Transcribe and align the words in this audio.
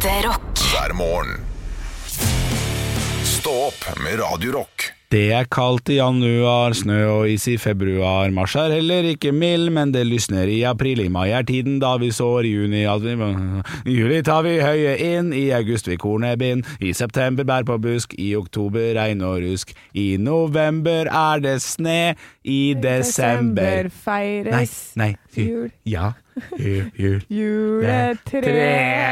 Ekte 0.00 0.28
rock. 0.28 0.58
hver 0.72 0.92
morgen. 0.96 1.42
Stå 3.24 3.52
opp 3.66 3.82
med 4.00 4.16
Radio 4.16 4.52
Rock. 4.54 4.86
Det 5.12 5.26
er 5.36 5.44
kaldt 5.52 5.90
i 5.92 5.98
januar, 5.98 6.72
snø 6.72 6.96
og 7.10 7.28
is 7.28 7.44
i 7.50 7.58
februar. 7.60 8.30
Mars 8.32 8.54
er 8.56 8.72
heller 8.72 9.04
ikke 9.10 9.32
mild, 9.36 9.68
men 9.76 9.92
det 9.92 10.06
lysner 10.08 10.48
i 10.48 10.62
april. 10.64 11.02
I 11.04 11.10
mai 11.12 11.34
er 11.36 11.44
tiden 11.44 11.76
da 11.82 11.90
vi 12.00 12.08
sår, 12.16 12.48
i 12.48 12.52
juni 12.54 12.86
at 12.88 13.04
vi 13.04 13.12
I 13.92 13.98
juli 13.98 14.22
tar 14.24 14.46
vi 14.46 14.54
høye 14.62 14.96
inn, 15.04 15.34
i 15.36 15.50
august 15.52 15.90
vi 15.90 15.98
kornet 16.00 16.40
bind, 16.40 16.64
i 16.80 16.94
september 16.96 17.44
bær 17.44 17.68
på 17.68 17.76
busk, 17.82 18.16
i 18.16 18.32
oktober 18.38 18.94
regn 18.96 19.20
og 19.20 19.42
rusk. 19.44 19.74
I 19.92 20.14
november 20.16 21.12
er 21.12 21.44
det 21.44 21.58
sne, 21.60 22.14
i 22.40 22.72
desember 22.72 23.90
Nei, 23.90 23.96
feires 24.06 24.78
nei, 24.96 25.12
jul. 25.36 25.68
Ja, 25.84 26.14
jul, 26.58 26.90
jul. 26.96 27.20
Juletre. 27.40 28.54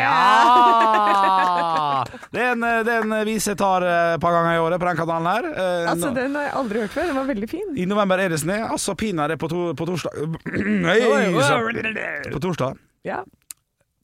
Ah! 0.09 2.05
Det 2.33 2.41
er 2.41 2.53
en, 2.55 2.63
det 2.87 2.93
er 2.93 3.03
en 3.05 3.15
vise 3.27 3.51
jeg 3.53 3.59
tar 3.61 3.85
eh, 3.87 4.15
et 4.17 4.23
par 4.23 4.33
ganger 4.37 4.57
i 4.57 4.63
året 4.63 4.81
på 4.81 4.87
den 4.89 4.99
kanalen 5.01 5.29
her. 5.31 5.49
Eh, 5.53 5.91
Altså, 5.93 6.11
den 6.17 6.35
har 6.37 6.43
jeg 6.49 6.55
aldri 6.61 6.83
hørt 6.85 6.95
før. 6.95 7.07
Den 7.11 7.17
var 7.19 7.29
veldig 7.31 7.49
fin. 7.51 7.69
I 7.77 7.87
november 7.89 8.21
er 8.23 8.29
det 8.33 8.41
snø. 8.43 8.57
Altså, 8.69 8.95
pinadø 8.99 9.37
på, 9.41 9.49
to, 9.51 9.61
på 9.79 9.87
torsdag 9.89 10.13
så- 11.49 12.33
På 12.33 12.43
torsdag 12.45 12.77
Ja. 13.05 13.23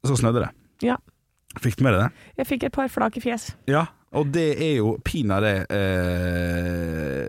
så 0.05 0.16
snødde 0.16 0.41
det. 0.47 0.50
ja. 0.91 0.97
Fikk 1.62 1.77
du 1.78 1.84
med 1.86 1.92
deg 1.95 2.00
det? 2.02 2.11
Jeg 2.41 2.47
fikk 2.48 2.64
et 2.66 2.72
par 2.75 2.88
flak 2.91 3.14
i 3.16 3.20
fjes. 3.22 3.45
Ja. 3.70 3.84
Og 4.14 4.27
det 4.34 4.48
er 4.59 4.72
jo 4.80 4.97
pinadø 5.06 5.52
eh, 5.70 7.28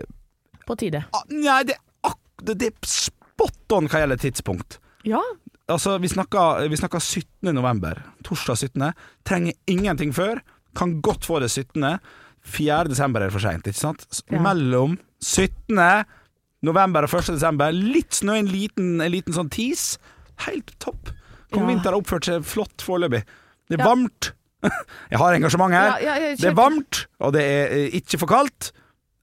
På 0.66 0.74
tide. 0.78 1.04
ah, 1.14 1.22
Nei, 1.30 1.60
det, 1.68 1.76
er 2.02 2.14
det, 2.42 2.56
det 2.58 2.66
er 2.72 2.88
spot 2.90 3.72
on 3.76 3.86
hva 3.86 4.00
gjelder 4.02 4.18
tidspunkt. 4.18 4.80
Ja. 5.06 5.20
Altså, 5.68 5.96
vi 5.98 6.08
snakker, 6.08 6.68
vi 6.70 6.76
snakker 6.78 7.02
17. 7.02 7.50
november. 7.54 7.98
Torsdag 8.24 8.56
17. 8.68 8.92
Trenger 9.26 9.56
ingenting 9.66 10.12
før. 10.14 10.38
Kan 10.78 11.00
godt 11.02 11.26
få 11.26 11.40
det 11.42 11.50
17. 11.50 11.98
4. 12.46 12.84
desember 12.92 13.20
er 13.24 13.26
det 13.26 13.34
for 13.34 13.42
seint, 13.42 13.66
ikke 13.66 13.80
sant? 13.80 14.04
Ja. 14.30 14.38
Mellom 14.44 14.94
17. 15.24 15.80
november 16.66 17.02
og 17.08 17.10
1. 17.18 17.32
desember, 17.34 17.74
litt 17.74 18.14
snø, 18.14 18.36
en 18.38 18.46
liten, 18.50 19.00
en 19.02 19.10
liten 19.10 19.34
sånn 19.34 19.50
tis. 19.50 19.96
Helt 20.46 20.70
topp. 20.82 21.10
Kong 21.50 21.64
Ja. 21.66 21.72
Vinter 21.72 21.90
har 21.90 21.98
oppført 21.98 22.28
seg 22.28 22.46
flott 22.46 22.82
foreløpig. 22.86 23.24
Det 23.68 23.80
er 23.80 23.82
Ja. 23.82 23.88
varmt. 23.90 24.32
Jeg 25.10 25.18
har 25.18 25.34
engasjement 25.34 25.74
her. 25.74 25.98
Ja, 26.02 26.14
det 26.38 26.44
er 26.44 26.54
varmt, 26.54 27.06
og 27.20 27.32
det 27.34 27.42
er 27.42 27.74
eh, 27.74 27.90
ikke 27.98 28.18
for 28.22 28.26
kaldt. 28.30 28.70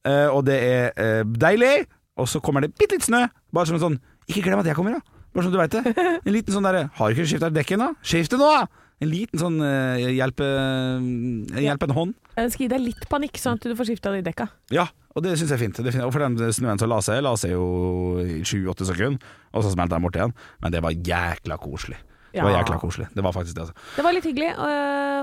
eh, 0.06 0.28
Og 0.28 0.44
det 0.46 0.60
er 0.60 0.92
eh, 0.98 1.24
deilig. 1.24 1.86
Og 2.18 2.28
så 2.28 2.40
kommer 2.44 2.62
det 2.62 2.76
bitte 2.76 2.96
litt 3.00 3.08
snø. 3.08 3.28
Bare 3.54 3.66
som 3.66 3.76
en 3.76 3.82
sånn 3.82 4.00
Ikke 4.28 4.44
glem 4.44 4.60
at 4.60 4.66
jeg 4.66 4.76
kommer, 4.76 5.00
da. 5.00 5.23
Bare 5.34 5.48
så 5.48 5.52
du 5.54 5.58
veit 5.58 5.74
det. 5.74 5.82
En 6.24 6.34
liten 6.34 6.54
sånn 6.54 6.66
derre 6.68 6.88
Har 6.98 7.10
du 7.10 7.18
ikke 7.18 7.30
skifta 7.32 7.50
dekken, 7.54 7.82
da? 7.82 7.92
Skift 8.06 8.34
det 8.34 8.40
nå, 8.42 8.50
da! 8.54 8.82
En 9.04 9.10
liten 9.10 9.42
sånn 9.42 9.58
uh, 9.60 9.98
hjelpe, 10.00 10.46
en 10.48 11.96
hånd. 11.98 12.14
Jeg 12.38 12.52
skal 12.54 12.64
gi 12.64 12.70
deg 12.72 12.84
litt 12.86 13.08
panikk, 13.12 13.40
sånn 13.42 13.58
at 13.58 13.66
du 13.68 13.74
får 13.76 13.90
skifta 13.90 14.14
de 14.14 14.22
dekka. 14.24 14.48
Ja, 14.72 14.86
og 15.12 15.26
det 15.26 15.34
syns 15.36 15.50
jeg 15.52 15.58
er 15.58 15.64
fint. 15.66 15.82
Det 15.84 15.92
fint. 15.92 16.06
Og 16.06 16.14
for 16.16 16.24
den 16.24 16.38
snøen 16.56 16.80
som 16.80 16.92
la 16.92 17.02
seg, 17.04 17.20
la 17.26 17.34
seg 17.40 17.56
jo 17.56 17.66
i 18.22 18.40
sju-åtte 18.48 18.88
sekunder, 18.88 19.34
og 19.52 19.66
så 19.66 19.74
smelta 19.74 19.98
den 19.98 20.06
bort 20.06 20.16
igjen. 20.20 20.36
Men 20.64 20.76
det 20.78 20.84
var 20.86 20.96
jækla 20.96 21.58
koselig. 21.60 22.00
Det 22.34 22.46
var 22.46 22.56
jækla 22.56 22.80
koselig. 22.82 23.10
Det 23.14 23.26
var 23.26 23.36
faktisk 23.36 23.58
det, 23.58 23.66
altså. 23.68 23.90
Det 23.98 24.06
var 24.08 24.16
litt 24.16 24.30
hyggelig. 24.30 24.54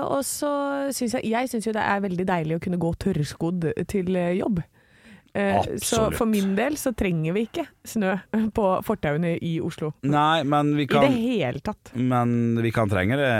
Og 0.05 0.21
så 0.27 0.51
syns 0.95 1.17
jeg 1.17 1.33
Jeg 1.33 1.49
syns 1.51 1.67
jo 1.67 1.73
det 1.75 1.83
er 1.83 2.05
veldig 2.05 2.27
deilig 2.29 2.59
å 2.59 2.63
kunne 2.63 2.79
gå 2.79 2.93
tørrskodd 3.01 3.67
til 3.91 4.21
jobb. 4.37 4.61
Eh, 5.33 5.61
Så 5.79 6.09
for 6.11 6.27
min 6.27 6.55
del 6.57 6.75
så 6.79 6.91
trenger 6.97 7.33
vi 7.37 7.45
ikke 7.47 7.65
snø 7.87 8.17
på 8.57 8.65
fortauene 8.83 9.37
i 9.39 9.53
Oslo. 9.63 9.93
Nei, 10.03 10.43
men 10.43 10.73
vi 10.75 10.83
I 10.83 10.87
det 10.91 11.11
hele 11.15 11.61
tatt. 11.63 11.93
Men 11.95 12.59
vi 12.61 12.71
kan 12.75 12.91
trenge 12.91 13.15
det 13.19 13.31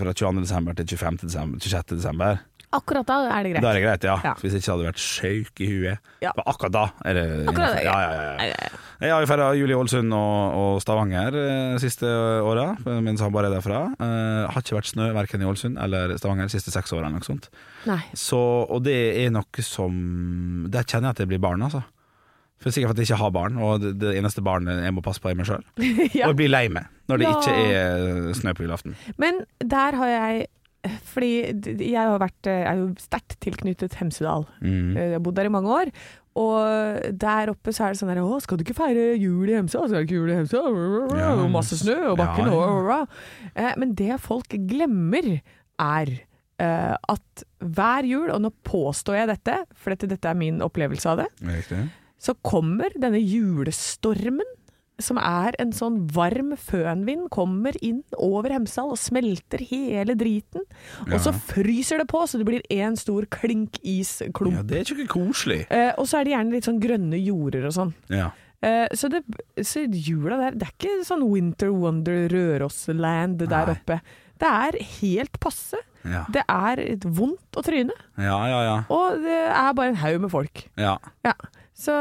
fra 0.00 0.14
22. 0.14 0.42
desember 0.42 0.74
til 0.74 0.86
25. 0.96 1.20
desember, 1.28 1.58
26. 1.62 1.96
desember. 2.00 2.40
Akkurat 2.76 3.06
da 3.08 3.14
er 3.32 3.46
det 3.46 3.50
greit. 3.54 3.62
Da 3.64 3.68
er 3.70 3.78
det 3.78 3.82
greit, 3.86 4.02
ja. 4.04 4.14
Ja. 4.26 4.32
Hvis 4.42 4.52
ikke 4.58 4.74
hadde 4.74 4.84
vært 4.90 5.00
sjuk 5.00 5.60
i 5.64 5.68
huet. 5.70 6.10
Ja. 6.20 6.34
Men 6.36 6.44
akkurat 6.52 6.74
da 6.74 6.82
er 7.08 7.16
det 7.16 7.24
Akkurat 7.48 7.72
da, 7.78 7.80
ja, 7.80 7.94
ja, 8.02 8.10
ja, 8.44 8.48
ja. 8.52 8.68
Jeg 9.00 9.14
har 9.14 9.22
jo 9.24 9.28
feira 9.30 9.46
jul 9.56 9.70
i 9.72 9.76
Ålesund 9.78 10.12
og, 10.12 10.56
og 10.58 10.80
Stavanger 10.84 11.32
de 11.32 11.78
siste 11.80 12.04
åra, 12.44 12.66
mens 13.04 13.22
han 13.24 13.32
bare 13.32 13.48
er 13.48 13.54
derfra. 13.56 13.80
Uh, 13.96 14.48
har 14.52 14.60
ikke 14.64 14.76
vært 14.80 14.90
snø 14.90 15.06
verken 15.16 15.44
i 15.44 15.48
Ålesund 15.48 15.78
eller 15.80 16.12
Stavanger 16.20 16.50
de 16.50 16.56
siste 16.58 16.74
seks 16.74 16.92
åra. 16.92 17.06
eller 17.06 17.22
noe 17.22 17.28
sånt. 17.30 17.48
Nei. 17.88 18.00
Så, 18.18 18.40
og 18.68 18.82
det 18.84 18.98
er 19.22 19.30
noe 19.32 19.64
som 19.64 19.94
Der 20.68 20.84
kjenner 20.84 21.08
jeg 21.12 21.16
at 21.16 21.24
jeg 21.24 21.32
blir 21.32 21.40
barn, 21.46 21.62
altså. 21.64 21.84
For 22.58 22.74
Sikkert 22.74 22.90
fordi 22.90 23.04
jeg 23.06 23.12
ikke 23.12 23.22
har 23.22 23.30
barn, 23.38 23.56
og 23.62 23.80
det, 23.84 23.92
det 24.02 24.16
eneste 24.18 24.42
barnet 24.42 24.80
jeg 24.82 24.92
må 24.96 25.00
passe 25.06 25.22
på, 25.22 25.30
er 25.30 25.36
meg 25.38 25.46
sjøl. 25.46 25.62
ja. 26.18 26.26
Og 26.26 26.32
jeg 26.34 26.38
blir 26.42 26.50
lei 26.52 26.66
meg 26.74 26.90
når 27.08 27.22
det 27.22 27.28
Ja. 27.30 27.34
ikke 27.38 27.52
er 27.72 28.32
snø 28.36 28.52
på 28.58 28.66
julaften. 28.66 28.96
Men 29.16 29.38
der 29.62 29.94
har 29.96 30.10
jeg 30.12 30.48
Fordi 31.12 31.30
jeg 31.88 31.98
har 31.98 32.18
vært 32.22 32.48
Jeg 32.50 32.64
er 32.70 32.80
jo 32.82 32.88
sterkt 33.02 33.36
tilknyttet 33.44 33.94
Hemsedal. 34.00 34.46
Mm. 34.62 34.96
Jeg 34.96 35.12
har 35.16 35.22
bodd 35.24 35.38
der 35.38 35.48
i 35.50 35.52
mange 35.54 35.70
år. 35.74 35.92
Og 36.38 37.18
der 37.18 37.50
oppe 37.50 37.72
så 37.74 37.88
er 37.88 37.94
det 37.94 37.98
sånn 37.98 38.12
her 38.12 38.20
Å, 38.22 38.36
skal 38.44 38.60
du 38.60 38.62
ikke 38.62 38.76
feire 38.78 39.08
jul 39.18 39.48
i 39.50 39.56
Hemsedal? 39.56 39.88
Skal 39.90 40.04
du 40.04 40.06
ikke 40.06 40.18
jul 40.20 40.30
i 40.30 40.36
Hemsedal? 40.38 40.76
Ja. 41.18 41.32
Og 41.34 41.48
masse 41.50 41.78
snø 41.80 41.96
og 42.12 42.18
bakken 42.20 42.50
Ja, 42.52 42.66
ja. 42.92 42.98
Eh, 43.54 43.72
Men 43.80 43.94
det 43.98 44.20
folk 44.22 44.54
glemmer, 44.70 45.32
er 45.78 46.12
eh, 46.62 46.94
at 46.94 47.42
hver 47.62 48.06
jul, 48.06 48.28
og 48.34 48.42
nå 48.44 48.52
påstår 48.66 49.20
jeg 49.20 49.30
dette, 49.32 49.56
for 49.78 49.94
dette, 49.94 50.08
dette 50.10 50.30
er 50.30 50.38
min 50.38 50.60
opplevelse 50.62 51.10
av 51.10 51.20
det, 51.24 51.26
Riktig. 51.46 51.80
så 52.22 52.34
kommer 52.46 52.94
denne 52.98 53.18
julestormen, 53.22 54.46
som 55.02 55.18
er 55.22 55.54
en 55.62 55.70
sånn 55.74 56.00
varm 56.14 56.54
fønvind, 56.58 57.28
kommer 57.34 57.76
inn 57.84 58.02
over 58.16 58.52
Hemsedal 58.54 58.94
og 58.94 59.00
smelter 59.00 59.62
hele 59.70 60.16
driten. 60.18 60.66
Og 61.06 61.16
så 61.22 61.32
fryser 61.32 62.02
det 62.02 62.08
på, 62.10 62.24
så 62.26 62.40
det 62.40 62.48
blir 62.48 62.66
en 62.78 62.98
stor 62.98 63.28
klink 63.30 63.78
isklump. 63.86 64.58
Ja, 64.58 64.66
det 64.66 64.82
er 64.82 64.92
ikke 64.96 65.08
koselig. 65.14 65.62
Eh, 65.70 65.92
og 65.94 66.08
så 66.10 66.20
er 66.20 66.26
det 66.26 66.34
gjerne 66.34 66.56
litt 66.56 66.68
sånn 66.68 66.82
grønne 66.82 67.22
jorder 67.22 67.68
og 67.70 67.76
sånn. 67.78 67.94
Ja. 68.10 68.30
Eh, 68.60 68.86
så, 68.98 69.10
det, 69.12 69.22
så 69.62 69.84
jula 69.86 70.40
der, 70.40 70.56
det 70.58 70.66
er 70.66 70.74
ikke 70.74 71.06
sånn 71.06 71.22
Winter 71.30 71.70
Wonder 71.70 72.26
Rørosland 72.32 73.44
der 73.46 73.74
oppe. 73.76 74.00
Det 74.38 74.48
er 74.48 74.78
helt 75.00 75.38
passe. 75.42 75.80
Ja. 76.08 76.22
Det 76.32 76.44
er 76.48 76.80
vondt 77.04 77.58
å 77.58 77.62
tryne, 77.66 77.92
ja, 78.16 78.36
ja, 78.48 78.58
ja. 78.64 78.76
og 78.88 79.18
det 79.24 79.38
er 79.50 79.72
bare 79.76 79.90
en 79.92 79.96
haug 80.00 80.20
med 80.24 80.30
folk. 80.30 80.68
ja. 80.78 80.96
Ja. 81.26 81.34
Så, 81.78 81.92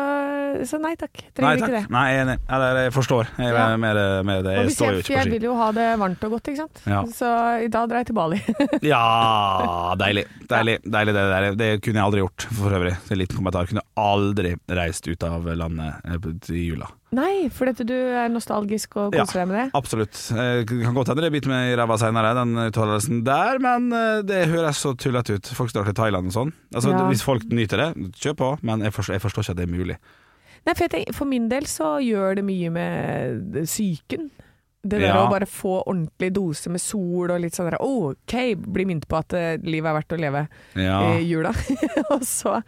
så 0.65 0.79
nei 0.81 0.95
takk, 0.97 1.19
Nei 1.21 1.33
trenger 1.37 1.59
takk. 1.61 1.67
ikke 1.69 1.81
det. 1.83 1.89
Nei, 1.93 2.05
jeg. 2.15 2.37
Eller 2.49 2.79
jeg 2.87 2.93
forstår. 2.95 3.27
Jeg 3.37 3.51
Ja. 3.53 3.65
er 3.69 3.77
med, 3.77 3.99
med 4.25 4.39
det. 4.47 4.53
Jeg 4.57 4.71
står 4.73 4.95
jo 4.95 5.01
ikke 5.03 5.11
på 5.11 5.17
jeg 5.19 5.31
vil 5.35 5.43
jo 5.45 5.51
ha 5.59 5.67
det 5.77 5.85
varmt 6.01 6.23
og 6.25 6.31
godt, 6.33 6.49
ikke 6.49 6.63
sant. 6.63 6.81
Ja. 6.89 7.03
Så 7.13 7.29
i 7.61 7.67
dag 7.69 7.85
drar 7.91 8.01
jeg 8.01 8.07
til 8.09 8.17
Bali. 8.17 8.39
Ja, 8.89 9.93
deilig. 10.01 10.23
Deilig, 10.49 10.79
deilig 10.81 11.13
det 11.13 11.25
der. 11.29 11.49
Det 11.61 11.69
kunne 11.85 12.01
jeg 12.01 12.07
aldri 12.07 12.23
gjort, 12.23 12.47
for 12.57 12.73
øvrig. 12.79 12.95
En 13.13 13.21
liten 13.21 13.37
kommentar. 13.37 13.69
Kunne 13.69 13.85
aldri 14.01 14.55
reist 14.81 15.05
ut 15.13 15.27
av 15.29 15.45
landet 15.45 16.09
eh, 16.09 16.57
i 16.57 16.63
jula. 16.71 16.89
Nei, 17.11 17.47
for 17.53 17.65
dette 17.69 17.85
du 17.87 17.93
er 17.95 18.27
nostalgisk 18.29 18.97
og 18.97 19.15
Ja. 19.15 19.23
deg 19.25 19.47
med 19.47 19.55
det. 19.57 19.71
Absolutt. 19.73 20.15
Eh, 20.31 20.63
kan 20.65 20.93
godt 20.93 21.07
hende 21.07 21.21
det 21.23 21.31
biter 21.31 21.49
meg 21.49 21.71
i 21.73 21.75
ræva 21.79 21.97
seinere, 21.97 22.33
den 22.35 22.55
uttalelsen 22.67 23.23
der, 23.23 23.59
men 23.59 23.91
eh, 23.93 24.21
det 24.27 24.47
høres 24.49 24.77
så 24.83 24.95
tullete 24.97 25.35
ut. 25.39 25.47
Folk 25.55 25.71
drar 25.73 25.85
til 25.85 25.93
Thailand 25.93 26.27
og 26.27 26.33
sånn. 26.33 26.53
Altså, 26.73 26.91
Ja. 26.91 27.07
Hvis 27.09 27.23
folk 27.23 27.43
nyter 27.49 27.77
det, 27.77 28.11
kjør 28.19 28.35
på, 28.35 28.49
men 28.63 28.81
jeg 28.81 28.91
forstår, 28.93 29.13
jeg 29.13 29.21
forstår 29.21 29.43
ikke 29.43 29.51
at 29.51 29.57
det 29.57 29.69
er 29.69 29.77
mulig. 29.77 29.97
Nei, 30.67 30.73
for, 30.73 30.87
tenker, 30.87 31.13
for 31.15 31.25
min 31.25 31.47
del 31.49 31.63
så 31.63 31.97
gjør 32.03 32.35
det 32.35 32.43
mye 32.43 32.69
med 32.69 33.53
psyken. 33.63 34.29
Det 34.87 34.99
der 35.01 35.07
Ja. 35.15 35.25
å 35.25 35.29
bare 35.29 35.45
få 35.47 35.83
ordentlig 35.85 36.31
dose 36.33 36.69
med 36.69 36.79
sol 36.79 37.29
og 37.31 37.41
litt 37.41 37.53
sånn 37.53 37.69
der, 37.69 37.77
«Å, 37.79 38.11
OK, 38.13 38.55
bli 38.55 38.85
minnet 38.85 39.07
på 39.07 39.17
at 39.17 39.33
eh, 39.33 39.57
livet 39.63 39.89
er 39.89 39.95
verdt 39.99 40.13
å 40.15 40.19
leve 40.19 40.47
Ja, 40.75 41.13
i 41.17 41.23
jula. 41.27 41.49
og 42.11 42.21
så 42.21 42.61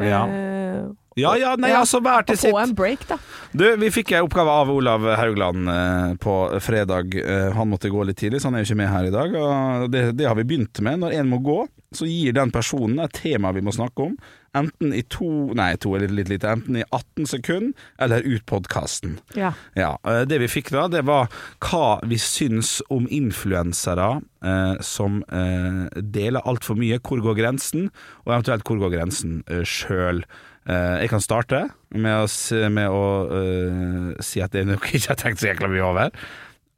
Ja. 0.00 0.24
eh, 0.26 0.88
ja, 1.18 1.32
ja 1.36 1.56
nei, 1.58 1.70
Ja, 1.72 1.80
altså 1.82 2.00
hver 2.04 2.22
til 2.28 2.36
sitt. 2.38 2.50
få 2.52 2.60
en 2.62 2.74
break, 2.74 3.06
da. 3.08 3.18
Du, 3.52 3.64
vi 3.80 3.90
fikk 3.90 4.12
en 4.14 4.28
oppgave 4.28 4.50
av 4.62 4.70
Olav 4.70 5.08
Haugland 5.18 5.68
eh, 5.68 6.14
på 6.22 6.36
fredag. 6.62 7.14
Eh, 7.18 7.50
han 7.56 7.68
måtte 7.72 7.90
gå 7.90 8.04
litt 8.06 8.18
tidlig, 8.22 8.40
så 8.40 8.48
han 8.50 8.54
er 8.60 8.64
jo 8.64 8.70
ikke 8.70 8.80
med 8.82 8.92
her 8.92 9.08
i 9.10 9.14
dag. 9.14 9.34
Og 9.34 9.90
det, 9.90 10.04
det 10.20 10.28
har 10.30 10.38
vi 10.38 10.44
begynt 10.46 10.80
med. 10.86 11.00
Når 11.02 11.16
en 11.18 11.28
må 11.32 11.38
gå, 11.42 11.64
så 11.96 12.06
gir 12.06 12.32
den 12.36 12.52
personen 12.54 13.00
et 13.02 13.16
tema 13.18 13.50
vi 13.56 13.62
må 13.66 13.72
snakke 13.74 14.06
om. 14.10 14.14
Enten 14.54 14.90
i 14.94 15.02
to 15.06 15.26
Nei, 15.54 15.76
to 15.78 15.92
er 15.94 16.04
litt, 16.04 16.14
litt 16.14 16.30
lite. 16.30 16.50
Enten 16.50 16.78
i 16.80 16.84
18 16.86 17.26
sekunder, 17.30 17.74
eller 18.02 18.22
ut 18.26 18.46
podkasten. 18.50 19.18
Ja. 19.38 19.52
Ja, 19.78 19.92
eh, 20.06 20.22
Det 20.30 20.38
vi 20.42 20.48
fikk 20.50 20.70
da, 20.74 20.86
det 20.90 21.02
var 21.10 21.26
hva 21.66 21.98
vi 22.06 22.18
syns 22.22 22.78
om 22.90 23.06
influensere 23.10 24.20
eh, 24.44 24.76
som 24.82 25.22
eh, 25.26 25.86
deler 26.02 26.46
altfor 26.46 26.78
mye. 26.78 26.98
Hvor 27.02 27.22
går 27.22 27.38
grensen, 27.42 27.90
og 28.26 28.32
eventuelt 28.34 28.66
hvor 28.66 28.78
går 28.86 28.94
grensen 28.98 29.42
eh, 29.50 29.62
sjøl. 29.66 30.22
Eh, 30.68 30.96
jeg 31.04 31.08
kan 31.12 31.22
starte 31.24 31.62
med 31.96 32.12
å, 32.20 32.26
med 32.70 32.92
å 32.92 33.04
uh, 33.32 34.10
si 34.22 34.42
at 34.44 34.52
det 34.52 34.60
er 34.64 34.68
noe 34.68 34.80
jeg 34.90 35.00
ikke 35.00 35.14
har 35.14 35.20
tenkt 35.22 35.40
så 35.40 35.48
jækla 35.50 35.70
mye 35.72 35.86
over. 35.86 36.10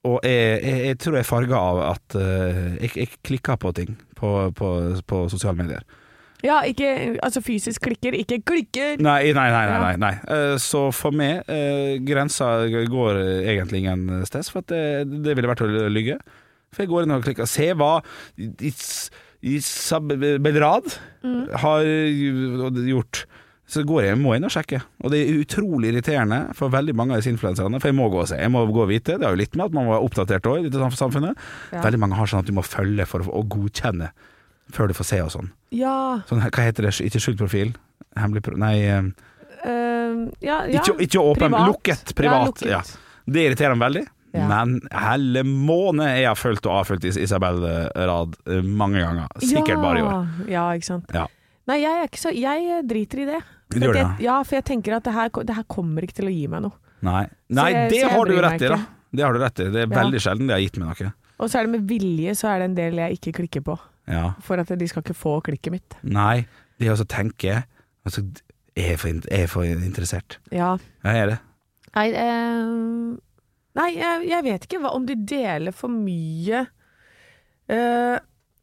Og 0.06 0.20
jeg, 0.26 0.60
jeg, 0.66 0.78
jeg 0.88 0.98
tror 1.02 1.16
jeg 1.18 1.22
er 1.26 1.28
farga 1.28 1.58
av 1.58 1.80
at 1.92 2.14
uh, 2.18 2.62
jeg, 2.82 2.92
jeg 2.96 3.10
klikker 3.26 3.58
på 3.62 3.72
ting 3.76 3.96
på, 4.18 4.30
på, 4.58 4.70
på 5.06 5.20
sosiale 5.30 5.58
medier. 5.58 5.82
ja, 6.42 6.60
ikke 6.66 7.18
altså 7.22 7.42
fysisk 7.42 7.84
klikker, 7.86 8.16
ikke 8.18 8.40
klikker! 8.46 8.96
Nei, 9.02 9.32
nei, 9.34 9.48
nei. 9.54 9.66
nei, 9.78 9.92
nei. 10.02 10.12
Eh, 10.26 10.54
Så 10.58 10.88
for 10.94 11.14
meg, 11.14 11.42
uh, 11.46 11.98
grensa 12.06 12.48
går 12.70 13.20
egentlig 13.50 13.84
ingen 13.84 14.24
sted, 14.26 14.46
for 14.50 14.62
at 14.64 14.72
det, 14.72 15.20
det 15.26 15.36
ville 15.38 15.50
vært 15.50 15.62
å 15.66 15.70
lyge. 15.90 16.18
For 16.72 16.82
jeg 16.86 16.90
går 16.94 17.04
inn 17.06 17.14
og 17.18 17.22
klikker 17.26 17.46
Se 17.50 17.68
hva 17.76 17.92
Is- 18.62 19.10
Isab 19.42 20.14
Bedrad 20.16 20.94
har 21.62 21.82
gjort. 22.88 23.26
Så 23.72 23.80
går 23.88 24.02
jeg, 24.04 24.16
må 24.20 24.34
jeg 24.34 24.42
inn 24.42 24.46
og 24.50 24.52
sjekke. 24.52 24.78
Og 25.00 25.12
det 25.14 25.22
er 25.22 25.38
utrolig 25.40 25.92
irriterende 25.94 26.40
for 26.58 26.68
veldig 26.74 26.92
mange 26.98 27.14
av 27.14 27.22
disse 27.22 27.30
influenserne. 27.32 27.78
For 27.80 27.88
jeg 27.88 27.96
må 27.96 28.10
gå 28.12 28.18
og 28.20 28.28
se. 28.28 28.36
Jeg 28.36 28.52
må 28.52 28.66
gå 28.68 28.82
og 28.84 28.90
vite. 28.90 29.16
Det 29.16 29.24
har 29.24 29.32
jo 29.32 29.40
litt 29.40 29.56
med 29.56 29.70
at 29.70 29.76
man 29.78 29.88
var 29.88 30.04
oppdatert 30.04 30.48
òg 30.50 30.66
i 30.66 30.68
dette 30.68 30.90
samfunnet. 30.98 31.40
Ja. 31.72 31.80
Veldig 31.86 32.00
mange 32.02 32.18
har 32.18 32.28
sånn 32.28 32.44
at 32.44 32.50
du 32.50 32.52
må 32.58 32.64
følge 32.66 33.06
for 33.08 33.24
å, 33.24 33.40
godkjenne 33.54 34.10
før 34.76 34.92
du 34.92 34.96
får 34.98 35.08
se 35.08 35.22
og 35.24 35.32
sånn. 35.32 35.48
Ja, 35.72 35.94
sånn. 36.28 36.44
Hva 36.44 36.66
heter 36.68 36.84
det? 36.90 36.92
Ikke 37.08 37.20
skjult 37.24 37.40
profil? 37.40 37.72
Hemmelig 38.20 38.44
pro... 38.44 38.58
Nei, 38.60 38.74
eh, 38.84 39.08
eh, 39.64 40.22
ja, 40.44 40.60
ja. 40.68 40.82
ikke, 40.82 40.98
ikke 41.08 41.24
åpen. 41.24 41.48
Privat. 41.48 41.72
Lukket. 41.72 42.14
Privat. 42.18 42.46
lukket. 42.52 42.68
Ja, 42.68 42.82
Det 43.24 43.46
irriterer 43.48 43.78
meg 43.78 43.88
veldig. 43.88 44.04
Ja. 44.32 44.46
Men 44.48 44.78
helle 44.92 45.42
måne 45.48 46.06
jeg 46.18 46.28
har 46.28 46.36
fulgt 46.40 46.64
og 46.68 46.78
avfulgt 46.82 47.04
Is- 47.08 47.18
Isabel 47.20 47.64
Rad 47.96 48.36
eh, 48.48 48.60
mange 48.64 49.00
ganger. 49.00 49.32
Sikkert 49.44 49.80
bare 49.80 50.00
i 50.00 50.04
år. 50.08 50.28
Ja, 50.48 50.68
ikke 50.76 50.88
sant. 50.92 51.12
Ja. 51.16 51.26
Nei, 51.70 51.76
jeg 51.82 51.92
er 52.00 52.08
ikke 52.08 52.18
så 52.18 52.32
Jeg 52.34 52.64
eh, 52.74 52.82
driter 52.82 53.22
i 53.22 53.26
det. 53.28 53.40
Du 53.70 53.78
gjør 53.78 53.94
det, 53.94 54.02
jeg, 54.02 54.24
ja, 54.26 54.38
for 54.42 54.58
jeg 54.58 54.64
tenker 54.68 54.96
at 54.96 55.04
det 55.06 55.12
her, 55.14 55.28
det 55.46 55.54
her 55.56 55.66
kommer 55.70 56.02
ikke 56.04 56.18
til 56.18 56.28
å 56.28 56.32
gi 56.34 56.46
meg 56.50 56.64
noe. 56.66 56.74
Nei, 57.02 57.22
Nei 57.48 57.68
jeg- 57.72 57.90
det 57.90 58.02
har 58.10 58.24
du 58.28 58.34
rett 58.42 58.62
i, 58.62 58.68
da. 58.68 58.78
Det 59.12 59.24
har 59.24 59.32
du 59.32 59.38
rett 59.40 59.60
i. 59.60 59.64
Det 59.70 59.80
er 59.82 59.86
Ja. 59.88 60.02
veldig 60.02 60.20
sjelden 60.20 60.46
det 60.48 60.54
har 60.56 60.60
gitt 60.60 60.76
meg 60.78 60.88
noe. 61.00 61.12
Og 61.40 61.48
så 61.50 61.58
er 61.58 61.66
det 61.66 61.70
med 61.70 61.88
vilje, 61.88 62.34
så 62.38 62.48
er 62.52 62.58
det 62.58 62.64
en 62.70 62.74
del 62.74 62.94
jeg 63.00 63.18
ikke 63.18 63.32
klikker 63.40 63.62
på. 63.64 63.78
Ja. 64.08 64.34
For 64.40 64.58
at 64.58 64.66
de 64.66 64.86
skal 64.86 65.02
ikke 65.02 65.16
få 65.16 65.40
klikket 65.42 65.72
mitt. 65.72 65.94
Nei, 66.02 66.46
det 66.78 66.88
å 66.88 67.06
tenke 67.06 67.64
altså, 68.04 68.22
er 68.76 68.96
for, 68.96 69.08
er 69.30 69.46
for 69.46 69.62
interessert. 69.64 70.38
Ja. 70.50 70.76
Jeg 71.04 71.16
er 71.16 71.26
det. 71.26 71.38
Nei, 71.94 72.06
eh, 72.12 73.16
nei 73.76 73.90
jeg, 73.94 74.28
jeg 74.28 74.44
vet 74.44 74.66
ikke 74.66 74.80
hva, 74.82 74.94
om 74.94 75.06
de 75.06 75.14
deler 75.16 75.72
for 75.72 75.88
mye 75.88 76.66
Eh, 77.68 78.18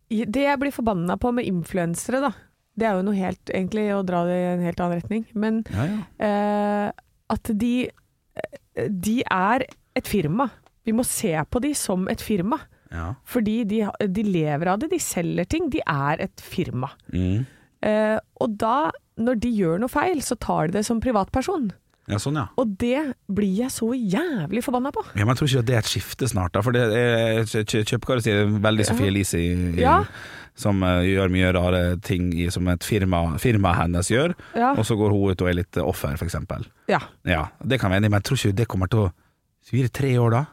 Det 0.10 0.42
jeg 0.42 0.60
blir 0.60 0.74
forbanna 0.74 1.16
på 1.22 1.32
med 1.34 1.46
influensere, 1.46 2.20
da, 2.20 2.32
det 2.80 2.88
er 2.90 2.98
jo 2.98 3.06
noe 3.10 3.18
helt 3.20 3.52
egentlig 3.54 3.86
å 3.96 4.02
dra 4.08 4.24
det 4.28 4.38
i 4.40 4.48
en 4.54 4.64
helt 4.66 4.80
annen 4.84 5.00
retning, 5.02 5.26
men 5.36 5.62
Ja, 5.74 5.86
ja. 5.92 6.00
eh, 6.26 7.06
at 7.36 7.52
de 7.60 7.74
De 9.04 9.18
er 9.26 9.66
et 10.00 10.08
firma. 10.08 10.46
Vi 10.88 10.94
må 10.96 11.04
se 11.04 11.34
på 11.52 11.60
de 11.62 11.74
som 11.76 12.08
et 12.10 12.22
firma. 12.24 12.60
ja. 12.92 13.10
Fordi 13.28 13.58
de, 13.68 13.82
de 14.08 14.24
lever 14.24 14.68
av 14.72 14.80
det, 14.80 14.90
de 14.94 15.00
selger 15.04 15.46
ting. 15.52 15.68
De 15.74 15.82
er 15.86 16.22
et 16.24 16.42
firma. 16.42 16.88
Mm. 17.12 17.46
Eh, 17.84 18.18
og 18.40 18.56
da, 18.62 18.90
når 19.20 19.40
de 19.44 19.52
gjør 19.60 19.80
noe 19.84 19.92
feil, 19.92 20.22
så 20.24 20.38
tar 20.40 20.68
de 20.72 20.78
det 20.80 20.86
som 20.88 21.02
privatperson. 21.04 21.70
Ja, 22.10 22.18
sånn 22.18 22.40
ja. 22.40 22.48
Og 22.58 22.72
det 22.82 23.14
blir 23.30 23.52
jeg 23.64 23.70
så 23.74 23.92
jævlig 23.94 24.64
forbanna 24.66 24.92
på. 24.96 25.04
Ja, 25.14 25.24
men 25.26 25.36
jeg 25.36 25.42
tror 25.44 25.50
ikke 25.52 25.66
det 25.70 25.76
er 25.78 25.84
et 25.84 25.92
skifte 25.92 26.30
snart, 26.32 26.54
da. 26.58 26.64
For 26.66 26.74
det 26.76 26.82
er 26.90 27.44
kjø- 27.46 27.86
kjø- 27.86 28.22
sier 28.26 28.46
veldig 28.66 28.86
Sofie 28.90 29.08
Elise, 29.12 29.38
i- 29.38 29.78
i- 29.78 29.82
Ja. 29.84 30.04
som 30.60 30.82
uh, 30.84 31.00
gjør 31.06 31.30
mye 31.32 31.54
rare 31.56 31.98
ting 32.02 32.34
i, 32.34 32.50
som 32.52 32.68
et 32.68 32.82
firma 32.84 33.38
firmaet 33.40 33.78
hennes 33.84 34.10
gjør. 34.10 34.34
Ja. 34.56 34.74
Og 34.74 34.84
så 34.84 34.98
går 34.98 35.14
hun 35.14 35.32
ut 35.32 35.42
og 35.42 35.48
er 35.48 35.54
litt 35.62 35.78
offer, 35.78 36.18
f.eks. 36.18 36.36
ja. 36.90 37.00
Ja, 37.26 37.46
det 37.64 37.80
kan 37.80 37.92
være 37.92 38.02
enig, 38.02 38.10
men 38.12 38.20
jeg 38.20 38.24
tror 38.28 38.38
ikke 38.42 38.56
det 38.56 38.68
kommer 38.68 38.90
til 38.90 39.00
å 39.08 39.12
Så 39.64 39.72
blir 39.76 39.84
det 39.84 39.94
tre 39.94 40.10
år, 40.18 40.32
da? 40.32 40.46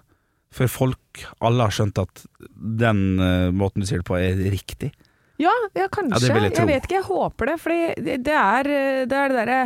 Før 0.52 0.68
folk 0.68 1.24
alle 1.40 1.62
har 1.62 1.70
skjønt 1.70 1.98
at 1.98 2.26
den 2.54 3.18
uh, 3.18 3.50
måten 3.50 3.80
du 3.80 3.86
sier 3.86 3.98
det 4.02 4.06
på, 4.06 4.16
er 4.18 4.36
riktig? 4.52 4.92
Ja, 5.38 5.52
ja, 5.76 5.86
kanskje. 5.92 6.28
Ja, 6.30 6.40
jeg 6.48 6.54
jeg, 6.56 6.66
vet 6.66 6.84
ikke, 6.86 6.96
jeg 6.96 7.04
håper 7.04 7.46
det. 7.50 7.56
Fordi 7.60 7.80
det, 8.00 8.14
det 8.24 8.32
er 8.34 8.62
det 9.06 9.16
er 9.18 9.28
det 9.28 9.36
derre 9.36 9.58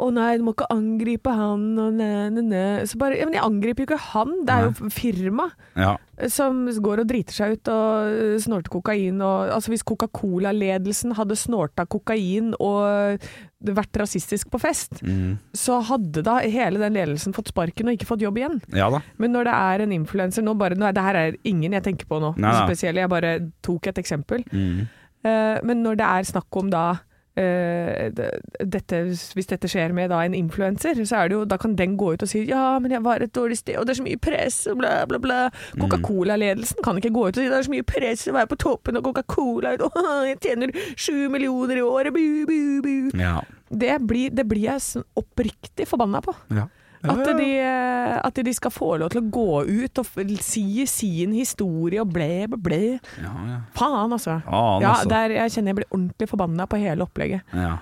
å 0.00 0.08
nei, 0.12 0.36
du 0.38 0.42
må 0.42 0.50
ikke 0.56 0.66
angripe 0.74 1.30
han 1.30 1.78
og 1.78 1.92
ne, 1.94 2.28
ne, 2.34 2.42
ne. 2.42 2.62
Så 2.90 2.98
bare, 2.98 3.14
ja, 3.20 3.24
men 3.28 3.36
jeg 3.36 3.44
angriper 3.46 3.84
jo 3.84 3.88
ikke 3.92 3.98
han, 4.10 4.32
det 4.44 4.54
er 4.56 4.64
jo 4.66 4.88
firma 4.90 5.44
Ja. 5.78 5.92
som 6.28 6.64
går 6.66 7.02
og 7.04 7.06
driter 7.10 7.32
seg 7.36 7.52
ut 7.56 7.68
og 7.70 8.40
snorter 8.42 8.70
kokain. 8.74 9.20
Og, 9.22 9.52
altså 9.54 9.70
Hvis 9.70 9.84
Coca-Cola-ledelsen 9.86 11.14
hadde 11.14 11.36
snorta 11.38 11.86
kokain 11.86 12.52
og 12.58 13.22
vært 13.64 13.96
rasistisk 14.02 14.50
på 14.52 14.60
fest, 14.60 14.98
Mm. 15.02 15.38
så 15.54 15.78
hadde 15.82 16.22
da 16.26 16.38
hele 16.40 16.78
den 16.82 16.94
ledelsen 16.98 17.32
fått 17.32 17.48
sparken 17.54 17.88
og 17.88 17.94
ikke 17.96 18.06
fått 18.10 18.20
jobb 18.26 18.36
igjen. 18.36 18.60
ja 18.74 18.90
da. 18.90 19.00
Men 19.18 19.32
når 19.32 19.44
det 19.44 19.54
er 19.54 19.80
en 19.86 19.92
influenser 19.92 20.42
nå 20.42 20.56
bare, 20.58 20.74
nå 20.74 20.86
er, 20.88 20.92
Det 20.92 21.02
her 21.02 21.14
er 21.16 21.36
ingen 21.44 21.72
jeg 21.72 21.82
tenker 21.82 22.06
på 22.06 22.20
nå, 22.20 22.34
spesielt. 22.36 22.96
Jeg 22.98 23.08
bare 23.08 23.50
tok 23.62 23.86
et 23.86 23.96
eksempel. 23.98 24.44
Mm. 24.52 24.88
Uh, 25.24 25.58
men 25.64 25.82
når 25.82 25.96
det 25.96 26.04
er 26.06 26.22
snakk 26.34 26.56
om 26.56 26.68
da 26.70 26.98
dette, 27.34 29.00
Hvis 29.34 29.48
dette 29.50 29.68
skjer 29.70 29.94
med 29.96 30.12
da 30.12 30.20
en 30.22 30.36
influenser, 30.38 31.00
så 31.02 31.24
det 31.28 31.34
jo, 31.34 31.44
da 31.48 31.58
kan 31.60 31.74
den 31.78 31.96
gå 31.98 32.12
ut 32.14 32.22
og 32.22 32.30
si 32.30 32.44
ja, 32.46 32.78
men 32.82 32.94
jeg 32.94 33.02
var 33.04 33.24
et 33.24 33.34
dårlig 33.34 33.58
sted, 33.58 33.78
og 33.80 33.86
det 33.86 33.94
er 33.94 34.00
så 34.00 34.06
mye 34.06 34.20
press, 34.22 34.60
og 34.70 34.78
bla, 34.78 34.92
bla, 35.10 35.18
bla. 35.18 35.40
Coca-Cola-ledelsen 35.80 36.84
kan 36.84 37.00
ikke 37.00 37.14
gå 37.14 37.26
ut 37.28 37.34
og 37.34 37.42
si 37.42 37.48
det 37.50 37.58
er 37.58 37.66
så 37.66 37.74
mye 37.74 37.88
press 37.88 38.28
å 38.30 38.36
være 38.36 38.52
på 38.52 38.60
toppen 38.62 39.00
av 39.00 39.06
Coca-Cola, 39.08 39.74
jeg 40.30 40.40
tjener 40.44 40.74
sju 40.94 41.26
millioner 41.32 41.82
i 41.82 41.84
året, 41.84 42.14
bu, 42.14 42.46
bu, 42.46 42.62
bu. 42.84 42.94
Ja. 43.18 43.40
Det 43.74 43.98
blir, 44.06 44.30
det 44.30 44.46
blir 44.46 44.68
jeg 44.68 45.04
oppriktig 45.18 45.88
forbanna 45.90 46.22
på. 46.24 46.36
ja. 46.54 46.70
At 47.04 47.26
de, 47.38 47.48
eh, 47.60 48.14
at 48.24 48.38
de 48.46 48.54
skal 48.56 48.72
få 48.72 48.94
lov 49.00 49.10
til 49.12 49.20
å 49.20 49.30
gå 49.32 49.48
ut 49.68 50.00
og 50.00 50.06
si 50.40 50.86
sin 50.88 51.34
historie 51.36 52.00
og 52.00 52.12
ble, 52.12 52.46
ble, 52.48 52.60
ble. 52.64 52.78
ja, 53.20 53.32
ja. 53.50 53.58
Faen, 53.76 54.12
altså. 54.12 54.38
Ja, 54.46 54.62
altså. 54.78 55.10
der, 55.12 55.36
jeg 55.36 55.56
kjenner 55.56 55.74
jeg 55.74 55.80
blir 55.82 55.90
ordentlig 55.90 56.30
forbanna 56.30 56.68
på 56.70 56.80
hele 56.80 57.04
opplegget. 57.04 57.44
Ja, 57.52 57.76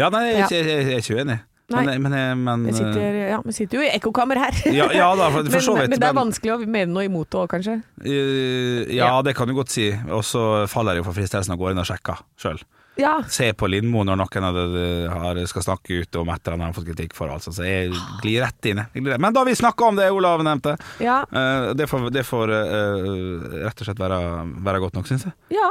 ja 0.00 0.10
nei, 0.10 0.24
jeg, 0.32 0.48
ikke- 0.48 0.58
jeg, 0.58 0.66
jeg 0.66 0.98
er 0.98 1.04
ikke 1.04 1.20
uenig. 1.20 1.38
Men, 1.70 2.02
men, 2.02 2.14
men 2.42 2.64
vi, 2.66 2.72
sitter, 2.74 3.14
ja, 3.30 3.36
vi 3.46 3.52
sitter 3.54 3.78
jo 3.78 3.84
i 3.86 3.90
ekkokammer 3.94 4.40
her. 4.42 4.56
ja, 4.80 4.88
ja 4.90 5.10
da, 5.14 5.28
for, 5.30 5.46
for 5.54 5.62
så 5.62 5.76
men, 5.78 5.92
men 5.92 6.02
det 6.02 6.08
er 6.08 6.16
vanskelig 6.18 6.54
å 6.56 6.58
mene 6.64 6.90
noe 6.90 7.06
imot 7.06 7.30
det 7.30 7.38
òg, 7.38 7.46
kanskje. 7.52 7.76
Uh, 8.02 8.90
ja, 8.90 9.12
det 9.22 9.36
kan 9.38 9.46
du 9.46 9.54
godt 9.54 9.70
si. 9.70 9.86
Og 10.10 10.24
så 10.26 10.66
faller 10.70 10.98
jeg 10.98 11.04
jo 11.04 11.08
for 11.12 11.18
fristelsen 11.20 11.54
og 11.54 11.62
går 11.62 11.76
inn 11.76 11.82
og 11.84 11.86
sjekker 11.86 12.24
sjøl. 12.42 12.58
Ja. 13.00 13.14
Se 13.32 13.50
på 13.56 13.68
Lindmo 13.72 14.02
når 14.04 14.18
noen 14.20 14.44
av 14.50 14.56
dere 14.60 15.10
har, 15.12 15.40
skal 15.48 15.64
snakke 15.64 16.02
ut 16.04 16.16
om 16.20 16.28
et 16.28 16.40
eller 16.44 16.56
annet 16.58 16.66
han 16.66 16.72
har 16.74 16.76
fått 16.76 16.88
kritikk 16.92 17.14
for. 17.16 17.32
Altså. 17.32 17.52
Så 17.56 17.64
jeg 17.66 17.92
glir 18.20 18.42
rett 18.44 18.70
inn. 18.70 18.82
glir 18.94 19.14
rett- 19.14 19.20
Men 19.24 19.32
da 19.36 19.44
vi 19.48 19.54
snakka 19.56 19.88
om 19.88 19.96
det 19.96 20.10
Olav 20.12 20.42
nevnte, 20.44 20.76
Ja. 21.00 21.22
eh, 21.32 21.70
det 21.74 21.86
får, 21.88 22.10
det 22.12 22.26
får 22.28 22.52
uh, 22.52 23.64
rett 23.64 23.80
og 23.80 23.86
slett 23.88 23.98
være, 24.02 24.20
være 24.68 24.82
godt 24.84 24.94
nok, 25.00 25.06
syns 25.08 25.24
jeg. 25.30 25.32
ja. 25.56 25.70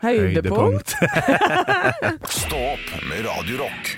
Høydepunkt. 0.00 0.94
Høydepunkt. 0.96 2.30
Stopp 2.40 2.86
med 3.04 3.20
radiorock. 3.26 3.90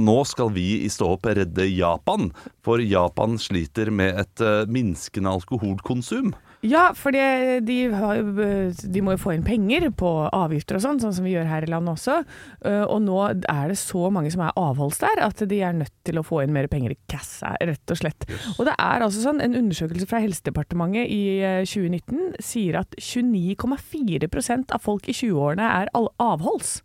Nå 0.00 0.14
skal 0.28 0.50
vi 0.52 0.64
i 0.84 0.88
Stå 0.92 1.08
opp 1.14 1.24
redde 1.36 1.64
Japan, 1.72 2.30
for 2.64 2.80
Japan 2.84 3.38
sliter 3.40 3.88
med 3.92 4.18
et 4.20 4.42
eh, 4.44 4.64
minskende 4.68 5.32
alkoholkonsum. 5.36 6.34
Ja, 6.64 6.92
for 6.96 7.12
de, 7.12 7.20
de, 7.66 7.76
de 7.92 9.02
må 9.04 9.12
jo 9.14 9.20
få 9.20 9.34
inn 9.36 9.44
penger 9.46 9.88
på 9.94 10.08
avgifter 10.34 10.78
og 10.78 10.82
sånn, 10.86 11.00
sånn 11.02 11.12
som 11.18 11.26
vi 11.26 11.34
gjør 11.34 11.48
her 11.50 11.66
i 11.66 11.70
landet 11.70 11.92
også. 11.98 12.16
Eh, 12.64 12.84
Og 12.86 13.02
nå 13.04 13.18
er 13.28 13.68
det 13.70 13.76
så 13.80 14.08
mange 14.14 14.32
som 14.32 14.42
er 14.46 14.56
avholds 14.58 14.98
der, 15.02 15.20
at 15.26 15.42
de 15.50 15.60
er 15.62 15.76
nødt 15.76 15.92
til 16.08 16.18
å 16.18 16.24
få 16.26 16.40
inn 16.44 16.54
mer 16.56 16.66
penger 16.72 16.94
i 16.94 16.98
kassa, 17.12 17.52
rett 17.60 17.92
og 17.92 18.00
slett. 18.00 18.26
Og 18.56 18.64
det 18.68 18.74
er 18.78 19.04
altså 19.04 19.22
sånn, 19.26 19.42
en 19.44 19.58
undersøkelse 19.60 20.08
fra 20.10 20.22
Helsedepartementet 20.24 21.12
i 21.12 21.20
eh, 21.44 21.60
2019 21.68 22.40
sier 22.42 22.80
at 22.80 22.96
29,4% 22.98 24.74
av 24.74 24.82
folk 24.84 25.08
i 25.12 25.14
20-årene 25.16 25.70
er 25.82 25.92
avholds. 25.94 26.80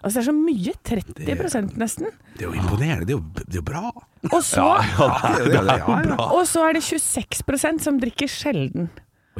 Altså 0.00 0.16
det 0.16 0.22
er 0.22 0.28
så 0.30 0.36
mye, 0.36 0.72
30% 0.88 1.76
nesten. 1.80 2.08
Det 2.38 2.46
er 2.46 2.48
jo 2.48 2.56
imponerende. 2.56 3.04
Det 3.04 3.12
er 3.12 3.18
jo, 3.18 3.24
det 3.36 3.52
er 3.52 3.58
jo 3.60 3.64
bra. 3.68 3.82
Og 4.30 4.40
så, 4.44 4.64
det 4.80 5.44
er 5.44 5.44
det, 5.44 5.60
er, 5.60 5.84
ja, 5.84 6.00
ja. 6.08 6.16
og 6.24 6.42
så 6.48 6.64
er 6.70 6.78
det 6.78 6.84
26% 6.88 7.84
som 7.84 8.00
drikker 8.00 8.30
sjelden. 8.32 8.88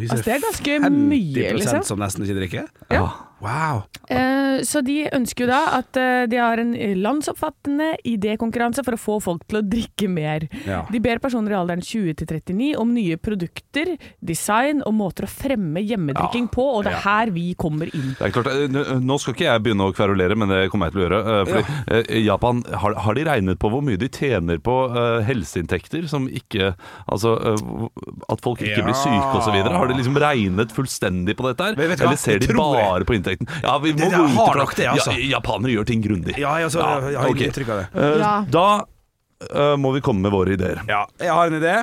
Altså, 0.08 0.24
det 0.24 0.34
er 0.34 0.44
ganske 0.46 0.76
50% 0.86 1.02
mye, 1.10 1.50
liksom. 1.58 1.82
som 1.84 2.00
nesten 2.00 2.24
ikke 2.24 2.38
drikker? 2.40 2.70
Ja. 2.90 3.04
Wow. 3.40 3.84
Eh, 4.10 4.60
Så 4.66 4.82
de 4.84 5.06
ønsker 5.16 5.46
jo 5.46 5.48
da 5.48 5.60
at 5.78 5.96
eh, 5.96 6.26
de 6.28 6.36
har 6.36 6.60
en 6.60 6.74
landsoppfattende 7.00 7.94
idékonkurranse 8.04 8.82
for 8.84 8.96
å 8.96 9.00
få 9.00 9.14
folk 9.24 9.46
til 9.48 9.60
å 9.60 9.62
drikke 9.64 10.08
mer. 10.12 10.44
Ja. 10.66 10.82
De 10.90 11.00
ber 11.00 11.20
personer 11.22 11.54
i 11.54 11.56
alderen 11.58 11.80
20 11.84 12.18
til 12.20 12.28
39 12.28 12.74
om 12.82 12.90
nye 12.92 13.16
produkter, 13.16 13.94
design 14.20 14.82
og 14.84 14.92
måter 14.98 15.24
å 15.24 15.30
fremme 15.30 15.80
hjemmedrikking 15.80 16.50
på, 16.52 16.66
og 16.76 16.84
det 16.84 16.92
er 16.96 17.04
her 17.06 17.32
vi 17.34 17.46
kommer 17.58 17.88
inn. 17.96 18.12
Det 18.18 18.28
er 18.28 18.34
klart, 18.34 18.50
eh, 18.52 18.98
Nå 19.00 19.16
skal 19.22 19.34
ikke 19.36 19.46
jeg 19.48 19.64
begynne 19.64 19.88
å 19.88 19.94
kverulere, 19.96 20.36
men 20.36 20.48
det 20.52 20.60
kommer 20.72 20.90
jeg 20.90 20.96
til 20.98 21.00
å 21.00 21.06
gjøre. 21.06 21.20
eh, 21.24 21.44
Fordi 21.50 22.10
eh, 22.10 22.20
Japan, 22.26 22.62
har, 22.84 22.98
har 23.06 23.14
de 23.16 23.24
regnet 23.30 23.58
på 23.62 23.70
hvor 23.72 23.82
mye 23.86 23.96
de 24.00 24.08
tjener 24.12 24.58
på 24.60 24.76
uh, 24.92 25.20
helseinntekter 25.24 26.06
som 26.10 26.26
ikke 26.28 26.74
Altså 27.10 27.32
uh, 27.38 27.88
at 28.28 28.40
folk 28.44 28.60
ikke 28.60 28.82
blir 28.84 28.92
Ja. 28.92 29.00
syke 29.00 29.38
osv.? 29.40 29.56
Har 29.70 29.88
de 29.88 29.96
liksom 29.96 30.16
regnet 30.20 30.72
fullstendig 30.74 31.36
på 31.38 31.46
dette 31.48 31.70
her? 31.70 31.78
Eller 31.80 32.16
ser 32.20 32.38
de 32.42 32.52
bare 32.56 33.06
på 33.08 33.14
inntekten? 33.34 33.62
Ja, 33.62 33.78
vi 33.78 33.92
må 33.92 33.98
Det- 33.98 34.10
det 34.10 34.16
gå 34.18 34.62
ut 34.62 34.76
det, 34.76 34.86
altså. 34.86 35.12
ja, 35.16 35.38
Japanere 35.38 35.76
gjør 35.78 35.86
ting 35.86 36.02
grundig. 36.02 36.36
Ja, 36.38 36.56
altså, 36.58 36.80
jeg 37.10 37.18
har 37.18 37.30
okay. 37.30 37.46
inntrykk 37.48 37.68
av 37.68 37.78
det. 37.78 37.88
Uh, 37.94 38.18
Ja. 38.20 38.34
Da 38.50 38.66
uh, 39.54 39.76
må 39.80 39.92
vi 39.94 40.00
komme 40.00 40.20
med 40.26 40.32
våre 40.32 40.52
ideer. 40.56 40.82
Ja, 40.88 41.06
jeg 41.18 41.30
har 41.30 41.46
en 41.46 41.60
idé. 41.62 41.78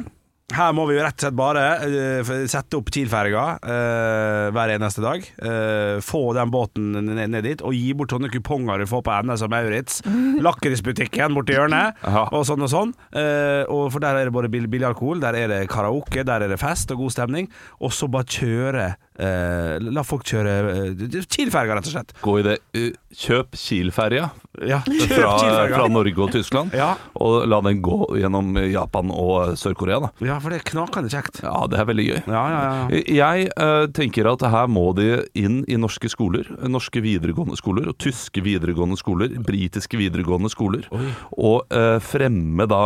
Her 0.56 0.72
må 0.72 0.86
vi 0.88 0.96
jo 0.96 1.02
rett 1.04 1.18
og 1.20 1.26
slett 1.26 1.36
bare 1.36 1.64
uh, 1.84 2.30
sette 2.48 2.78
opp 2.78 2.88
Kiel-ferga 2.96 3.42
uh, 3.68 4.46
hver 4.56 4.72
eneste 4.78 5.02
dag. 5.04 5.26
Uh, 5.44 6.00
få 6.00 6.22
den 6.38 6.54
båten 6.54 6.94
ned, 7.04 7.30
ned 7.34 7.44
dit, 7.44 7.60
og 7.68 7.76
gi 7.76 7.92
bort 7.92 8.14
sånne 8.16 8.30
kuponger 8.32 8.80
du 8.80 8.86
får 8.88 9.04
på 9.04 9.18
NS 9.28 9.44
og 9.44 9.52
Maurits. 9.52 9.98
Lakrisbutikken 10.48 11.36
borti 11.36 11.58
hjørnet, 11.58 12.00
og 12.32 12.46
sånn 12.48 12.64
og 12.64 12.72
sånn. 12.72 12.94
Eh, 13.12 13.68
og 13.68 13.92
for 13.92 14.00
der 14.00 14.22
er 14.22 14.30
det 14.30 14.34
både 14.38 14.48
billig 14.54 14.88
alkohol, 14.88 15.20
der 15.20 15.36
er 15.36 15.52
det 15.52 15.60
karaoke, 15.68 16.24
der 16.24 16.46
er 16.46 16.48
det 16.54 16.60
fest 16.62 16.92
og 16.96 17.04
god 17.04 17.16
stemning. 17.18 17.50
Og 17.84 17.92
så 17.92 18.08
bare 18.08 18.24
kjøre 18.32 18.88
eh, 19.20 19.78
La 19.82 20.04
folk 20.06 20.24
kjøre 20.30 20.54
eh, 20.72 21.22
Kiel-ferga, 21.28 21.76
rett 21.78 21.90
og 21.90 21.94
slett. 21.96 22.14
Gå 22.24 22.36
i 22.40 22.44
det. 22.46 22.58
eh, 22.78 22.92
Kjøp 23.18 23.56
Kiel-ferja 23.58 24.30
Ja, 24.68 24.80
fra, 24.86 25.32
fra 25.70 25.88
Norge 25.90 26.18
og 26.26 26.32
Tyskland, 26.34 26.74
Ja. 26.78 26.96
og 27.22 27.48
la 27.50 27.60
den 27.66 27.82
gå 27.86 27.98
gjennom 28.18 28.56
Japan 28.72 29.12
og 29.14 29.54
Sør-Korea. 29.58 30.00
da 30.02 30.10
ja, 30.26 30.40
for 30.42 30.50
det 30.54 30.60
er 30.62 30.66
knakende 30.72 31.10
kjekt. 31.14 31.42
Ja, 31.44 31.66
det 31.70 31.78
er 31.82 31.86
veldig 31.90 32.06
gøy. 32.08 32.20
Ja, 32.28 32.44
ja, 32.54 32.62
ja. 32.90 33.04
Jeg 33.18 33.52
eh, 33.56 33.86
tenker 33.94 34.32
at 34.34 34.42
her 34.50 34.68
må 34.68 34.88
de 34.98 35.24
inn 35.38 35.64
i 35.70 35.78
norske 35.78 36.10
skoler, 36.10 36.50
norske 36.68 37.02
videregående 37.06 37.58
skoler, 37.60 37.90
og 37.92 37.98
tyske 38.02 38.42
videregående 38.46 38.98
skoler, 38.98 39.30
britiske 39.46 39.98
videregående 40.02 40.50
skoler, 40.54 40.90
og 41.38 41.66
eh, 41.74 41.98
fremme 42.02 42.66
da 42.70 42.84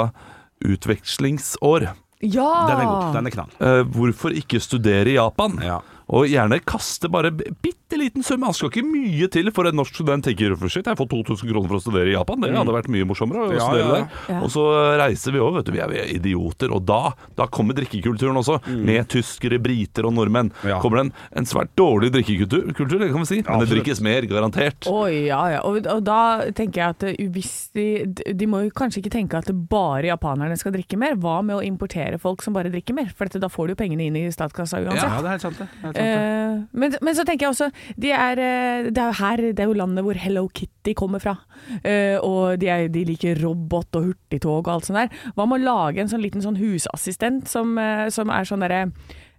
utvekslingsår. 0.62 1.88
Ja! 2.22 2.50
Den 2.70 2.78
er 2.84 2.86
god. 2.86 3.14
Den 3.16 3.28
er 3.30 3.34
knall. 3.34 3.54
Eh, 3.66 3.82
hvorfor 3.96 4.36
ikke 4.38 4.60
studere 4.62 5.10
i 5.10 5.16
Japan? 5.18 5.56
Ja. 5.66 5.80
Og 6.12 6.28
gjerne 6.28 6.60
kaste 6.68 7.10
bare 7.12 7.32
b- 7.32 7.48
bitte 7.92 8.04
liten 8.04 8.24
sum. 8.24 8.42
Det 8.42 8.56
skal 8.56 8.72
ikke 8.72 8.86
mye 8.88 9.28
til 9.32 9.52
for 9.56 9.68
en 9.68 9.78
norsk 9.78 9.96
student 10.00 10.26
tenker 10.26 10.56
shit, 10.72 10.88
jeg 10.88 10.98
får 10.98 11.10
2000 11.12 11.50
kroner 11.52 11.68
for 11.68 11.78
å 11.78 11.84
studere 11.84 12.12
i 12.12 12.16
Japan. 12.16 12.42
Det 12.42 12.56
hadde 12.56 12.76
vært 12.76 12.90
mye 12.92 13.08
morsommere 13.08 13.48
å 13.48 13.50
Mm. 13.52 13.58
Ja, 13.58 13.66
studere 13.68 13.98
ja, 13.98 14.06
der. 14.28 14.44
Og 14.46 14.52
så 14.54 14.64
reiser 14.98 15.34
vi 15.34 15.40
òg, 15.40 15.56
vet 15.58 15.66
du. 15.66 15.72
Vi 15.72 15.80
er 15.82 15.92
er 15.92 16.12
idioter. 16.16 16.72
Og 16.72 16.86
da, 16.86 17.14
da 17.36 17.48
kommer 17.48 17.76
drikkekulturen 17.76 18.38
også. 18.38 18.60
Med 18.68 19.10
tyskere, 19.12 19.60
briter 19.60 20.06
og 20.08 20.14
nordmenn. 20.16 20.52
Mm. 20.62 20.70
Ja. 20.70 20.80
Kommer 20.80 21.02
det 21.02 21.06
en, 21.08 21.14
en 21.42 21.50
svært 21.50 21.74
dårlig 21.76 22.12
drikkekultur, 22.16 22.72
kultur, 22.78 23.00
det 23.00 23.12
kan 23.12 23.26
vi 23.26 23.30
si. 23.30 23.42
Men 23.48 23.64
det 23.64 23.70
drikkes 23.74 24.02
mer, 24.06 24.28
garantert. 24.30 24.88
Oi, 24.88 25.28
ja, 25.28 25.42
ja. 25.58 25.62
Og, 25.68 25.82
og 25.92 26.04
da 26.06 26.48
tenker 26.56 26.82
jeg 26.82 26.96
at 26.96 27.08
eh, 27.10 27.30
hvis 27.34 27.72
de, 27.76 27.88
de 28.08 28.50
må 28.50 28.64
jo 28.66 28.72
kanskje 28.76 29.02
ikke 29.02 29.14
tenke 29.18 29.42
at 29.42 29.52
bare 29.52 30.08
japanerne 30.12 30.58
skal 30.60 30.76
drikke 30.76 31.00
mer. 31.02 31.18
Hva 31.20 31.42
med 31.44 31.60
å 31.60 31.66
importere 31.66 32.22
folk 32.22 32.46
som 32.46 32.56
bare 32.56 32.72
drikker 32.72 32.96
mer? 32.98 33.12
For 33.12 33.28
dette, 33.28 33.42
da 33.42 33.52
får 33.52 33.68
du 33.68 33.76
jo 33.76 33.82
pengene 33.82 34.08
inn 34.08 34.20
i 34.22 34.26
statskassa 34.32 34.80
uansett. 34.86 35.04
Ja, 35.04 35.20
det 35.20 35.28
er 35.28 35.36
helt 35.36 35.48
sant, 35.48 35.60
det. 35.60 35.68
det. 35.68 35.82
er 35.82 35.92
helt 35.92 36.00
sant, 36.00 36.00
det. 36.00 36.08
Eh, 36.08 36.80
men, 36.86 36.98
men 37.02 37.18
så 37.18 37.28
tenker 37.28 37.48
jeg 37.48 37.56
også 37.56 37.72
de 37.98 38.12
er, 38.12 38.40
eh, 38.40 38.90
Det 38.90 38.98
er 38.98 39.10
jo 39.12 39.18
her 39.24 39.38
Det 39.38 39.60
er 39.60 39.70
jo 39.70 39.80
landet 39.80 40.06
hvor 40.06 40.18
Hello 40.18 40.48
Kitty 40.48 40.94
kommer 40.94 41.22
fra. 41.22 41.38
Eh, 41.84 42.18
og 42.18 42.60
de, 42.60 42.68
er, 42.68 42.88
de 42.92 43.06
liker 43.06 43.42
robot 43.42 43.96
og 43.96 44.12
hurtigtog 44.12 44.68
og 44.68 44.72
alt 44.76 44.88
sånt 44.88 44.98
der. 44.98 45.34
Hva 45.36 45.48
med 45.48 45.62
å 45.62 45.66
lage 45.66 46.02
en 46.02 46.12
sånn 46.12 46.24
liten 46.24 46.44
sånn 46.44 46.60
husassistent 46.60 47.48
som, 47.48 47.78
eh, 47.78 48.10
som 48.10 48.30
er 48.30 48.48
sånn 48.48 48.66
derre 48.66 48.88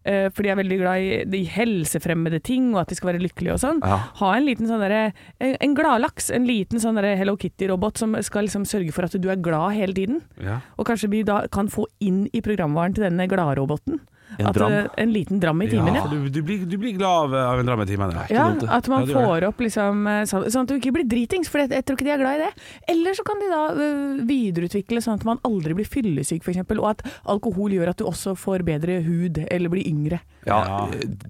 for 0.03 0.43
de 0.43 0.51
er 0.51 0.57
veldig 0.59 0.77
glad 0.81 0.99
i, 0.99 1.19
i 1.39 1.45
helsefremmede 1.47 2.41
ting, 2.43 2.73
og 2.73 2.81
at 2.81 2.91
de 2.91 2.97
skal 2.99 3.13
være 3.13 3.21
lykkelige 3.23 3.53
og 3.55 3.61
sånn. 3.63 3.77
Ja. 3.87 4.01
Ha 4.19 4.31
en 4.35 4.49
liten 4.49 4.67
sånn 4.67 4.83
derre 4.83 5.13
En 5.39 5.55
en 5.63 5.77
gladlaks. 5.79 6.27
En 6.35 6.43
liten 6.43 6.83
sånn 6.83 6.99
derre 6.99 7.13
Hello 7.15 7.37
Kitty-robot 7.39 8.03
som 8.03 8.17
skal 8.19 8.49
liksom 8.49 8.65
sørge 8.67 8.91
for 8.91 9.07
at 9.07 9.15
du 9.15 9.29
er 9.31 9.39
glad 9.39 9.77
hele 9.79 9.95
tiden. 9.95 10.19
Ja. 10.43 10.59
Og 10.75 10.91
kanskje 10.91 11.13
vi 11.13 11.23
da 11.23 11.45
kan 11.55 11.71
få 11.71 11.87
inn 12.03 12.25
i 12.35 12.43
programvaren 12.43 12.97
til 12.97 13.07
denne 13.07 13.29
gladroboten 13.31 14.03
En 14.43 14.51
at, 14.51 14.57
dram. 14.59 14.73
eh, 14.73 14.87
en 15.03 15.13
liten 15.15 15.41
dram 15.43 15.63
i 15.63 15.69
timen. 15.71 15.95
Ja, 15.95 16.03
Ja. 16.05 16.11
du, 16.11 16.29
du, 16.29 16.41
blir, 16.43 16.67
du 16.67 16.77
blir 16.79 16.93
glad 16.99 17.31
av, 17.31 17.35
av 17.55 17.61
en 17.63 17.67
dram 17.71 17.81
i 17.83 17.87
timen. 17.89 18.13
Ja. 18.13 18.27
Ja, 18.31 18.47
at 18.79 18.89
man 18.93 19.07
Ja, 19.09 19.15
får 19.17 19.47
opp 19.49 19.61
liksom 19.65 20.07
eh, 20.11 20.23
sånn, 20.29 20.47
sånn 20.53 20.67
at 20.67 20.69
du 20.69 20.77
ikke 20.79 20.93
blir 20.99 21.09
dritings, 21.09 21.49
for 21.49 21.63
jeg, 21.65 21.71
jeg 21.73 21.85
tror 21.87 21.97
ikke 21.99 22.09
de 22.11 22.15
er 22.17 22.23
glad 22.25 22.41
i 22.41 22.45
det. 22.45 22.53
Eller 22.95 23.15
så 23.19 23.25
kan 23.27 23.41
de 23.43 23.49
da 23.53 23.63
uh, 23.73 24.23
videreutvikle 24.29 25.03
sånn 25.05 25.19
at 25.21 25.25
man 25.29 25.41
aldri 25.49 25.75
blir 25.79 25.89
fyllesyk 25.89 26.43
f.eks., 26.47 26.63
og 26.79 26.89
at 26.91 27.03
alkohol 27.31 27.71
gjør 27.75 27.93
at 27.95 27.99
du 28.03 28.05
også 28.09 28.35
får 28.39 28.65
bedre 28.67 29.01
hud 29.07 29.39
eller 29.49 29.69
blir 29.73 29.87
yngre. 29.89 30.21
Ja, 30.45 30.89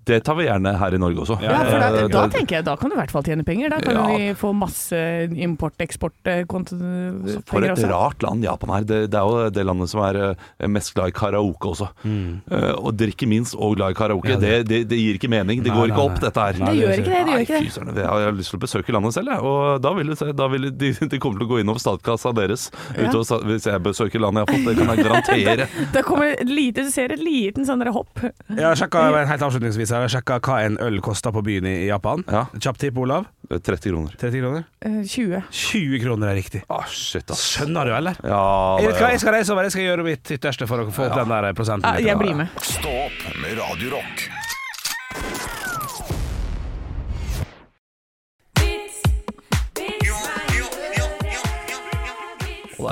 det 0.08 0.22
tar 0.24 0.38
vi 0.38 0.46
gjerne 0.46 0.72
her 0.80 0.94
i 0.96 0.98
Norge 1.00 1.20
også. 1.26 1.36
Ja, 1.44 1.58
for 1.68 1.78
da, 1.78 1.88
Eh, 1.92 2.08
da 2.08 2.22
tenker 2.32 2.56
jeg 2.56 2.64
da 2.64 2.76
kan 2.80 2.88
du 2.88 2.94
i 2.96 2.98
hvert 3.02 3.10
fall 3.12 3.22
tjene 3.26 3.44
penger. 3.44 3.68
Da 3.74 3.80
kan 3.84 3.94
Ja. 3.98 4.06
vi 4.08 4.30
få 4.38 4.54
masse 4.56 4.96
import-eksport 5.36 6.14
Så 6.24 7.42
For 7.46 7.62
et 7.64 7.70
også. 7.74 7.90
rart 7.90 8.22
land 8.24 8.44
Japan 8.44 8.70
er. 8.78 8.84
Det, 8.88 9.00
det 9.12 9.18
er 9.20 9.26
jo 9.28 9.50
det 9.50 9.64
landet 9.66 9.90
som 9.92 10.00
er 10.06 10.18
eh, 10.30 10.66
mest 10.70 10.94
glad 10.94 11.08
i 11.12 11.16
karaoke 11.16 11.68
også. 11.74 11.88
Eh, 12.06 12.72
og 12.78 12.96
drikke 13.02 13.28
minst 13.28 13.54
og 13.58 13.76
glad 13.76 13.94
i 13.94 13.98
karaoke. 13.98 14.32
Ja, 14.34 14.36
det- 14.40 14.52
det, 14.52 14.68
det, 14.70 14.80
det 14.92 14.98
gir 15.00 15.18
ikke 15.18 15.30
mening. 15.32 15.62
Det 15.62 15.72
Nei, 15.72 15.76
går 15.78 15.88
nei, 15.88 15.92
ikke 15.92 16.02
nei. 16.02 16.08
opp, 16.12 16.20
dette 16.22 16.46
her. 16.46 16.58
Nei, 16.62 16.72
Det 16.72 16.82
gjør 16.82 16.92
ikke 16.92 17.12
det. 17.12 17.22
det 17.26 17.32
gjør 17.32 17.44
ikke 17.46 17.60
fy 17.62 17.84
det. 17.92 17.96
Jeg 18.02 18.08
har 18.12 18.18
jeg 18.22 18.28
har 18.30 18.36
lyst 18.38 18.50
til 18.52 18.58
å 18.58 18.62
besøke 18.62 18.92
landet 18.96 19.14
selv, 19.16 19.32
jeg. 19.32 19.40
Og 19.52 19.82
da 19.82 19.92
vil, 19.98 20.14
da 20.42 20.48
vil 20.52 20.70
de, 20.70 20.92
de 21.12 21.18
kommer 21.22 21.42
til 21.42 21.46
å 21.46 21.50
gå 21.52 21.60
inn 21.62 21.68
over 21.72 21.82
statskassa 21.82 22.32
deres 22.36 22.68
Ja. 22.96 23.08
utover, 23.10 23.44
hvis 23.50 23.66
jeg 23.66 23.82
besøker 23.82 24.20
landet 24.22 24.42
jeg 24.42 24.46
har 24.46 24.52
fått. 24.54 24.66
Det 24.68 24.76
kan 24.78 24.96
jeg 24.96 25.06
garantere. 25.06 25.68
Da 25.92 26.02
kommer 26.06 26.36
lite, 26.46 26.84
du 26.86 26.90
ser 26.94 27.12
et 27.12 27.20
liten 27.22 27.66
sånn 27.68 27.82
hopp. 27.92 28.20
Jeg 28.22 28.62
har 28.64 28.76
sjekka, 28.78 29.02
helt 29.26 29.42
avslutningsvis 29.42 29.90
Jeg 29.90 29.98
har 30.06 30.08
sjekka 30.12 30.38
hva 30.40 30.60
en 30.64 30.76
øl 30.80 31.00
koster 31.04 31.32
på 31.34 31.42
byen 31.44 31.66
i 31.66 31.86
Japan. 31.88 32.22
Ja. 32.30 32.46
Kjapp 32.58 32.78
tipp, 32.78 32.96
Olav. 33.02 33.26
30 33.52 33.90
kroner. 33.90 34.12
30 34.16 34.40
kroner? 34.40 34.62
Eh, 34.80 35.02
20. 35.04 35.42
20 35.50 35.98
kroner 36.00 36.30
er 36.30 36.36
riktig. 36.38 36.62
Ah, 36.72 36.86
shit, 36.88 37.28
ass. 37.30 37.42
Skjønner 37.56 37.84
du, 37.84 37.92
eller? 37.92 38.16
Ja, 38.24 38.78
Jeg, 38.80 38.88
vet 38.92 39.00
hva, 39.02 39.10
jeg 39.12 39.20
skal 39.20 39.34
reise 39.36 39.52
over, 39.52 39.66
jeg 39.66 39.74
skal 39.74 39.84
gjøre 39.90 40.06
mitt 40.06 40.30
ytterste 40.38 40.68
for 40.70 40.84
å 40.84 40.86
få 40.94 41.08
opp 41.10 41.18
den 41.18 41.28
der 41.34 41.52
prosenten. 41.58 41.98
Ja, 42.00 42.12
jeg 42.12 42.20
blir 42.22 42.38
med. 42.38 42.48
Opp 42.92 43.36
med 43.36 43.58
Radio. 43.58 44.41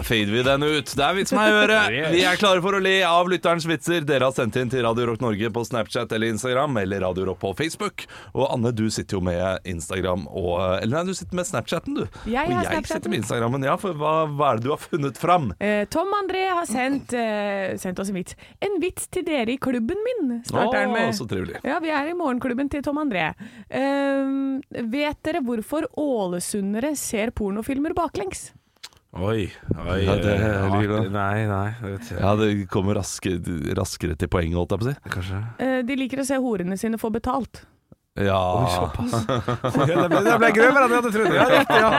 Der 0.00 0.06
fader 0.08 0.32
vi 0.32 0.42
den 0.46 0.62
ut. 0.64 0.90
Det 0.96 1.04
er 1.04 1.14
vits 1.16 1.32
meg 1.36 1.50
i 1.50 1.56
øret. 1.60 1.96
Vi 2.14 2.22
er 2.26 2.38
klare 2.40 2.62
for 2.64 2.76
å 2.76 2.80
le 2.82 2.94
av 3.06 3.28
lytterens 3.30 3.66
vitser. 3.68 4.04
Dere 4.08 4.26
har 4.28 4.34
sendt 4.36 4.56
inn 4.60 4.70
til 4.72 4.82
Radio 4.86 5.06
Rock 5.10 5.20
Norge 5.22 5.50
på 5.52 5.62
Snapchat 5.66 6.12
eller 6.16 6.32
Instagram, 6.32 6.76
eller 6.82 7.02
Radio 7.04 7.26
Rock 7.28 7.40
på 7.42 7.52
Facebook. 7.58 8.04
Og 8.34 8.46
Anne, 8.50 8.72
du 8.76 8.86
sitter 8.92 9.18
jo 9.18 9.22
med 9.24 9.66
Instagram 9.68 10.26
og 10.30 10.56
Eller 10.80 10.96
nei, 11.00 11.02
du 11.10 11.14
sitter 11.16 11.36
med 11.38 11.48
Snapchatten, 11.48 11.96
du. 11.98 12.04
Jeg 12.30 12.46
og 12.46 12.54
jeg 12.54 12.66
Snapchatten. 12.66 12.90
sitter 12.94 13.12
med 13.12 13.22
Instagrammen. 13.22 13.66
Ja, 13.68 13.76
for 13.80 13.96
hva, 14.00 14.14
hva 14.30 14.52
er 14.54 14.60
det 14.60 14.66
du 14.68 14.70
har 14.74 14.80
funnet 14.82 15.20
fram? 15.20 15.50
Eh, 15.60 15.82
Tom 15.92 16.12
André 16.16 16.46
har 16.48 16.68
sendt, 16.70 17.14
eh, 17.16 17.74
sendt 17.80 18.00
oss 18.02 18.12
en 18.12 18.18
vits. 18.20 18.38
En 18.64 18.78
vits 18.82 19.08
til 19.12 19.26
dere 19.26 19.54
i 19.54 19.58
klubben 19.60 20.00
min, 20.06 20.38
starter 20.48 20.84
han 20.86 20.94
med. 20.94 21.12
så 21.18 21.26
trivelig. 21.30 21.60
Ja, 21.66 21.78
vi 21.82 21.92
er 21.92 22.10
i 22.10 22.16
morgenklubben 22.16 22.70
til 22.72 22.82
Tom 22.86 23.00
André. 23.02 23.30
Eh, 23.68 24.80
vet 24.96 25.20
dere 25.26 25.44
hvorfor 25.44 25.86
ålesundere 26.00 26.94
ser 26.98 27.34
pornofilmer 27.36 27.94
baklengs? 27.96 28.50
Oi, 29.10 29.48
oi 29.74 29.96
Ja, 30.04 30.14
det 30.22 30.34
er 30.36 30.68
eh. 30.70 31.08
Nei, 31.10 31.46
nei. 31.50 31.70
det. 31.82 31.98
Ja, 32.14 32.36
det 32.38 32.50
kommer 32.70 32.94
raske, 33.00 33.32
raskere 33.74 34.14
til 34.14 34.30
poenget, 34.30 34.54
holdt 34.54 34.76
jeg 34.76 34.82
på 34.82 34.86
å 34.86 34.92
si. 34.92 35.10
Kanskje. 35.16 35.40
Eh, 35.58 35.78
de 35.86 35.96
liker 35.98 36.22
å 36.22 36.26
se 36.28 36.38
horene 36.38 36.78
sine 36.78 37.00
få 37.00 37.10
betalt. 37.10 37.64
Ja, 38.18 38.90
det 38.90 39.94
ble, 40.10 40.18
det 40.26 40.32
ble 40.42 40.48
grøvere 40.56 40.82
enn 40.82 40.92
jeg 40.92 40.98
hadde 40.98 41.10
trodd. 41.14 41.34
Ja, 41.36 41.44
rett, 41.46 41.70
ja. 41.78 41.90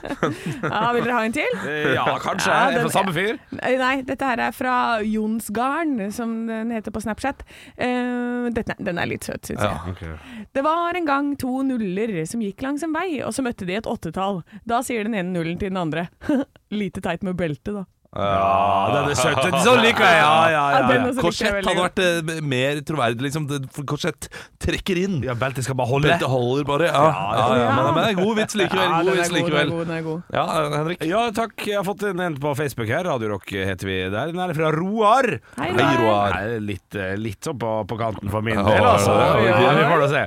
Ja, 0.70 0.80
vil 0.92 1.06
dere 1.06 1.14
ha 1.16 1.22
en 1.24 1.32
til? 1.34 1.54
Eh, 1.64 1.94
ja, 1.96 2.04
kanskje. 2.20 2.50
Ja, 2.52 2.58
Er 2.68 2.74
den- 2.76 2.84
fra 2.84 2.92
samme 2.92 3.14
fyr? 3.16 3.38
Nei, 3.56 3.70
nei, 3.80 3.92
dette 4.06 4.28
her 4.28 4.42
er 4.44 4.52
fra 4.52 4.74
Jonsgarn, 5.00 5.94
som 6.12 6.34
den 6.46 6.74
heter 6.76 6.92
på 6.92 7.00
Snapchat. 7.02 7.40
Uh, 7.80 8.50
dette, 8.52 8.76
den 8.84 9.00
er 9.00 9.08
litt 9.08 9.24
søt, 9.24 9.48
syns 9.48 9.64
jeg. 9.64 9.96
Ja. 10.04 10.44
Det 10.52 10.64
var 10.66 10.98
en 11.00 11.08
gang 11.08 11.32
to 11.40 11.62
nuller 11.66 12.12
som 12.28 12.44
gikk 12.44 12.60
langs 12.66 12.84
en 12.84 12.92
vei, 12.94 13.22
og 13.24 13.32
så 13.32 13.42
møtte 13.46 13.64
de 13.66 13.78
et 13.80 13.88
åttetall. 13.88 14.42
Da 14.68 14.82
sier 14.86 15.08
den 15.08 15.16
ene 15.16 15.32
nullen 15.32 15.56
til 15.58 15.72
den 15.72 15.80
andre 15.80 16.08
Lite 16.70 17.00
teit 17.02 17.24
med 17.26 17.40
belte, 17.40 17.72
da. 17.80 17.86
Ja, 18.10 18.90
den 18.90 19.12
er 19.12 19.14
søt. 19.14 19.38
Sånn 19.66 19.80
liker 19.84 20.02
jeg. 20.02 20.16
Ja, 20.18 20.30
ja, 20.50 20.62
ja. 20.74 20.78
ja. 20.98 21.10
Korsett 21.22 21.60
hadde 21.62 21.74
vært 21.78 22.00
eh, 22.02 22.40
mer 22.42 22.80
troverdig, 22.82 23.22
liksom. 23.28 23.44
Det- 23.46 23.68
for 23.70 23.86
Korsett 23.86 24.26
trekker 24.58 24.98
inn. 24.98 25.20
Ja, 25.22 25.36
beltet 25.38 25.62
skal 25.62 25.76
bare 25.78 25.86
holde. 25.92 26.08
Beltet 26.10 26.26
holder 26.32 26.66
bare. 26.66 26.88
Ja, 26.90 27.04
ja, 27.06 27.44
ja, 27.60 27.68
Men, 27.76 27.94
men 27.94 28.00
det 28.02 28.08
er 28.10 28.18
god 28.18 28.40
vits 28.40 28.56
likevel. 28.58 28.82
Ja, 28.82 28.96
God 28.98 29.06
den 29.06 29.14
er 29.14 29.20
vits 29.20 29.30
Den 29.30 29.36
er 29.36 29.44
likevel. 29.44 29.70
god, 29.70 29.84
den 29.86 29.94
er 29.94 30.02
god. 30.08 30.34
Ja, 30.34 30.44
Henrik. 30.74 31.04
Ja, 31.06 31.20
takk. 31.38 31.54
Jeg 31.70 31.78
har 31.78 31.86
fått 31.86 32.02
en 32.10 32.24
en 32.26 32.38
på 32.42 32.54
Facebook 32.58 32.90
her. 32.90 33.06
Radio 33.06 33.30
Rock 33.36 33.54
heter 33.54 33.86
vi 33.92 34.00
der. 34.16 34.32
Den 34.34 34.42
er 34.42 34.54
fra 34.58 34.72
Roar. 34.74 35.30
Hei, 35.60 35.70
Hei, 35.78 35.92
Roar. 36.02 36.34
Nei, 36.34 36.58
litt, 36.72 36.98
eh, 36.98 37.14
litt 37.20 37.46
sånn 37.46 37.60
på, 37.62 37.70
på 37.94 38.00
kanten 38.02 38.34
for 38.34 38.42
min 38.42 38.58
Ja, 38.58 38.66
del, 38.66 38.88
altså. 38.90 39.14
ja. 39.46 39.70
vi 39.78 39.86
får 39.86 40.02
da 40.02 40.10
se. 40.16 40.24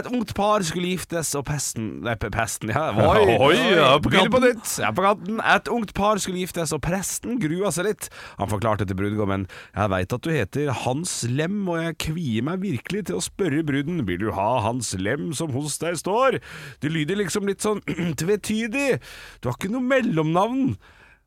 Et 0.00 0.10
ungt 0.18 0.34
par 0.34 0.66
skulle 0.66 0.90
giftes, 0.96 1.30
og 1.38 1.46
pesten 1.46 1.88
Nei, 2.10 2.16
pe- 2.18 2.32
pesten, 2.34 2.74
ja. 2.74 2.88
Oi, 2.90 3.38
oi, 3.38 3.54
ja, 3.76 3.94
på 4.02 4.10
Begynner 4.10 4.34
på 4.34 4.42
kanten. 4.42 4.58
nytt. 4.58 4.74
Ja, 4.82 4.90
på 4.98 5.06
kanten. 5.06 5.38
Et 5.54 5.68
ungt 5.78 5.94
par 5.94 6.18
skulle 6.22 6.42
giftes, 6.42 6.74
og 6.74 6.82
presten 6.82 7.18
grua 7.42 7.72
seg 7.74 7.88
litt. 7.88 8.08
Han 8.38 8.50
forklarte 8.50 8.86
til 8.88 8.98
brudgommen 8.98 9.46
Jeg 9.74 9.92
veit 9.92 10.14
at 10.16 10.24
du 10.24 10.30
heter 10.32 10.72
Hans 10.84 11.14
Lem, 11.28 11.62
og 11.68 11.80
jeg 11.80 11.98
kvier 12.06 12.46
meg 12.46 12.62
virkelig 12.64 13.06
til 13.08 13.18
å 13.18 13.24
spørre 13.24 13.64
bruden 13.66 14.04
Vil 14.08 14.22
du 14.22 14.30
ha 14.36 14.50
Hans 14.64 14.92
Lem 14.98 15.30
som 15.36 15.52
hos 15.56 15.78
deg 15.82 15.98
står? 16.00 16.40
Det 16.80 16.92
lyder 16.92 17.20
liksom 17.20 17.48
litt 17.50 17.64
sånn 17.64 17.82
tvetydig. 18.20 19.00
Du 19.40 19.50
har 19.50 19.58
ikke 19.58 19.72
noe 19.72 19.84
mellomnavn. 19.84 20.74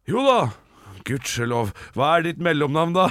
Jo 0.09 0.25
da. 0.25 0.39
Gudskjelov. 1.07 1.73
Hva 1.97 2.17
er 2.17 2.27
ditt 2.29 2.41
mellomnavn, 2.43 2.95
da? 2.95 3.09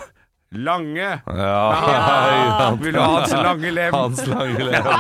Lange. 0.55 1.21
Ja, 1.43 2.77
Vil 2.81 2.93
du 2.95 2.99
ha 3.01 3.07
hans 3.19 3.33
lange 3.33 3.71
lem? 3.71 3.95
Hans 3.95 4.27
lange 4.27 4.65
lem. 4.65 4.85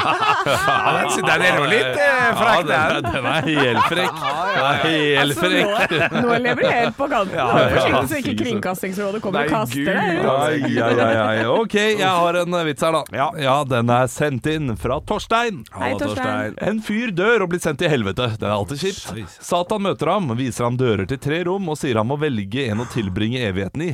Ja, 0.42 0.92
den, 0.96 1.24
den 1.26 1.42
er 1.46 1.58
jo 1.58 1.66
litt 1.70 1.98
eh, 2.02 2.28
frekk, 2.36 2.68
Ja, 2.70 2.82
den. 2.90 3.04
den, 3.04 3.12
den 3.14 3.26
er 3.30 3.46
helt 3.46 3.84
frekk. 3.88 4.16
Den 4.22 4.64
er 4.66 4.78
helt 4.86 5.38
frekk. 5.38 5.92
Nå, 6.12 6.22
nå 6.26 6.38
lever 6.42 6.62
de 6.64 6.70
helt 6.72 6.96
på 6.98 7.08
kanten. 7.12 7.36
Ja, 7.38 7.46
ja, 7.52 7.68
Forsiktig 7.72 8.08
så 8.10 8.18
ikke. 8.22 8.34
Kringkastingsrådet 8.42 9.20
kommer 9.24 9.42
Nei, 9.42 9.46
og 9.46 9.54
kaster 9.54 9.78
Gud. 9.78 9.86
deg. 9.86 10.26
Ai, 10.32 10.56
ai, 10.82 10.96
ai, 11.06 11.16
ai. 11.22 11.44
Ok, 11.52 11.76
jeg 11.78 12.08
har 12.08 12.38
en 12.42 12.58
eh, 12.58 12.64
vits 12.70 12.86
her, 12.86 12.98
da. 12.98 13.28
Ja. 13.42 13.56
Den 13.72 13.92
er 13.94 14.10
sendt 14.12 14.48
inn 14.50 14.72
fra 14.80 14.98
Torstein. 15.08 15.62
Hei, 15.76 15.92
Torstein. 16.00 16.56
En 16.64 16.80
fyr 16.84 17.12
dør 17.16 17.46
og 17.46 17.52
blir 17.54 17.62
sendt 17.62 17.80
til 17.82 17.92
helvete. 17.92 18.32
Det 18.40 18.48
er 18.48 18.54
alltid 18.56 18.82
kjipt. 18.82 19.38
Satan 19.42 19.84
møter 19.86 20.10
ham, 20.14 20.32
viser 20.38 20.66
ham 20.66 20.76
dører 20.80 21.06
til 21.10 21.20
tre 21.22 21.42
rom 21.48 21.70
og 21.72 21.78
sier 21.80 22.00
han 22.00 22.08
må 22.10 22.18
velge 22.20 22.66
en 22.72 22.82
å 22.84 22.88
tilbringe 22.92 23.40
evigheten 23.48 23.86
i. 23.90 23.92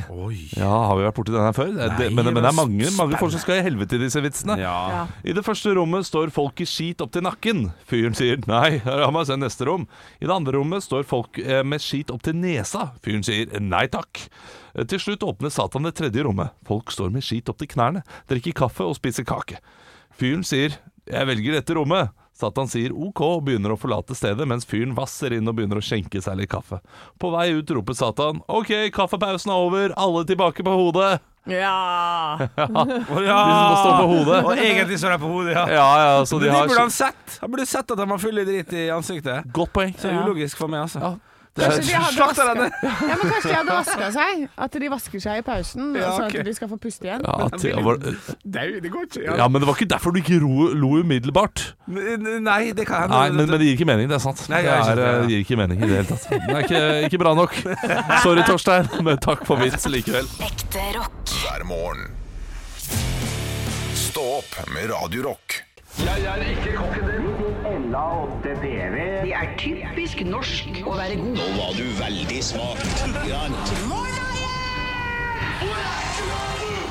Ja, 0.57 0.71
Har 0.89 0.95
vi 0.99 1.05
vært 1.07 1.19
borti 1.19 1.35
den 1.35 1.48
her 1.49 1.55
før? 1.57 1.71
Nei, 1.75 1.87
det, 1.99 2.07
men, 2.15 2.29
men 2.29 2.39
det 2.39 2.49
er 2.51 2.55
mange, 2.57 2.91
mange 2.95 3.19
folk 3.19 3.33
som 3.33 3.41
skal 3.43 3.59
i 3.59 3.65
helvete 3.65 3.97
i 3.97 4.01
disse 4.05 4.21
vitsene. 4.23 4.55
Ja. 4.61 4.75
Ja. 4.93 5.01
I 5.27 5.35
det 5.37 5.43
første 5.45 5.73
rommet 5.77 6.07
står 6.07 6.31
folk 6.35 6.61
i 6.63 6.67
skit 6.69 7.01
opp 7.05 7.11
til 7.15 7.25
nakken. 7.25 7.65
Fyren 7.89 8.15
sier 8.17 8.39
nei, 8.49 8.79
la 8.85 9.09
meg 9.13 9.27
se 9.29 9.37
neste 9.39 9.67
rom. 9.69 9.87
I 10.21 10.27
det 10.29 10.35
andre 10.35 10.55
rommet 10.57 10.85
står 10.85 11.05
folk 11.09 11.41
eh, 11.43 11.63
med 11.67 11.83
skit 11.83 12.13
opp 12.15 12.23
til 12.25 12.37
nesa. 12.39 12.91
Fyren 13.05 13.25
sier 13.27 13.51
nei 13.59 13.85
takk. 13.91 14.23
Eh, 14.75 14.85
Til 14.89 15.01
slutt 15.01 15.25
åpner 15.27 15.51
Satan 15.53 15.85
det 15.89 15.95
tredje 15.99 16.23
rommet. 16.25 16.55
Folk 16.69 16.93
står 16.95 17.11
med 17.13 17.25
skit 17.25 17.49
opp 17.51 17.59
til 17.61 17.71
knærne, 17.73 18.05
drikker 18.31 18.55
kaffe 18.63 18.85
og 18.87 18.95
spiser 18.99 19.27
kake. 19.27 19.59
Fyren 20.19 20.45
sier 20.47 20.77
jeg 21.09 21.25
velger 21.25 21.55
dette 21.57 21.73
rommet. 21.73 22.11
Satan 22.39 22.69
sier 22.71 22.93
ok 22.95 23.19
og 23.25 23.41
begynner 23.49 23.73
å 23.73 23.79
forlate 23.79 24.15
stedet, 24.15 24.45
mens 24.47 24.63
fyren 24.67 24.93
vasser 24.95 25.33
inn 25.35 25.47
og 25.51 25.57
begynner 25.57 25.81
å 25.81 25.83
skjenke 25.83 26.21
seg 26.23 26.37
litt 26.39 26.51
kaffe. 26.53 26.79
På 27.19 27.33
vei 27.35 27.49
ut 27.57 27.73
roper 27.75 27.97
Satan 27.99 28.39
ok, 28.47 28.71
kaffepausen 28.95 29.51
er 29.51 29.65
over, 29.65 29.93
alle 29.99 30.23
tilbake 30.29 30.63
på 30.63 30.75
hodet. 30.79 31.17
Ja. 31.49 32.37
ja! 32.55 32.67
De 32.69 33.05
som 33.09 33.63
må 33.65 33.77
stå 33.79 33.91
på 33.97 34.07
hodet. 34.11 34.39
Og 34.45 34.53
egentlig 34.59 34.99
står 35.01 35.15
de 35.15 35.21
på 35.23 35.31
hodet, 35.33 35.55
ja. 35.57 35.65
Ja, 35.73 35.87
ja, 36.03 36.25
så 36.29 36.39
de 36.39 36.47
de 36.47 36.53
burde 36.55 36.79
han 36.83 36.93
sett. 36.93 37.39
Han 37.41 37.51
burde 37.53 37.65
sett 37.67 37.91
at 37.91 37.97
de 37.99 38.07
har 38.11 38.21
full 38.21 38.43
dritt 38.45 38.75
i 38.75 38.85
ansiktet. 38.93 39.49
Godt 39.55 39.73
poeng. 39.75 39.95
Så 39.99 40.11
Ja. 40.11 40.23
ulogisk 40.23 40.59
for 40.61 40.71
meg, 40.71 40.85
altså. 40.87 40.99
Ja. 41.03 41.15
Slakta 41.59 42.45
denne. 42.49 42.67
ja, 42.83 43.15
men 43.19 43.25
kanskje 43.31 43.49
de 43.49 43.55
hadde 43.57 43.75
vaska 43.75 44.09
seg? 44.15 44.43
At 44.65 44.77
de 44.83 44.89
vasker 44.93 45.23
seg 45.23 45.41
i 45.41 45.45
pausen, 45.45 45.89
Ja, 45.99 46.11
sånn 46.15 46.27
ok. 46.29 46.37
at 46.41 46.49
de 46.49 46.53
skal 46.57 46.71
få 46.71 46.77
puste 46.81 47.09
igjen? 47.09 47.25
Ja, 47.25 47.49
til, 47.55 47.75
var, 47.85 47.99
Nei, 48.45 48.65
det 48.83 48.91
går 48.93 49.07
ikke. 49.09 49.23
ja, 49.27 49.47
men 49.47 49.61
det 49.63 49.69
var 49.69 49.77
ikke 49.79 49.89
derfor 49.93 50.15
du 50.15 50.21
ikke 50.21 50.39
ro, 50.43 50.69
lo 50.73 50.91
umiddelbart. 51.03 51.65
Nei, 51.89 52.61
det 52.77 52.87
kan 52.89 53.09
Nei, 53.11 53.25
men, 53.33 53.45
men 53.49 53.55
det 53.59 53.69
gir 53.69 53.77
ikke 53.79 53.89
mening, 53.89 54.09
det 54.11 54.19
er 54.19 54.23
sant. 54.23 54.45
Nei, 54.51 54.61
det, 54.65 54.75
er, 54.75 55.01
det, 55.01 55.31
gir 55.33 55.45
ikke 55.45 55.59
mening 55.59 55.83
i 55.83 55.89
det 55.89 56.01
hele 56.01 56.09
tatt. 56.13 56.27
Det 56.29 56.55
er 56.55 56.65
ikke, 56.67 56.83
ikke 57.09 57.21
bra 57.23 57.35
nok. 57.37 57.55
Sorry, 58.23 58.45
Torstein, 58.47 58.89
men 59.05 59.19
takk 59.23 59.45
for 59.47 59.61
vits 59.61 59.87
likevel. 59.91 60.29
Ekte 60.45 60.85
rock. 60.97 61.35
hver 61.43 61.65
morgen. 61.69 62.07
Stå 64.09 64.23
opp 64.39 64.61
med 64.73 64.89
Radio 64.91 65.29
Rock. 65.29 65.59
Det 69.29 69.35
er 69.37 69.49
typisk 69.61 70.23
norsk 70.25 70.79
å 70.89 70.95
være 70.97 71.19
god. 71.19 71.35
Nå 71.37 71.49
var 71.53 71.75
du 71.77 71.83
veldig 71.99 72.37
smak. 72.41 72.79
Grant. 73.13 73.73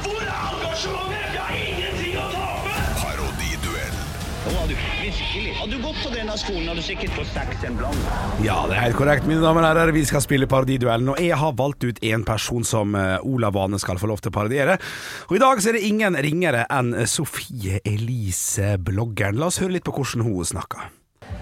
Hvor 0.04 0.20
er 0.22 0.36
engasjementet? 0.36 1.24
Jeg 1.34 1.40
har 1.40 1.56
ingenting 1.58 2.12
å 2.14 2.26
tape! 2.30 2.76
Parodiduell. 3.00 3.96
Nå 4.44 4.52
var 4.54 4.70
du 4.70 4.76
virkelig. 4.78 5.56
Hadde 5.58 5.72
du 5.72 5.82
gått 5.82 5.98
på 6.04 6.12
denne 6.14 6.36
skolen, 6.38 6.68
hadde 6.70 6.84
du 6.84 6.86
sikkert 6.86 7.16
fått 7.16 7.32
seks 7.32 7.66
en 7.66 7.80
blant. 7.80 8.06
Ja, 8.46 8.60
det 8.70 8.76
er 8.76 8.84
helt 8.84 8.98
korrekt, 9.00 9.26
mine 9.26 9.42
damer 9.42 9.66
og 9.66 9.72
herrer. 9.72 9.92
Vi 9.98 10.04
skal 10.06 10.22
spille 10.22 10.46
parodiduellen, 10.52 11.10
og 11.16 11.18
jeg 11.18 11.40
har 11.42 11.58
valgt 11.58 11.88
ut 11.88 11.98
en 12.12 12.26
person 12.28 12.68
som 12.70 12.94
eh, 12.94 13.16
Olav 13.26 13.58
Vane 13.58 13.82
skal 13.82 13.98
få 13.98 14.12
lov 14.12 14.22
til 14.22 14.30
å 14.30 14.36
parodiere. 14.38 14.78
Og 15.26 15.40
i 15.40 15.42
dag 15.42 15.58
så 15.58 15.72
er 15.72 15.80
det 15.80 15.90
ingen 15.90 16.22
ringere 16.28 16.68
enn 16.70 16.94
Sofie 17.10 17.82
Elise, 17.82 18.76
bloggeren. 18.78 19.42
La 19.42 19.50
oss 19.50 19.58
høre 19.58 19.80
litt 19.80 19.90
på 19.90 19.96
hvordan 19.98 20.22
hun 20.28 20.46
snakker. 20.54 20.86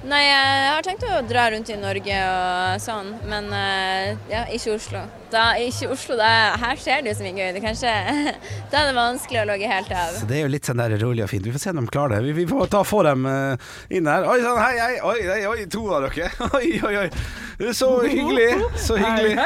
Nei, 0.06 0.22
jeg 0.22 0.66
har 0.70 0.84
tenkt 0.86 1.02
å 1.08 1.16
dra 1.26 1.48
rundt 1.50 1.70
i 1.72 1.76
Norge 1.80 2.16
og 2.30 2.82
sånn, 2.84 3.08
men 3.26 3.48
eh, 3.50 4.12
ja, 4.30 4.44
ikke 4.54 4.76
Oslo. 4.76 5.00
Da, 5.32 5.48
ikke 5.58 5.88
Oslo, 5.90 6.14
da, 6.20 6.28
her 6.62 6.78
skjer 6.78 7.02
det 7.02 7.10
jo 7.10 7.16
så 7.18 7.24
mye 7.26 7.34
gøy. 7.34 7.48
Det 7.56 7.62
kanskje, 7.64 7.94
da 8.70 8.82
er 8.84 8.92
det 8.92 8.94
vanskelig 8.94 9.40
å 9.42 9.46
logge 9.50 9.70
helt 9.72 9.90
av. 9.90 10.12
Så 10.20 10.28
Det 10.30 10.38
er 10.38 10.44
jo 10.44 10.52
litt 10.52 10.70
sånn 10.70 10.78
der 10.78 10.94
rolig 11.02 11.24
og 11.26 11.32
fint. 11.32 11.42
Vi 11.48 11.54
får 11.56 11.64
se 11.64 11.74
om 11.74 11.80
de 11.82 11.90
klarer 11.90 12.20
det. 12.20 12.28
Vi, 12.28 12.36
vi 12.38 12.46
får 12.52 12.70
ta 12.76 12.84
få 12.86 13.02
dem 13.08 13.26
eh, 13.26 13.72
inn 13.98 14.06
her. 14.06 14.28
Oi 14.30 14.38
sann, 14.44 14.60
hei, 14.62 14.76
hei. 14.78 14.94
Oi, 15.10 15.18
oi, 15.34 15.40
oi, 15.50 15.66
to 15.74 15.82
av 15.90 16.06
dere. 16.06 16.30
Oi, 16.60 16.70
oi, 16.86 16.94
oi. 17.02 17.08
Så 17.72 17.88
hyggelig. 18.04 18.50
Så 18.76 18.96
hyggelig. 19.00 19.36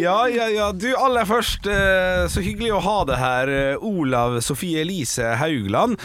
Ja, 0.00 0.28
ja, 0.28 0.46
ja. 0.48 0.70
Du, 0.72 0.86
aller 0.96 1.26
først, 1.28 1.66
eh, 1.68 2.24
så 2.32 2.40
hyggelig 2.40 2.70
å 2.72 2.80
ha 2.80 2.96
det 3.04 3.18
her. 3.20 3.48
eh, 3.52 3.84
Olav 3.84 4.38
Sofie 4.40 4.80
Elise 4.80 5.34
Haugland. 5.36 5.98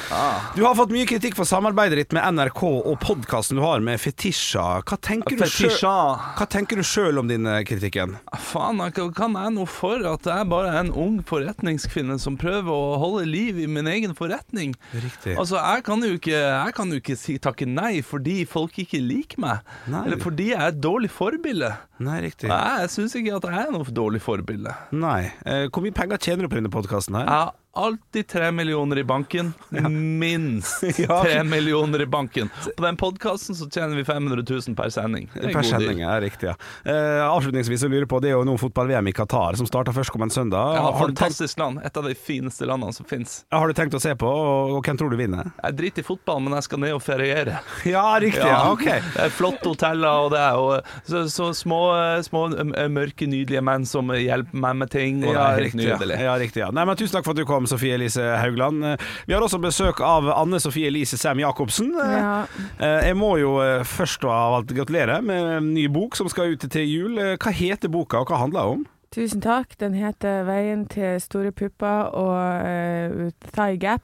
Du 0.56 0.64
har 0.66 0.76
fått 0.76 0.92
mye 0.92 1.08
kritikk 1.08 1.38
for 1.40 1.48
samarbeidet 1.48 1.96
ditt 2.02 2.12
med 2.18 2.28
NRK 2.36 2.64
og 2.84 3.00
podkasten 3.00 3.56
du 3.60 3.64
har 3.64 3.80
med 3.80 4.00
Fetisha. 4.04 4.82
Hva 4.84 4.98
tenker 5.00 5.38
du 5.40 5.46
sjøl 5.46 5.70
Fetisha. 5.72 5.96
Hva 6.38 6.48
tenker 6.52 6.76
du 6.76 6.84
sjøl 6.84 7.22
om 7.24 7.28
denne 7.32 7.64
kritikken? 7.68 8.18
Faen, 8.36 8.84
jeg 8.84 8.94
kan- 9.16 9.34
jeg 9.40 9.54
noe 9.56 9.66
for 9.66 9.96
at 10.14 10.24
jeg 10.26 10.50
bare 10.50 10.68
er 10.76 10.80
en 10.84 10.92
ung 10.92 11.24
forretningskvinne 11.24 12.20
som 12.20 12.36
prøver 12.38 12.68
å 12.70 13.00
holde 13.00 13.26
liv 13.26 13.58
i 13.60 13.66
min 13.68 13.86
egen 13.88 14.14
forretning? 14.14 14.76
Riktig. 14.94 15.38
Altså, 15.38 15.56
jeg 15.56 15.84
kan 15.84 16.02
jo 16.04 16.18
ikke, 16.18 16.36
jeg 16.36 16.74
kan 16.76 16.92
jo 16.92 17.00
ikke 17.00 17.18
si 17.18 17.38
takke 17.38 17.66
nei 17.68 18.02
fordi 18.02 18.46
folk 18.46 18.74
ikke 18.78 19.00
liker 19.02 19.40
meg. 19.40 19.60
Nei. 19.88 20.06
Eller 20.06 20.18
fordi 20.18 20.50
jeg 20.52 20.60
er 20.60 20.72
dårlig 20.72 20.88
dårlig 20.90 21.12
forbilde. 21.30 21.70
Nei, 22.06 22.20
riktig. 22.26 22.50
Nei, 22.50 22.80
jeg 22.84 22.90
syns 22.96 23.16
ikke 23.20 23.36
at 23.38 23.48
jeg 23.50 23.68
er 23.68 23.72
noe 23.76 23.86
dårlig 23.96 24.22
forbilde. 24.24 24.74
Nei. 24.92 25.32
Eh, 25.46 25.68
Hvor 25.70 25.86
mye 25.86 25.94
penger 25.96 26.18
tjener 26.18 26.46
du 26.46 26.50
på 26.52 26.60
denne 26.60 26.72
podkasten 26.74 27.18
her? 27.20 27.30
Har 27.30 27.54
alltid 27.74 28.28
tre 28.28 28.52
millioner 28.52 28.98
i 28.98 29.04
banken. 29.04 29.54
Minst 30.20 30.82
tre 31.24 31.44
millioner 31.44 32.02
i 32.02 32.06
banken. 32.06 32.50
På 32.78 32.84
den 32.86 32.98
podkasten 32.98 33.56
så 33.56 33.70
tjener 33.70 33.96
vi 33.96 34.04
500 34.06 34.44
000 34.68 34.76
per 34.76 34.90
sending. 34.90 35.30
Det 35.34 35.50
er 35.50 35.54
Per 35.54 35.64
sending, 35.68 36.00
ja, 36.04 36.16
riktig. 36.22 36.50
Ja. 36.50 36.56
Eh, 36.92 37.22
avslutningsvis 37.30 37.84
jeg 37.86 37.92
lurer 37.94 38.08
på, 38.10 38.20
det 38.24 38.32
er 38.32 38.38
jo 38.38 38.46
nå 38.48 38.56
fotball-VM 38.60 39.10
i 39.12 39.14
Qatar, 39.16 39.58
som 39.60 39.68
starter 39.70 39.96
førstkommende 39.96 40.34
søndag. 40.36 40.76
Ja, 40.80 40.90
fantastisk 41.00 41.56
tenkt, 41.56 41.64
land. 41.64 41.82
Et 41.88 41.98
av 42.02 42.08
de 42.10 42.16
fineste 42.16 42.68
landene 42.70 42.94
som 42.96 43.06
fins. 43.10 43.44
har 43.52 43.68
du 43.68 43.74
tenkt 43.78 43.96
å 43.98 44.02
se 44.04 44.16
på, 44.20 44.28
og, 44.30 44.76
og 44.78 44.84
hvem 44.86 45.00
tror 45.00 45.14
du 45.14 45.18
vinner? 45.20 45.52
Jeg 45.64 45.78
driter 45.80 46.04
i 46.04 46.08
fotball, 46.10 46.42
men 46.46 46.58
jeg 46.58 46.68
skal 46.70 46.84
ned 46.86 46.96
og 46.98 47.04
feriere. 47.06 47.60
Ja, 47.90 48.06
riktig. 48.22 48.44
Ja, 48.46 48.70
ok. 48.74 48.86
Det 48.86 49.24
er 49.24 49.32
flotte 49.34 49.72
hoteller, 49.72 50.26
og 50.26 50.34
det 50.34 50.40
er 50.44 50.58
jo 50.60 50.68
så, 51.10 51.24
så 51.32 51.50
små, 51.58 51.80
små 52.26 52.44
mørke, 52.92 53.28
nydelige 53.30 53.64
menn 53.66 53.86
som 53.90 54.12
hjelper 54.14 54.60
meg 54.66 54.78
med 54.84 54.92
ting, 54.94 55.22
og 55.24 55.32
det 55.32 55.36
Ja, 55.38 55.46
er 55.48 55.58
helt 55.60 55.66
riktig. 55.70 55.88
Ja. 55.88 55.98
nydelig. 55.98 56.20
Ja, 56.28 56.36
riktig 56.44 56.64
ja. 56.66 56.70
Nei, 56.76 56.86
men 56.90 57.00
Tusen 57.00 57.16
takk 57.18 57.26
for 57.28 57.34
at 57.38 57.40
du 57.42 57.46
kom, 57.50 57.59
Sofie 57.68 57.94
Elise 57.98 58.22
Haugland. 58.40 58.84
Vi 59.28 59.34
har 59.34 59.42
også 59.42 59.60
besøk 59.60 60.00
av 60.06 60.30
Anne 60.32 60.60
Sofie 60.60 60.88
Elise 60.88 61.18
Sam 61.18 61.40
Jacobsen. 61.40 61.92
Ja. 61.98 62.46
eh, 62.80 63.08
Jeg 63.10 63.18
må 63.18 63.38
jo 63.42 63.58
eh, 63.64 63.84
først 63.84 64.24
av 64.24 64.60
alt 64.62 64.68
gratulere 64.76 65.22
med 65.22 65.58
en 65.58 65.74
ny 65.74 65.88
bok 65.88 66.16
som 66.16 66.30
skal 66.30 66.54
ut 66.56 66.60
til 66.72 66.86
jul. 66.88 67.18
Eh, 67.20 67.36
Hva 67.38 67.52
heter 67.52 67.90
boka, 67.90 68.20
og 68.24 68.28
hva 68.30 68.38
handler 68.46 68.62
den 68.62 68.80
om? 68.80 68.86
Tusen 69.12 69.42
takk. 69.42 69.74
Den 69.80 69.94
heter 69.98 70.44
'Veien 70.46 70.86
til 70.88 71.18
store 71.22 71.52
pupper' 71.52 72.14
og 72.14 72.38
uh, 72.62 73.32
Thigh 73.56 73.80
Gap. 73.82 74.02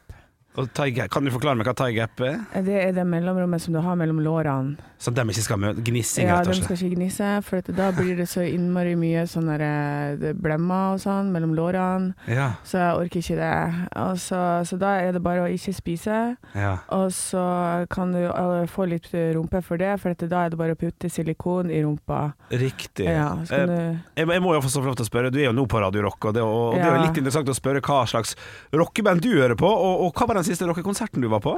Kan 0.55 1.25
du 1.27 1.31
forklare 1.33 1.57
meg 1.59 1.67
hva 1.67 1.73
tie 1.75 1.93
gap 1.95 2.21
er? 2.23 2.37
Det 2.63 2.75
er 2.79 2.93
det 2.95 3.03
mellomrommet 3.07 3.61
som 3.61 3.75
du 3.75 3.81
har 3.83 3.95
mellom 3.99 4.21
lårene. 4.23 4.77
Så 4.97 5.11
de 5.13 5.21
ikke 5.27 5.43
skal 5.43 5.59
møte 5.59 5.83
gnissing, 5.85 6.29
Ja, 6.29 6.37
de 6.41 6.53
skal 6.55 6.77
ikke 6.77 6.95
gnisse, 6.95 7.27
for 7.45 7.61
da 7.75 7.89
blir 7.93 8.15
det 8.17 8.25
så 8.31 8.41
innmari 8.47 8.95
mye 8.97 9.25
sånne 9.29 9.57
eh, 9.61 10.31
blemmer 10.39 10.95
og 10.95 11.01
sånn 11.03 11.33
mellom 11.33 11.51
lårene. 11.57 12.13
Ja, 12.31 12.53
Så 12.63 12.79
jeg 12.79 13.01
orker 13.01 13.19
ikke 13.19 13.37
det. 13.41 14.19
Så, 14.23 14.39
så 14.65 14.79
da 14.81 14.93
er 15.03 15.11
det 15.17 15.21
bare 15.25 15.43
å 15.45 15.51
ikke 15.51 15.73
spise. 15.75 16.21
ja. 16.55 16.71
Og 16.95 17.11
så 17.13 17.43
kan 17.91 18.13
du 18.15 18.21
eh, 18.23 18.65
få 18.71 18.87
litt 18.89 19.09
rumpe 19.35 19.61
for 19.65 19.77
det, 19.81 19.91
for 20.01 20.15
da 20.15 20.45
er 20.45 20.53
det 20.55 20.59
bare 20.59 20.77
å 20.77 20.79
putte 20.79 21.11
silikon 21.11 21.69
i 21.73 21.83
rumpa. 21.83 22.31
Riktig. 22.51 23.05
Ja, 23.11 23.33
Eh, 23.45 23.65
du 23.67 23.73
Jeg, 24.15 24.27
jeg 24.27 24.41
må 24.41 24.53
jo 24.55 24.61
få 24.63 24.81
lov 24.85 24.95
til 24.95 25.05
å 25.05 25.09
spørre, 25.09 25.29
du 25.33 25.37
er 25.39 25.49
jo 25.49 25.53
nå 25.55 25.65
på 25.69 25.79
Radio 25.81 26.01
Rock, 26.07 26.29
og 26.29 26.33
det, 26.37 26.41
og, 26.41 26.73
og 26.73 26.79
det 26.79 26.85
er 26.87 26.95
jo 26.95 27.03
litt 27.03 27.19
interessant 27.19 27.49
å 27.51 27.55
spørre 27.57 27.81
hva 27.85 27.99
slags 28.09 28.33
rockeband 28.73 29.21
du 29.21 29.29
hører 29.35 29.57
på, 29.59 29.67
og, 29.69 30.05
og 30.07 30.15
hva 30.17 30.27
var 30.29 30.39
den 30.39 30.44
siste 30.45 30.67
rockekonserten 30.69 31.23
du 31.23 31.29
var 31.31 31.43
på? 31.43 31.57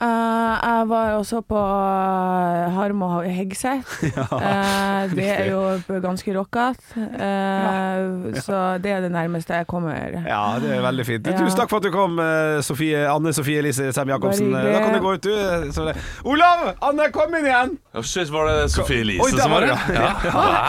Eh, 0.00 0.52
jeg 0.64 0.84
var 0.88 1.10
også 1.18 1.42
på 1.44 1.60
uh, 1.60 2.70
Harm 2.72 3.02
og 3.04 3.24
Hegseth. 3.28 4.00
Eh, 4.40 5.10
det 5.12 5.26
er 5.28 5.48
jo 5.50 5.60
ganske 6.02 6.32
rockete. 6.34 6.80
Eh, 6.96 8.38
Så 8.40 8.56
det 8.82 8.92
er 8.92 9.00
det 9.04 9.10
nærmeste 9.12 9.54
jeg 9.54 9.66
kommer. 9.68 9.94
Ja, 10.26 10.56
det 10.62 10.70
er 10.76 10.82
veldig 10.84 11.06
fint. 11.06 11.26
Ja. 11.26 11.36
Tusen 11.36 11.58
takk 11.58 11.70
for 11.72 11.80
at 11.80 11.86
du 11.86 11.90
kom, 11.92 12.18
eh, 12.22 12.60
Sofie, 12.64 13.02
Anne 13.10 13.32
Sofie 13.36 13.60
Elise 13.60 13.90
Sem 13.92 14.08
Jacobsen. 14.08 14.52
Da 14.52 14.78
kan 14.80 14.94
du 14.96 15.00
gå 15.04 15.14
ut, 15.14 15.22
du. 15.22 15.72
Så 15.74 15.84
det- 15.88 15.96
Olav! 16.24 16.70
Anne, 16.82 17.10
kom 17.12 17.34
inn 17.36 17.48
igjen! 17.48 17.76
Oh, 17.94 18.02
shit, 18.06 18.30
var 18.32 18.46
det 18.48 18.70
Sofie 18.72 19.00
Elise 19.04 19.24
Oi, 19.24 19.30
som 19.36 19.50
var 19.50 19.66
det, 19.66 19.72
ja. 19.74 20.00
Ja. 20.00 20.10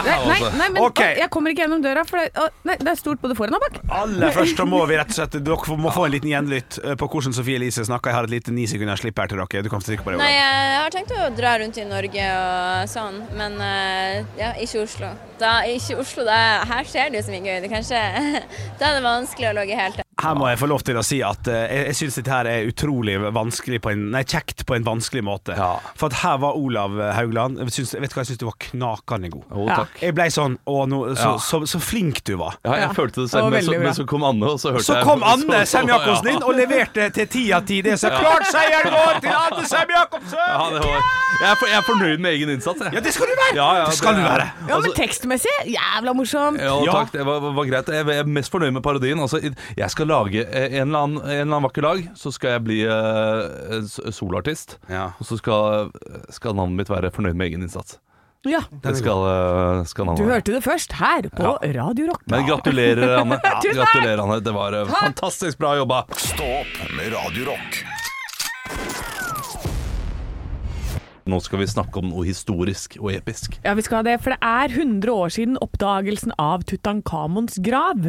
Nei, 0.04 0.18
nei, 0.26 0.38
nei 0.58 0.68
men 0.74 0.82
okay. 0.82 1.14
å, 1.14 1.20
jeg 1.22 1.30
kommer 1.32 1.54
ikke 1.54 1.64
gjennom 1.64 1.82
døra, 1.84 2.04
for 2.08 2.18
det, 2.20 2.32
å, 2.36 2.48
nei, 2.68 2.76
det 2.80 2.92
er 2.92 2.98
stort 2.98 3.22
både 3.22 3.36
foran 3.38 3.56
og 3.56 3.62
bak. 3.64 3.78
Aller 4.02 4.34
først 4.34 4.58
så 4.58 4.66
må 4.68 4.82
vi 4.90 4.98
rett 5.00 5.12
og 5.12 5.18
slett 5.20 5.38
Dere 5.42 5.76
må 5.78 5.92
få 5.94 6.06
en 6.08 6.14
liten 6.16 6.32
gjenlytt 6.32 6.80
eh, 6.82 6.96
på 6.98 7.08
hvordan 7.12 7.36
Sofie 7.36 7.60
Elise 7.60 7.86
snakker. 7.88 8.10
Jeg 8.12 8.18
har 8.18 8.28
et 8.28 8.34
lite 8.36 8.54
ni 8.54 8.66
sekunders 8.70 9.04
slipp 9.04 9.21
her 9.22 9.32
til 9.32 9.40
Rakke? 9.40 9.62
Du 9.64 9.70
kan 9.72 9.84
få 9.84 9.96
bare. 10.04 10.18
Nei, 10.20 10.32
jeg 10.34 10.78
har 10.78 10.94
tenkt 10.94 11.14
å 11.16 11.30
dra 11.36 11.56
rundt 11.62 11.78
i 11.80 11.86
Norge 11.88 12.28
og 12.36 12.92
sånn, 12.92 13.20
men 13.38 13.58
eh, 13.64 14.22
ja, 14.40 14.52
ikke 14.60 14.84
Oslo. 14.84 15.12
Da, 15.40 15.60
ikke 15.68 15.98
Oslo, 16.02 16.26
da, 16.28 16.38
her 16.68 16.86
skjer 16.88 17.12
det 17.12 17.22
jo 17.22 17.26
så 17.28 17.34
mye 17.34 17.46
gøy. 17.46 17.60
Det 17.64 17.72
kanskje, 17.72 18.02
da 18.78 18.90
er 18.90 18.98
det 18.98 19.04
vanskelig 19.06 19.52
å 19.52 19.58
logge 19.62 19.78
helt 19.78 20.02
av. 20.02 20.11
Her 20.22 20.34
må 20.38 20.46
jeg 20.48 20.58
få 20.60 20.66
lov 20.70 20.82
til 20.86 20.98
å 20.98 21.02
si 21.06 21.18
at 21.26 21.48
uh, 21.50 21.54
jeg, 21.66 21.86
jeg 21.90 21.96
syns 21.98 22.18
dette 22.20 22.30
her 22.32 22.46
er 22.50 22.68
utrolig 22.70 23.16
vanskelig 23.34 23.80
på 23.82 23.90
en 23.92 24.04
Nei, 24.12 24.22
kjekt 24.28 24.64
på 24.68 24.76
en 24.76 24.84
vanskelig 24.86 25.22
måte. 25.26 25.56
Ja. 25.58 25.72
For 25.98 26.12
at 26.12 26.20
her 26.22 26.36
var 26.42 26.56
Olav 26.58 26.94
Haugland 27.16 27.58
jeg 27.62 27.72
synes, 27.74 27.94
Vet 28.02 28.12
du 28.12 28.16
hva, 28.16 28.22
jeg 28.24 28.30
syns 28.32 28.40
du 28.42 28.46
var 28.46 28.56
knakende 28.62 29.30
god. 29.32 29.44
Oh, 29.50 29.66
takk. 29.70 29.96
Jeg 30.02 30.14
ble 30.16 30.26
sånn 30.34 30.56
Å, 30.68 30.76
no, 30.90 31.00
så, 31.14 31.32
Ja. 31.32 31.32
så, 31.42 31.60
så, 31.66 31.80
flink 31.82 32.22
du 32.28 32.36
var. 32.40 32.58
Ja, 32.64 32.76
jeg 32.78 32.88
Ja. 32.88 32.92
følte 32.96 33.24
det 33.24 33.30
selv, 33.32 33.50
men 33.50 33.64
så, 33.66 33.76
men 33.82 33.94
så 33.98 34.06
kom 34.08 34.24
Anne, 34.28 34.46
og 34.54 34.60
så 34.62 34.72
hørte 34.76 34.86
Så 34.86 34.96
jeg 34.98 35.08
kom 35.08 35.22
Anne 35.32 35.62
Sem 35.66 35.88
Jacobsen 35.90 36.30
inn 36.36 36.42
og 36.46 36.54
leverte 36.58 37.08
til 37.18 37.26
ti 37.32 37.44
av 37.52 37.66
ti. 37.68 37.80
Det 37.82 37.94
er 37.96 38.00
så 38.02 38.12
klart 38.14 38.46
seieren 38.50 38.94
går 38.94 39.20
til 39.24 39.34
Anne 39.34 39.66
Sem 39.70 39.94
Jacobsen! 39.96 40.38
Ja, 40.38 40.68
det 40.76 40.84
var, 40.86 41.10
jeg, 41.42 41.48
er 41.50 41.56
for, 41.58 41.66
jeg 41.72 41.78
er 41.80 41.86
fornøyd 41.88 42.22
med 42.22 42.36
egen 42.36 42.50
innsats, 42.54 42.82
jeg. 42.86 42.94
Ja, 42.94 43.00
det 43.02 43.12
skal 43.16 43.26
du 43.30 43.34
være! 43.34 43.56
Ja, 43.58 43.68
ja, 43.80 43.84
det 43.90 43.96
skal 43.98 44.14
det 44.14 44.22
du 44.22 44.28
være. 44.28 44.46
Ja, 44.52 44.66
men 44.68 44.74
Altså- 44.78 44.94
tekstmessig, 44.98 45.54
jævla 45.72 46.12
morsomt. 46.14 46.60
Ja, 46.62 46.74
Ja. 46.86 46.92
takk, 47.00 47.12
det 47.16 47.24
var, 47.26 47.40
var 47.58 47.64
greit. 47.70 47.88
Jeg 47.88 48.18
er 48.22 48.28
mest 48.38 48.52
fornøyd 48.52 48.72
med 48.76 48.82
parodien. 48.84 49.18
Altså, 49.22 49.40
jeg 49.42 49.90
skal 49.90 50.11
lage 50.12 50.44
eh, 50.46 50.78
en 50.80 50.88
eller 50.92 51.02
annen, 51.06 51.18
en 51.24 51.30
eller 51.32 51.48
annen 51.48 51.66
vakker 51.66 51.86
dag, 51.88 52.04
så 52.18 52.32
skal 52.34 52.56
jeg 52.58 52.64
bli 52.68 52.78
eh, 52.86 53.82
soloartist. 54.12 54.78
Ja. 54.92 55.10
Og 55.18 55.26
så 55.28 55.38
skal, 55.40 55.90
skal 56.32 56.56
navnet 56.58 56.82
mitt 56.84 56.92
være 56.92 57.10
fornøyd 57.14 57.34
med 57.38 57.50
egen 57.50 57.66
innsats. 57.66 57.98
Ja, 58.42 58.58
Det 58.82 58.96
skal, 58.98 59.20
eh, 59.30 59.84
skal 59.86 60.08
navnet 60.08 60.18
Du 60.18 60.26
være. 60.26 60.40
hørte 60.40 60.54
det 60.56 60.62
først 60.64 60.96
her 60.98 61.28
på 61.30 61.52
Radio 61.76 62.08
Rock. 62.10 62.24
Men 62.26 62.46
gratulerer, 62.48 63.12
Anne. 63.20 63.38
Ja, 63.44 63.60
Tusen 63.62 63.78
takk. 63.78 63.92
gratulerer, 63.92 64.22
Anne. 64.24 64.40
Det 64.42 64.54
var 64.56 64.74
eh, 64.80 64.90
fantastisk 64.98 65.58
bra 65.62 65.76
jobba. 65.78 66.04
Stå 66.18 66.48
opp 66.62 66.80
med 66.98 67.12
Radio 67.14 67.52
Rock. 67.52 67.82
Nå 71.30 71.38
skal 71.44 71.60
vi 71.62 71.68
snakke 71.70 72.00
om 72.02 72.08
noe 72.10 72.24
historisk 72.26 72.96
og 73.00 73.12
episk. 73.14 73.58
Ja, 73.64 73.74
vi 73.78 73.84
skal 73.86 74.00
ha 74.00 74.06
det, 74.06 74.16
for 74.24 74.34
det 74.34 74.40
er 74.42 74.72
100 74.74 75.12
år 75.14 75.30
siden 75.34 75.58
oppdagelsen 75.62 76.32
av 76.42 76.64
Tutankhamons 76.66 77.60
grav. 77.62 78.08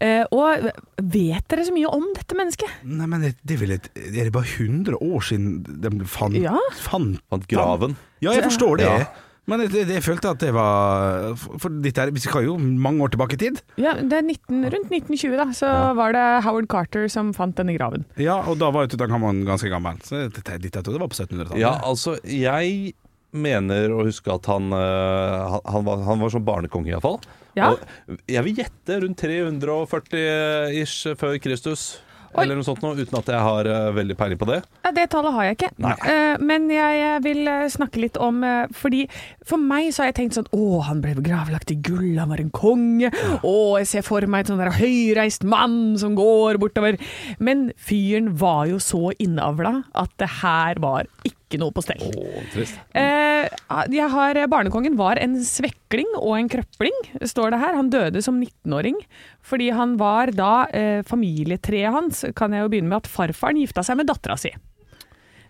Eh, 0.00 0.24
og 0.34 0.68
vet 1.00 1.46
dere 1.48 1.64
så 1.64 1.72
mye 1.76 1.88
om 1.88 2.04
dette 2.16 2.36
mennesket? 2.36 2.68
Nei, 2.84 3.08
men 3.08 3.24
det, 3.24 3.32
det 3.46 3.56
er 3.56 3.62
vel 3.64 3.74
et, 3.78 3.88
Er 3.96 4.28
det 4.28 4.34
bare 4.36 4.50
100 4.58 5.00
år 5.00 5.24
siden 5.30 5.62
de 5.64 5.94
fant, 6.04 6.36
Ja. 6.36 6.56
fant 6.84 7.20
Fant 7.30 7.48
graven. 7.48 7.96
Ja, 8.20 8.34
jeg 8.36 8.44
forstår 8.50 8.80
det. 8.82 8.90
Ja. 8.90 9.08
Men 9.50 9.64
jeg, 9.66 9.86
jeg 9.90 10.04
følte 10.04 10.30
at 10.30 10.42
det 10.42 10.52
var 10.54 11.34
For 11.40 11.72
dette 11.82 12.04
er, 12.04 12.12
Vi 12.14 12.22
skal 12.22 12.46
jo 12.46 12.56
mange 12.60 13.02
år 13.04 13.12
tilbake 13.14 13.36
i 13.36 13.40
tid. 13.40 13.60
Ja, 13.80 13.96
det 13.98 14.20
er 14.20 14.26
19, 14.26 14.62
Rundt 14.70 14.94
1920 14.94 15.36
da, 15.40 15.48
så 15.56 15.70
var 15.98 16.14
det 16.16 16.24
Howard 16.46 16.70
Carter 16.70 17.08
som 17.12 17.34
fant 17.36 17.56
denne 17.58 17.74
graven. 17.76 18.06
Ja, 18.20 18.38
og 18.46 18.60
da 18.62 18.70
var 18.74 18.86
jo 18.86 18.94
Tutankhamon 18.94 19.44
ganske 19.48 19.70
gammel. 19.72 19.98
Så 20.06 20.24
dette, 20.28 20.58
dette, 20.62 20.84
det 20.86 21.00
var 21.00 21.10
på 21.10 21.18
1700-tallet. 21.18 21.60
Ja, 21.62 21.74
altså, 21.86 22.16
jeg 22.24 22.94
mener 23.30 23.92
å 23.94 24.04
huske 24.06 24.32
at 24.34 24.46
han, 24.50 24.70
eh, 24.74 25.50
han, 25.54 25.62
han, 25.74 25.86
var, 25.86 26.04
han 26.06 26.22
var 26.22 26.32
som 26.34 26.44
barnekonge, 26.46 26.90
iallfall. 26.92 27.20
Ja. 27.58 27.72
Og 27.72 28.20
jeg 28.30 28.46
vil 28.46 28.62
gjette 28.62 29.00
rundt 29.04 29.22
340-ish 29.22 31.14
før 31.18 31.38
Kristus. 31.42 31.90
Oi. 32.30 32.44
Eller 32.44 32.58
noe 32.58 32.66
sånt 32.66 32.82
noe, 32.84 32.94
uten 32.94 33.16
at 33.18 33.30
jeg 33.32 33.42
har 33.42 33.66
uh, 33.66 33.90
veldig 33.96 34.14
peiling 34.18 34.38
på 34.38 34.46
det. 34.46 34.60
Ja, 34.84 34.92
Det 34.94 35.08
tallet 35.10 35.34
har 35.34 35.48
jeg 35.48 35.56
ikke. 35.56 35.70
Eh, 35.80 36.36
men 36.46 36.68
jeg, 36.70 36.98
jeg 37.00 37.22
vil 37.24 37.50
eh, 37.50 37.64
snakke 37.72 38.02
litt 38.02 38.18
om 38.20 38.40
eh, 38.46 38.70
Fordi 38.76 39.04
For 39.46 39.58
meg 39.60 39.88
så 39.94 40.02
har 40.02 40.10
jeg 40.10 40.16
tenkt 40.20 40.36
sånn 40.38 40.48
Å, 40.54 40.80
han 40.86 41.02
ble 41.02 41.16
gravlagt 41.24 41.72
i 41.74 41.78
gull, 41.82 42.18
han 42.20 42.30
var 42.30 42.42
en 42.42 42.52
konge. 42.54 43.10
Å, 43.42 43.56
jeg 43.80 43.90
ser 43.90 44.06
for 44.06 44.26
meg 44.30 44.44
et 44.44 44.52
sånn 44.52 44.62
der 44.62 44.72
høyreist 44.78 45.46
mann 45.48 45.98
som 46.00 46.14
går 46.18 46.60
bortover. 46.62 47.00
Men 47.42 47.70
fyren 47.80 48.32
var 48.40 48.68
jo 48.70 48.78
så 48.82 49.10
innavla 49.18 49.80
at 49.98 50.14
det 50.22 50.30
her 50.40 50.80
var 50.82 51.10
ikke 51.26 51.39
noe 51.58 51.74
på 51.74 51.82
stell. 51.82 51.98
Å, 52.06 52.44
trist. 52.52 52.78
Eh, 52.94 53.48
jeg 53.90 54.06
har, 54.12 54.38
barnekongen 54.52 54.94
var 55.00 55.18
en 55.18 55.34
svekling 55.42 56.06
og 56.20 56.36
en 56.38 56.50
krøpling, 56.52 56.94
står 57.26 57.50
det 57.56 57.60
her. 57.64 57.74
Han 57.80 57.90
døde 57.90 58.22
som 58.22 58.38
19-åring, 58.38 59.00
fordi 59.42 59.72
han 59.74 59.96
var 59.98 60.30
da 60.36 60.52
eh, 60.70 61.00
Familietreet 61.08 61.90
hans 61.96 62.22
kan 62.38 62.54
jeg 62.54 62.62
jo 62.62 62.70
begynne 62.76 62.92
med 62.92 63.02
at 63.02 63.10
farfaren 63.10 63.58
gifta 63.64 63.82
seg 63.86 63.98
med 63.98 64.06
dattera 64.12 64.38
si. 64.38 64.52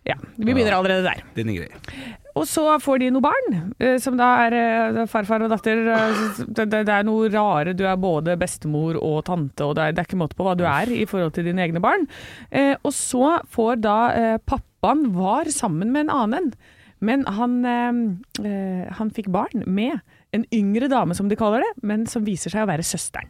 Ja, 0.09 0.15
vi 0.41 0.55
begynner 0.55 0.79
allerede 0.79 1.05
der. 1.05 1.21
Den 1.37 1.51
er 1.53 1.59
grei. 1.61 2.07
Og 2.39 2.47
så 2.49 2.63
får 2.81 3.01
de 3.03 3.09
noe 3.13 3.21
barn, 3.25 3.57
eh, 3.83 3.99
som 4.01 4.15
da 4.17 4.29
er 4.47 4.55
eh, 4.57 5.01
farfar 5.11 5.43
og 5.45 5.51
datter. 5.53 5.83
eh, 5.93 6.21
Det, 6.47 6.65
det, 6.71 6.85
det 6.89 6.95
er 6.95 7.05
noe 7.05 7.29
rare, 7.29 7.75
du 7.77 7.83
er 7.85 7.99
både 8.01 8.37
bestemor 8.41 8.97
og 8.97 9.25
tante, 9.27 9.67
og 9.67 9.75
det 9.77 9.83
er, 9.91 9.93
det 9.99 10.01
er 10.05 10.09
ikke 10.09 10.21
måte 10.23 10.39
på 10.39 10.47
hva 10.47 10.55
du 10.57 10.63
er 10.65 10.89
i 10.95 11.05
forhold 11.11 11.35
til 11.37 11.51
dine 11.51 11.67
egne 11.67 11.83
barn. 11.85 12.07
Eh, 12.49 12.77
og 12.81 12.95
så 12.97 13.35
får 13.51 13.83
da 13.85 13.99
eh, 14.15 14.37
pappaen 14.81 15.12
var 15.14 15.51
sammen 15.53 15.93
med 15.93 16.09
en 16.09 16.14
annen. 16.16 16.53
Men 17.01 17.25
han, 17.25 17.64
eh, 17.64 18.47
eh, 18.47 18.93
han 18.93 19.11
fikk 19.11 19.31
barn 19.33 19.64
med 19.66 20.01
en 20.33 20.45
yngre 20.53 20.88
dame, 20.88 21.14
som 21.14 21.29
de 21.29 21.37
kaller 21.37 21.61
det, 21.64 21.83
men 21.83 22.07
som 22.07 22.25
viser 22.25 22.51
seg 22.51 22.64
å 22.64 22.71
være 22.71 22.85
søsteren. 22.85 23.29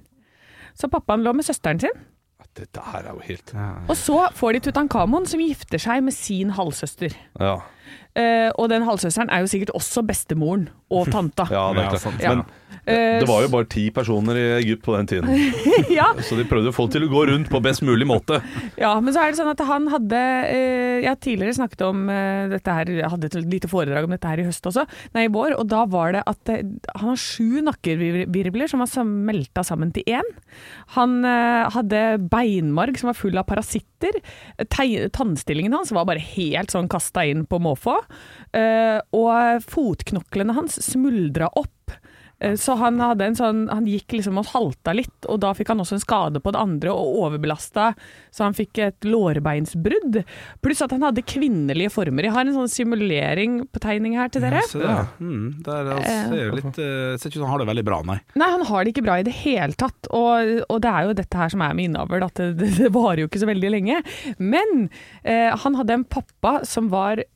Så 0.75 0.91
pappaen 0.91 1.23
lå 1.23 1.35
med 1.35 1.45
søsteren 1.45 1.81
sin, 1.81 2.07
Dette 2.57 2.83
her 2.83 3.05
er 3.07 3.15
jo 3.15 3.21
helt 3.23 3.53
og 3.87 3.95
så 3.95 4.25
får 4.35 4.57
de 4.57 4.61
Tutankhamon, 4.65 5.27
som 5.29 5.39
gifter 5.39 5.79
seg 5.79 6.03
med 6.03 6.13
sin 6.13 6.51
halvsøster. 6.51 7.15
Ja, 7.39 7.61
Eh, 8.19 8.51
og 8.59 8.69
den 8.73 8.83
halvsøsteren 8.83 9.31
er 9.31 9.45
jo 9.45 9.51
sikkert 9.51 9.71
også 9.79 10.03
bestemoren 10.07 10.69
og 10.90 11.11
tanta. 11.12 11.46
ja 11.50 11.68
det 11.74 11.85
er 11.85 11.88
Ja, 11.88 11.90
klart. 11.94 12.03
sant. 12.09 12.22
Men 12.26 12.44
Eh, 12.88 13.18
det 13.20 13.26
var 13.29 13.42
jo 13.44 13.50
bare 13.53 13.66
ti 13.68 13.83
personer 13.92 14.38
i 14.40 14.44
Egypt 14.62 14.83
på 14.87 14.94
den 14.96 15.07
tiden. 15.11 15.29
ja, 15.98 16.07
Så 16.24 16.37
de 16.38 16.46
prøvde 16.48 16.70
å 16.72 16.74
få 16.74 16.87
det 16.88 16.96
til 16.96 17.05
å 17.07 17.11
gå 17.12 17.24
rundt 17.29 17.50
på 17.53 17.61
best 17.62 17.83
mulig 17.85 18.07
måte. 18.09 18.38
ja, 18.81 18.94
men 19.05 19.12
så 19.12 19.20
er 19.20 19.31
det 19.35 19.38
sånn 19.40 19.50
at 19.53 19.61
han 19.68 19.88
hadde 19.92 20.20
eh, 20.48 20.96
Jeg 21.03 21.11
har 21.11 21.18
tidligere 21.20 21.59
snakket 21.59 21.85
om 21.87 22.09
eh, 22.12 22.46
dette 22.55 22.76
her, 22.79 22.92
jeg 23.03 23.11
hadde 23.12 23.29
et 23.29 23.37
lite 23.53 23.68
foredrag 23.70 24.09
om 24.09 24.14
dette 24.14 24.31
her 24.33 24.40
i 24.42 24.46
høst 24.48 24.66
også, 24.70 24.87
nei 25.16 25.26
i 25.29 25.33
vår, 25.33 25.59
og 25.61 25.68
da 25.70 25.83
var 25.92 26.16
det 26.16 26.24
at 26.31 26.53
eh, 26.55 26.64
han 26.96 27.12
har 27.12 27.20
sju 27.20 27.61
nakkevirvler 27.68 28.72
som 28.72 28.83
var 28.83 28.90
smelta 28.90 29.64
sammen 29.66 29.92
til 29.92 30.09
én. 30.09 30.33
Han 30.96 31.20
eh, 31.29 31.68
hadde 31.76 32.03
beinmarg 32.33 32.96
som 33.00 33.12
var 33.12 33.18
full 33.20 33.37
av 33.40 33.46
parasitter. 33.50 34.16
Tannstillingen 35.12 35.76
hans 35.76 35.92
var 35.92 36.09
bare 36.09 36.22
helt 36.33 36.72
sånn 36.72 36.88
kasta 36.90 37.26
inn 37.29 37.44
på 37.50 37.61
måfå. 37.62 37.98
Eh, 38.57 38.98
og 39.14 39.62
fotknoklene 39.68 40.57
hans 40.57 40.80
smuldra 40.83 41.49
opp. 41.61 41.93
Eh, 42.40 42.55
Så 42.57 42.73
han, 42.81 42.97
sånn, 43.37 43.66
han 43.69 43.85
gikk 43.85 44.14
liksom 44.16 44.38
og 44.40 44.47
halta 44.55 44.95
litt, 44.97 45.27
og 45.29 45.43
da 45.43 45.51
fikk 45.53 45.69
han 45.75 45.83
også 45.83 45.99
en 45.99 46.01
skade 46.01 46.40
på 46.40 46.53
det 46.55 46.61
andre 46.62 46.88
og 46.95 47.19
overbelasta, 47.27 47.90
så 48.33 48.47
han 48.47 48.55
fikk 48.57 48.79
et 48.81 49.05
lårbeinsbrudd. 49.05 50.23
Pluss 50.64 50.81
at 50.81 50.95
han 50.95 51.05
hadde 51.05 51.21
kvinnelige 51.29 51.90
former. 51.93 52.25
Jeg 52.25 52.33
har 52.33 52.47
en 52.49 52.57
sånn 52.57 52.71
simulering 52.73 53.59
på 53.69 53.83
tegning 53.85 54.16
her 54.16 54.33
til 54.33 54.40
dere. 54.47 54.62
Ja, 54.62 54.71
se 54.71 54.81
der. 54.81 55.11
Mm, 55.21 55.62
der 55.66 55.90
altså, 55.99 56.55
litt, 56.57 56.79
eh, 56.81 57.19
ser 57.21 57.29
ikke 57.29 57.37
ut 57.37 57.43
som 57.43 57.49
han 57.51 57.53
har 57.59 57.64
det 57.64 57.69
veldig 57.75 57.85
bra, 57.90 57.99
nei. 58.09 58.16
Nei, 58.40 58.49
han 58.57 58.64
har 58.71 58.85
det 58.88 58.95
ikke 58.95 59.05
bra 59.05 59.19
i 59.21 59.27
det 59.29 59.37
hele 59.43 59.77
tatt. 59.77 60.09
Og, 60.09 60.55
og 60.71 60.81
det 60.81 60.95
er 60.95 61.11
jo 61.11 61.19
dette 61.21 61.43
her 61.43 61.53
som 61.53 61.61
er 61.66 61.77
med 61.77 61.90
innavl, 61.90 62.25
at 62.25 62.40
det, 62.40 62.49
det, 62.62 62.71
det 62.81 62.93
varer 62.97 63.21
jo 63.27 63.29
ikke 63.29 63.45
så 63.45 63.51
veldig 63.53 63.75
lenge. 63.77 64.01
Men 64.40 64.88
eh, 65.25 65.51
han 65.61 65.77
hadde 65.77 65.99
en 66.01 66.09
pappa 66.09 66.62
som 66.64 66.88
var 66.88 67.21
eh, 67.21 67.29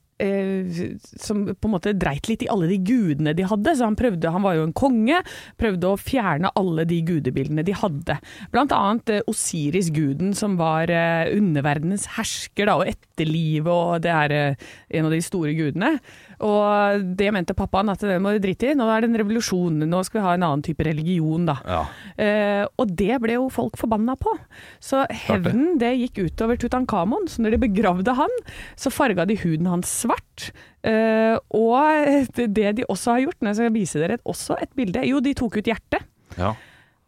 som 1.18 1.42
på 1.48 1.68
en 1.68 1.72
måte 1.72 1.94
dreit 1.98 2.28
litt 2.30 2.44
i 2.44 2.50
alle 2.52 2.68
de 2.70 2.78
gudene 2.86 3.34
de 3.34 3.46
hadde. 3.48 3.74
Så 3.74 3.88
han 3.88 3.98
prøvde, 3.98 4.30
han 4.30 4.44
var 4.44 4.58
jo 4.58 4.66
en 4.68 4.76
konge, 4.76 5.20
prøvde 5.60 5.90
å 5.90 6.00
fjerne 6.00 6.52
alle 6.58 6.86
de 6.88 7.00
gudebildene 7.06 7.64
de 7.66 7.74
hadde. 7.76 8.18
Blant 8.54 8.74
annet 8.74 9.10
eh, 9.16 9.24
Osiris-guden 9.30 10.34
som 10.38 10.58
var 10.60 10.92
eh, 10.92 11.32
underverdenens 11.34 12.06
hersker 12.18 12.70
da, 12.70 12.78
og 12.80 12.90
etterlivet, 12.92 13.70
og 13.72 14.04
det 14.04 14.14
er 14.14 14.36
eh, 14.36 14.68
en 14.98 15.08
av 15.08 15.14
de 15.14 15.22
store 15.24 15.54
gudene. 15.58 15.96
Og 16.42 17.04
det 17.18 17.30
mente 17.34 17.56
pappaen 17.56 17.92
at 17.92 18.02
det 18.02 18.16
må 18.22 18.34
du 18.34 18.40
drite 18.42 18.72
i, 18.72 18.74
nå 18.78 18.88
er 18.90 19.04
det 19.04 19.10
en 19.10 19.20
revolusjon, 19.22 19.84
nå 19.88 20.02
skal 20.06 20.20
vi 20.20 20.24
ha 20.26 20.34
en 20.36 20.46
annen 20.48 20.64
type 20.66 20.86
religion 20.86 21.46
da. 21.48 21.56
Ja. 21.68 21.80
Eh, 22.20 22.64
og 22.80 22.94
det 22.98 23.20
ble 23.22 23.38
jo 23.38 23.48
folk 23.52 23.78
forbanna 23.80 24.16
på. 24.20 24.34
Så 24.82 25.04
hevnen 25.26 25.78
det 25.82 25.94
gikk 26.00 26.24
utover 26.26 26.58
Tutankhamon. 26.60 27.28
Så 27.30 27.44
når 27.44 27.56
de 27.56 27.64
begravde 27.66 28.16
han, 28.18 28.38
så 28.80 28.92
farga 28.94 29.26
de 29.28 29.38
huden 29.42 29.70
hans 29.70 29.90
svart. 30.02 30.50
Eh, 30.84 31.36
og 31.56 32.30
det 32.34 32.74
de 32.80 32.88
også 32.90 33.16
har 33.16 33.26
gjort, 33.26 33.40
når 33.40 33.52
jeg 33.52 33.60
skal 33.60 33.76
vise 33.76 34.02
dere 34.02 34.18
et, 34.18 34.26
også 34.28 34.58
et 34.60 34.72
bilde 34.76 35.04
Jo, 35.08 35.22
de 35.24 35.36
tok 35.36 35.60
ut 35.60 35.70
hjertet. 35.70 36.08
Ja. 36.40 36.54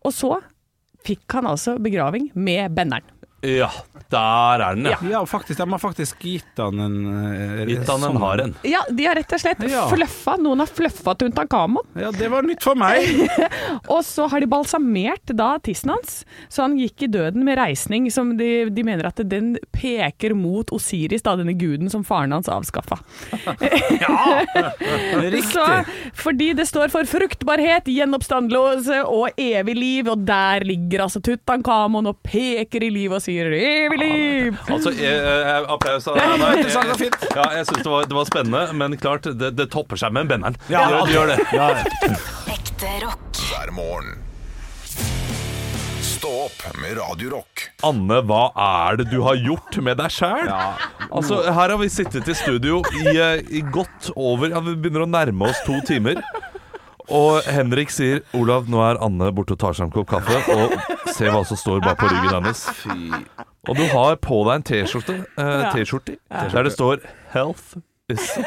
Og 0.07 0.15
så 0.15 0.37
fikk 1.07 1.27
han 1.39 1.49
altså 1.51 1.77
begraving 1.83 2.31
med 2.35 2.75
benneren. 2.77 3.16
Ja, 3.47 3.69
der 4.13 4.63
er 4.63 4.75
den, 4.77 4.87
ja. 4.91 4.97
Ja, 5.11 5.21
faktisk, 5.27 5.59
de 5.61 5.67
har 5.71 5.81
faktisk 5.83 6.19
gitt 6.23 6.61
han 6.63 6.79
en 6.83 6.97
eh, 7.11 7.65
Gitt 7.71 7.89
han 7.91 8.03
en 8.03 8.11
sånn- 8.13 8.21
hard. 8.23 8.55
Ja, 8.67 8.81
de 8.91 9.07
har 9.09 9.15
rett 9.19 9.33
og 9.35 9.41
slett 9.43 9.63
Ja. 9.71 9.87
fluffa. 9.91 10.37
Noen 10.43 10.61
har 10.63 10.71
fluffa 10.71 11.15
Tuntankamon 11.19 11.83
Ja, 11.99 12.11
det 12.15 12.29
var 12.31 12.43
nytt 12.47 12.63
for 12.63 12.75
meg! 12.79 13.03
Og 13.95 14.03
så 14.07 14.27
har 14.31 14.41
de 14.41 14.47
balsamert 14.51 15.33
da 15.37 15.57
tissen 15.59 15.91
hans, 15.95 16.25
så 16.49 16.63
han 16.67 16.77
gikk 16.79 17.03
i 17.07 17.11
døden 17.13 17.45
med 17.47 17.59
reisning, 17.59 18.11
som 18.13 18.35
de, 18.39 18.69
de 18.71 18.83
mener 18.87 19.07
at 19.11 19.21
den 19.29 19.57
peker 19.75 20.35
mot 20.39 20.71
Osiris, 20.75 21.23
da 21.27 21.35
denne 21.37 21.55
guden 21.59 21.91
som 21.93 22.05
faren 22.07 22.33
hans 22.33 22.49
avskaffa. 22.49 22.99
Riktig. 25.21 25.45
Så, 25.53 25.65
fordi 26.15 26.53
det 26.57 26.67
står 26.69 26.89
for 26.89 27.05
fruktbarhet, 27.09 27.85
gjenoppstandelse 27.91 29.03
og 29.07 29.29
evig 29.41 29.77
liv, 29.77 30.09
og 30.13 30.25
der 30.27 30.65
ligger 30.67 31.05
altså 31.07 31.21
Tutankhamon 31.25 32.07
og 32.11 32.17
peker 32.27 32.83
i 32.87 32.91
livet 32.91 33.17
og 33.19 33.23
sier 33.25 33.36
blir 33.45 33.55
evig 33.85 33.99
liv. 34.01 34.57
Altså, 34.73 34.91
jeg, 34.97 35.15
jeg, 35.21 35.65
applaus. 35.77 36.07
av 36.09 36.17
deg. 36.17 36.45
interessant 36.57 36.93
og 36.95 37.01
fint. 37.05 37.17
Ja, 37.37 37.47
jeg 37.59 37.67
syns 37.69 37.83
det, 37.83 37.91
var- 37.93 38.07
det 38.11 38.17
var 38.17 38.25
spennende, 38.31 38.63
men 38.81 38.97
klart, 38.97 39.29
det, 39.39 39.51
det 39.59 39.69
topper 39.71 40.01
seg 40.01 40.13
med 40.17 40.31
benneren. 40.33 40.57
Ja, 40.73 40.87
det, 40.89 41.03
det 41.11 41.17
gjør 41.19 41.33
det. 41.35 41.39
Ja, 41.53 41.69
Ekte 42.57 42.95
rock. 43.05 43.43
hver 43.51 43.73
morgen. 43.77 44.23
Stå 46.17 46.31
opp 46.47 46.63
med 46.81 46.97
Radio 46.97 47.31
Rock. 47.37 47.67
Anne, 47.85 48.23
hva 48.25 48.47
er 48.57 48.97
det 49.03 49.09
du 49.13 49.19
har 49.27 49.37
gjort 49.37 49.77
med 49.85 49.99
deg 50.01 50.11
sjæl? 50.15 50.49
Altså, 51.11 51.43
her 51.45 51.71
har 51.75 51.77
vi 51.81 51.89
sittet 51.93 52.27
i 52.33 52.35
studio 52.35 52.81
i, 53.03 53.05
eh, 53.21 53.43
i 53.53 53.61
godt 53.61 54.09
over 54.17 54.49
ja, 54.55 54.63
Vi 54.65 54.75
begynner 54.81 55.05
å 55.05 55.11
nærme 55.11 55.51
oss 55.51 55.61
to 55.67 55.77
timer. 55.87 56.23
Og 57.15 57.47
Henrik 57.47 57.93
sier 57.95 58.23
Olav, 58.35 58.67
nå 58.71 58.81
er 58.83 58.99
Anne 59.05 59.31
borte 59.35 59.55
og 59.55 59.61
tar 59.63 59.77
seg 59.79 59.87
en 59.87 59.95
kopp 59.95 60.11
kaffe, 60.11 60.41
og 60.55 61.13
se 61.15 61.31
hva 61.31 61.43
som 61.47 61.59
står 61.61 61.83
bak 61.85 62.01
på 62.01 62.09
ryggen 62.11 62.33
hennes. 62.35 62.65
Og 63.67 63.79
du 63.79 63.85
har 63.93 64.17
på 64.23 64.41
deg 64.47 64.55
en 64.59 64.65
T-skjorte 64.67 65.21
eh, 65.23 65.67
T-skjorte 65.75 66.17
der 66.31 66.67
det 66.67 66.73
står 66.75 67.03
'Health 67.35 67.77
is 68.11 68.39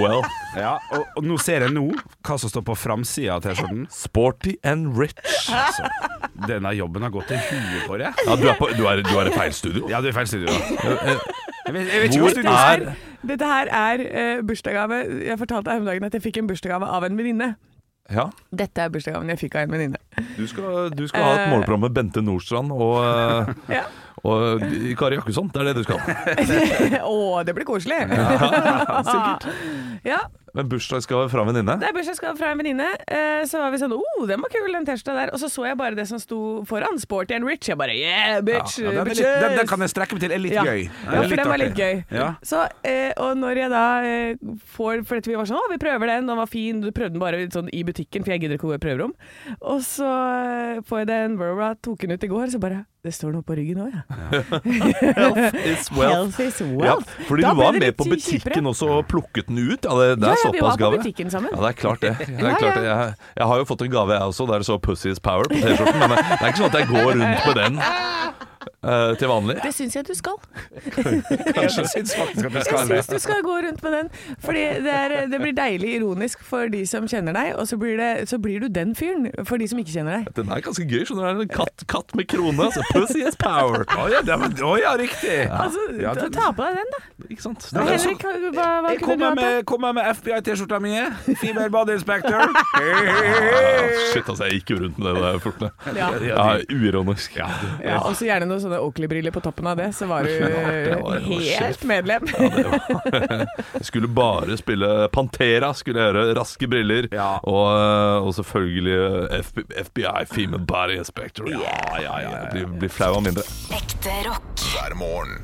wealth'. 0.00 0.32
ja. 0.56 0.76
Og, 0.92 1.04
og 1.16 1.24
nå 1.24 1.38
ser 1.40 1.64
jeg 1.64 1.72
nå 1.72 1.86
hva 2.24 2.36
som 2.40 2.52
står 2.52 2.64
på 2.68 2.76
framsida 2.76 3.36
av 3.36 3.44
T-skjorten. 3.44 3.86
Sporty 3.92 4.56
and 4.64 4.96
rich. 4.98 5.16
Altså, 5.52 5.88
denne 6.48 6.72
jobben 6.76 7.02
har 7.02 7.12
gått 7.12 7.28
til 7.32 7.40
huet 7.40 7.86
for 7.86 8.00
deg. 8.00 8.12
Ja, 8.26 8.36
du 8.36 8.48
er, 8.48 8.56
på, 8.60 8.68
du 8.76 8.84
er, 8.88 9.00
du 9.04 9.14
er 9.16 9.32
i 9.32 9.36
feil 9.36 9.52
studio. 9.56 9.88
Ja, 9.92 10.00
du 10.00 10.08
er 10.08 10.16
feil 10.16 10.28
studio. 10.28 10.52
Ja. 10.52 11.16
Jeg 11.66 11.74
vet, 11.74 11.88
jeg 11.92 12.00
vet 12.02 12.12
ikke 12.14 12.20
hvor 12.22 12.30
studio 12.36 12.52
er 12.54 12.84
Dette 13.26 13.46
her 13.50 13.70
er 13.74 14.02
uh, 14.06 14.42
bursdagsgave. 14.46 14.98
Jeg 15.26 15.38
fortalte 15.40 15.72
her 15.72 15.80
om 15.80 15.88
dagen 15.88 16.04
at 16.06 16.14
jeg 16.14 16.22
fikk 16.22 16.36
en 16.38 16.46
bursdagsgave 16.46 16.86
av 16.86 17.08
en 17.08 17.16
venninne. 17.18 17.56
Ja, 18.12 18.28
Dette 18.54 18.84
er 18.84 18.90
bursdagsgaven 18.94 19.30
jeg 19.32 19.38
fikk 19.40 19.56
av 19.58 19.64
en 19.66 19.72
venninne. 19.74 19.98
du 20.36 20.44
skal, 20.46 20.90
du 20.94 21.06
skal 21.10 21.24
ha 21.26 21.30
et 21.40 21.48
målprogram 21.50 21.80
med 21.88 21.94
Bente 21.96 22.22
Nordstrand 22.22 22.70
og, 22.70 23.00
eh, 23.02 23.74
Ja. 23.74 23.82
og 24.22 24.62
Kari 25.00 25.18
Jakkesson. 25.18 25.50
Det 25.52 25.60
er 25.62 25.72
det 25.72 25.76
du 25.80 25.82
skal. 25.82 25.98
Å, 27.10 27.42
det 27.46 27.54
blir 27.56 27.66
koselig! 27.66 27.98
Ja, 28.06 29.02
Sikkert. 29.10 29.48
Ja, 30.06 30.20
Men 30.56 30.70
bursdagsgave 30.72 31.28
fra 31.28 31.44
venninne? 31.44 31.76
Det 31.80 31.90
er 31.90 31.96
bursdagsgave 31.96 32.38
fra 32.38 32.52
en 32.54 32.60
venninne. 32.62 32.86
Eh, 33.04 33.42
så 33.48 33.60
var 33.60 33.74
vi 33.74 33.80
sånn 33.82 33.92
oh, 33.96 34.22
den 34.28 34.40
var 34.40 34.52
kul, 34.52 34.70
den 34.72 34.86
T-skjorta 34.88 35.16
der. 35.18 35.32
Og 35.36 35.42
så 35.42 35.50
så 35.52 35.66
jeg 35.68 35.78
bare 35.80 35.98
det 35.98 36.06
som 36.08 36.20
sto 36.22 36.40
foran. 36.68 36.96
Sporty 37.02 37.36
and 37.36 37.48
rich. 37.48 37.68
Jeg 37.68 37.78
bare 37.80 37.96
yeah, 37.96 38.40
bitch! 38.44 38.78
Ja, 38.80 38.94
den, 38.94 39.02
er 39.02 39.12
litt, 39.12 39.20
den, 39.44 39.58
den 39.60 39.70
kan 39.70 39.84
jeg 39.84 39.92
strekke 39.92 40.16
meg 40.16 40.24
til. 40.24 40.36
Er 40.36 40.42
litt 40.42 40.56
Ja. 40.56 40.64
gøy. 40.64 40.86
Ja, 40.88 41.20
for 41.20 41.36
den 41.42 41.52
var 41.52 41.60
litt 41.60 41.76
gøy. 41.76 42.02
Ja. 42.16 42.30
Så, 42.46 42.64
eh, 42.88 43.12
og 43.20 43.36
når 43.36 43.62
jeg 43.62 43.72
da 43.74 43.84
eh, 44.06 44.56
får 44.76 45.04
For 45.06 45.20
vi 45.20 45.36
var 45.36 45.48
sånn 45.48 45.60
Å, 45.60 45.68
vi 45.72 45.80
prøver 45.82 46.12
den, 46.14 46.28
den 46.30 46.40
var 46.40 46.50
fin. 46.50 46.80
Du 46.80 46.90
prøvde 46.90 47.18
den 47.18 47.22
bare 47.22 47.44
sånn 47.52 47.68
i 47.76 47.84
butikken, 47.86 48.24
for 48.24 48.32
jeg 48.34 48.46
gidder 48.46 48.56
ikke 48.56 48.70
å 48.70 48.74
gå 48.74 48.80
i 48.80 48.84
prøverom. 48.86 49.14
Og 49.60 49.84
så 49.84 50.10
får 50.88 51.04
jeg 51.04 51.12
den 51.12 51.40
tok 51.84 52.00
den 52.00 52.16
ut 52.16 52.24
i 52.24 52.30
går, 52.32 52.48
så 52.54 52.62
bare 52.62 52.84
Det 53.06 53.12
står 53.14 53.36
noe 53.36 53.44
på 53.46 53.54
ryggen 53.54 53.78
òg, 53.84 53.92
ja. 53.94 54.02
Health 55.20 55.54
is 55.62 55.90
wealth. 55.94 56.34
Health 56.34 56.40
is 56.42 56.56
Ja, 56.82 56.96
fordi 57.28 57.44
Da 57.44 57.52
du 57.54 57.60
var 57.60 57.76
med 57.78 57.94
på 57.94 58.02
kjipere. 58.08 58.16
butikken 58.42 58.66
også 58.66 58.88
og 58.96 59.06
plukket 59.06 59.46
den 59.46 59.60
ut? 59.62 59.86
Ja, 59.86 59.94
det, 60.00 60.08
det 60.18 60.26
er 60.26 60.34
Ja, 60.34 60.40
ja, 60.42 60.50
vi 60.50 60.60
var 60.64 60.74
på 60.74 60.80
gave. 60.82 60.98
butikken 60.98 61.30
sammen. 61.30 61.50
Ja, 61.54 61.60
det 61.62 61.68
er 61.70 61.78
klart 61.78 62.00
det. 62.02 62.12
det, 62.26 62.42
er 62.42 62.58
klart 62.58 62.74
det. 62.80 62.84
Jeg, 62.88 63.14
jeg 63.38 63.46
har 63.46 63.56
jo 63.62 63.68
fått 63.70 63.86
en 63.86 63.92
gave, 63.94 64.10
jeg 64.16 64.22
også, 64.32 64.46
der 64.50 64.58
det 64.58 64.66
står 64.66 64.78
'Pussy 64.82 65.06
is 65.14 65.20
power' 65.22 65.46
på 65.46 65.54
T-skjorten. 65.54 66.00
Men 66.02 66.16
det 66.18 66.42
er 66.42 66.50
ikke 66.50 66.62
sånn 66.64 66.72
at 66.74 66.78
jeg 66.82 66.88
går 66.90 67.06
rundt 67.14 67.46
med 67.46 67.54
den 67.62 67.78
eh, 68.86 69.12
til 69.20 69.28
vanlig. 69.30 69.56
Det 69.62 69.72
syns 69.74 69.96
jeg 69.96 70.06
du 70.08 70.14
skal. 70.16 70.36
Jeg 71.56 71.70
syns 71.74 72.14
faktisk 72.16 72.46
at 72.46 72.52
du 72.54 72.60
skal 72.64 72.78
Jeg 72.78 73.04
syns 73.04 73.06
du 73.10 73.18
skal 73.22 73.42
gå 73.46 73.56
rundt 73.66 73.82
med 73.82 73.92
den. 73.96 74.10
Fordi 74.44 74.62
det, 74.86 74.94
er, 74.94 75.14
det 75.32 75.40
blir 75.42 75.54
deilig 75.56 75.94
ironisk 75.98 76.42
for 76.46 76.68
de 76.72 76.84
som 76.88 77.06
kjenner 77.10 77.34
deg, 77.36 77.52
og 77.58 77.66
så 77.68 77.78
blir, 77.80 77.96
det, 78.00 78.28
så 78.30 78.38
blir 78.42 78.60
du 78.64 78.68
den 78.72 78.94
fyren 78.98 79.28
for 79.48 79.56
de 79.60 79.68
som 79.70 79.80
ikke 79.82 79.94
kjenner 79.96 80.20
deg. 80.20 80.30
Den 80.38 80.52
er 80.52 80.62
ganske 80.64 80.86
gøy. 80.86 81.04
skjønner 81.08 81.34
du. 81.34 81.42
Det 81.42 81.46
er 81.46 81.50
En 81.50 81.54
katt, 81.56 81.86
katt 81.90 82.14
med 82.18 82.28
krone. 82.30 82.66
Altså, 82.66 82.82
'Pussy 82.92 83.22
is 83.28 83.36
power'. 83.40 83.84
Å 83.96 84.08
ja, 84.12 84.20
oh, 84.64 84.76
ja, 84.80 84.94
riktig. 84.98 85.38
Altså, 85.50 85.78
Ja, 86.00 86.14
ta- 86.14 86.26
det- 86.28 86.32
ta 86.36 86.50
på 86.52 86.62
deg 86.66 86.80
den, 86.80 86.92
da. 86.94 87.00
Ikke 87.30 87.42
sant? 87.42 87.68
Er 87.72 87.86
Henrik, 87.90 88.22
hva, 88.22 88.66
hva 88.84 88.90
Jeg 88.92 89.00
kunne 89.02 89.16
du 89.16 89.24
kommer 89.24 89.26
hatt? 89.26 89.36
da? 89.36 89.42
med, 89.56 89.64
kommer 89.66 89.92
med 89.96 90.04
FBI-T-skjorta 90.16 90.78
mi. 90.80 90.94
Female 91.40 91.70
body 91.70 91.92
inspector. 91.98 92.46
Ah, 92.76 94.12
shit, 94.12 94.28
altså, 94.28 94.44
jeg 94.46 94.60
gikk 94.60 94.70
jo 94.70 94.76
rundt 94.84 94.98
med 94.98 95.14
det 95.16 95.22
der 95.22 95.38
fortene. 95.42 95.70
Ja. 95.96 96.08
Ja, 96.22 96.46
uironisk. 96.72 97.36
Ja, 97.36 97.48
Ja, 97.84 97.98
og 98.04 98.14
så 98.18 98.26
gjerne 98.28 98.46
noe 98.48 98.60
sånne 98.62 98.75
Oakley-briller 98.82 99.34
på 99.34 99.40
toppen 99.44 99.66
av 99.70 99.76
det, 99.80 99.90
så 99.96 100.06
var 100.10 100.26
du 100.26 100.32
helt 101.32 101.84
medlem. 101.88 102.26
Jeg 103.76 103.84
skulle 103.88 104.08
bare 104.08 104.56
spille 104.60 105.08
Pantera, 105.12 105.72
skulle 105.76 106.00
jeg 106.02 106.12
gjøre. 106.14 106.24
Raske 106.38 106.68
briller. 106.70 107.08
Ja. 107.14 107.30
Og, 107.46 107.66
eh, 107.76 108.26
og 108.26 108.34
selvfølgelig 108.36 108.98
FB, 109.50 109.62
FBI, 109.90 110.24
Female 110.30 110.64
Body 110.66 110.98
Inspector. 111.00 111.48
Ja, 111.50 111.76
ja, 112.02 112.18
ja. 112.24 112.34
Blir, 112.52 112.66
blir 112.80 112.92
flau 112.92 113.14
av 113.18 113.22
mindre. 113.26 113.44
Ekte 113.76 114.14
rock. 114.28 114.66
hver 114.72 114.96
morgen. 114.98 115.40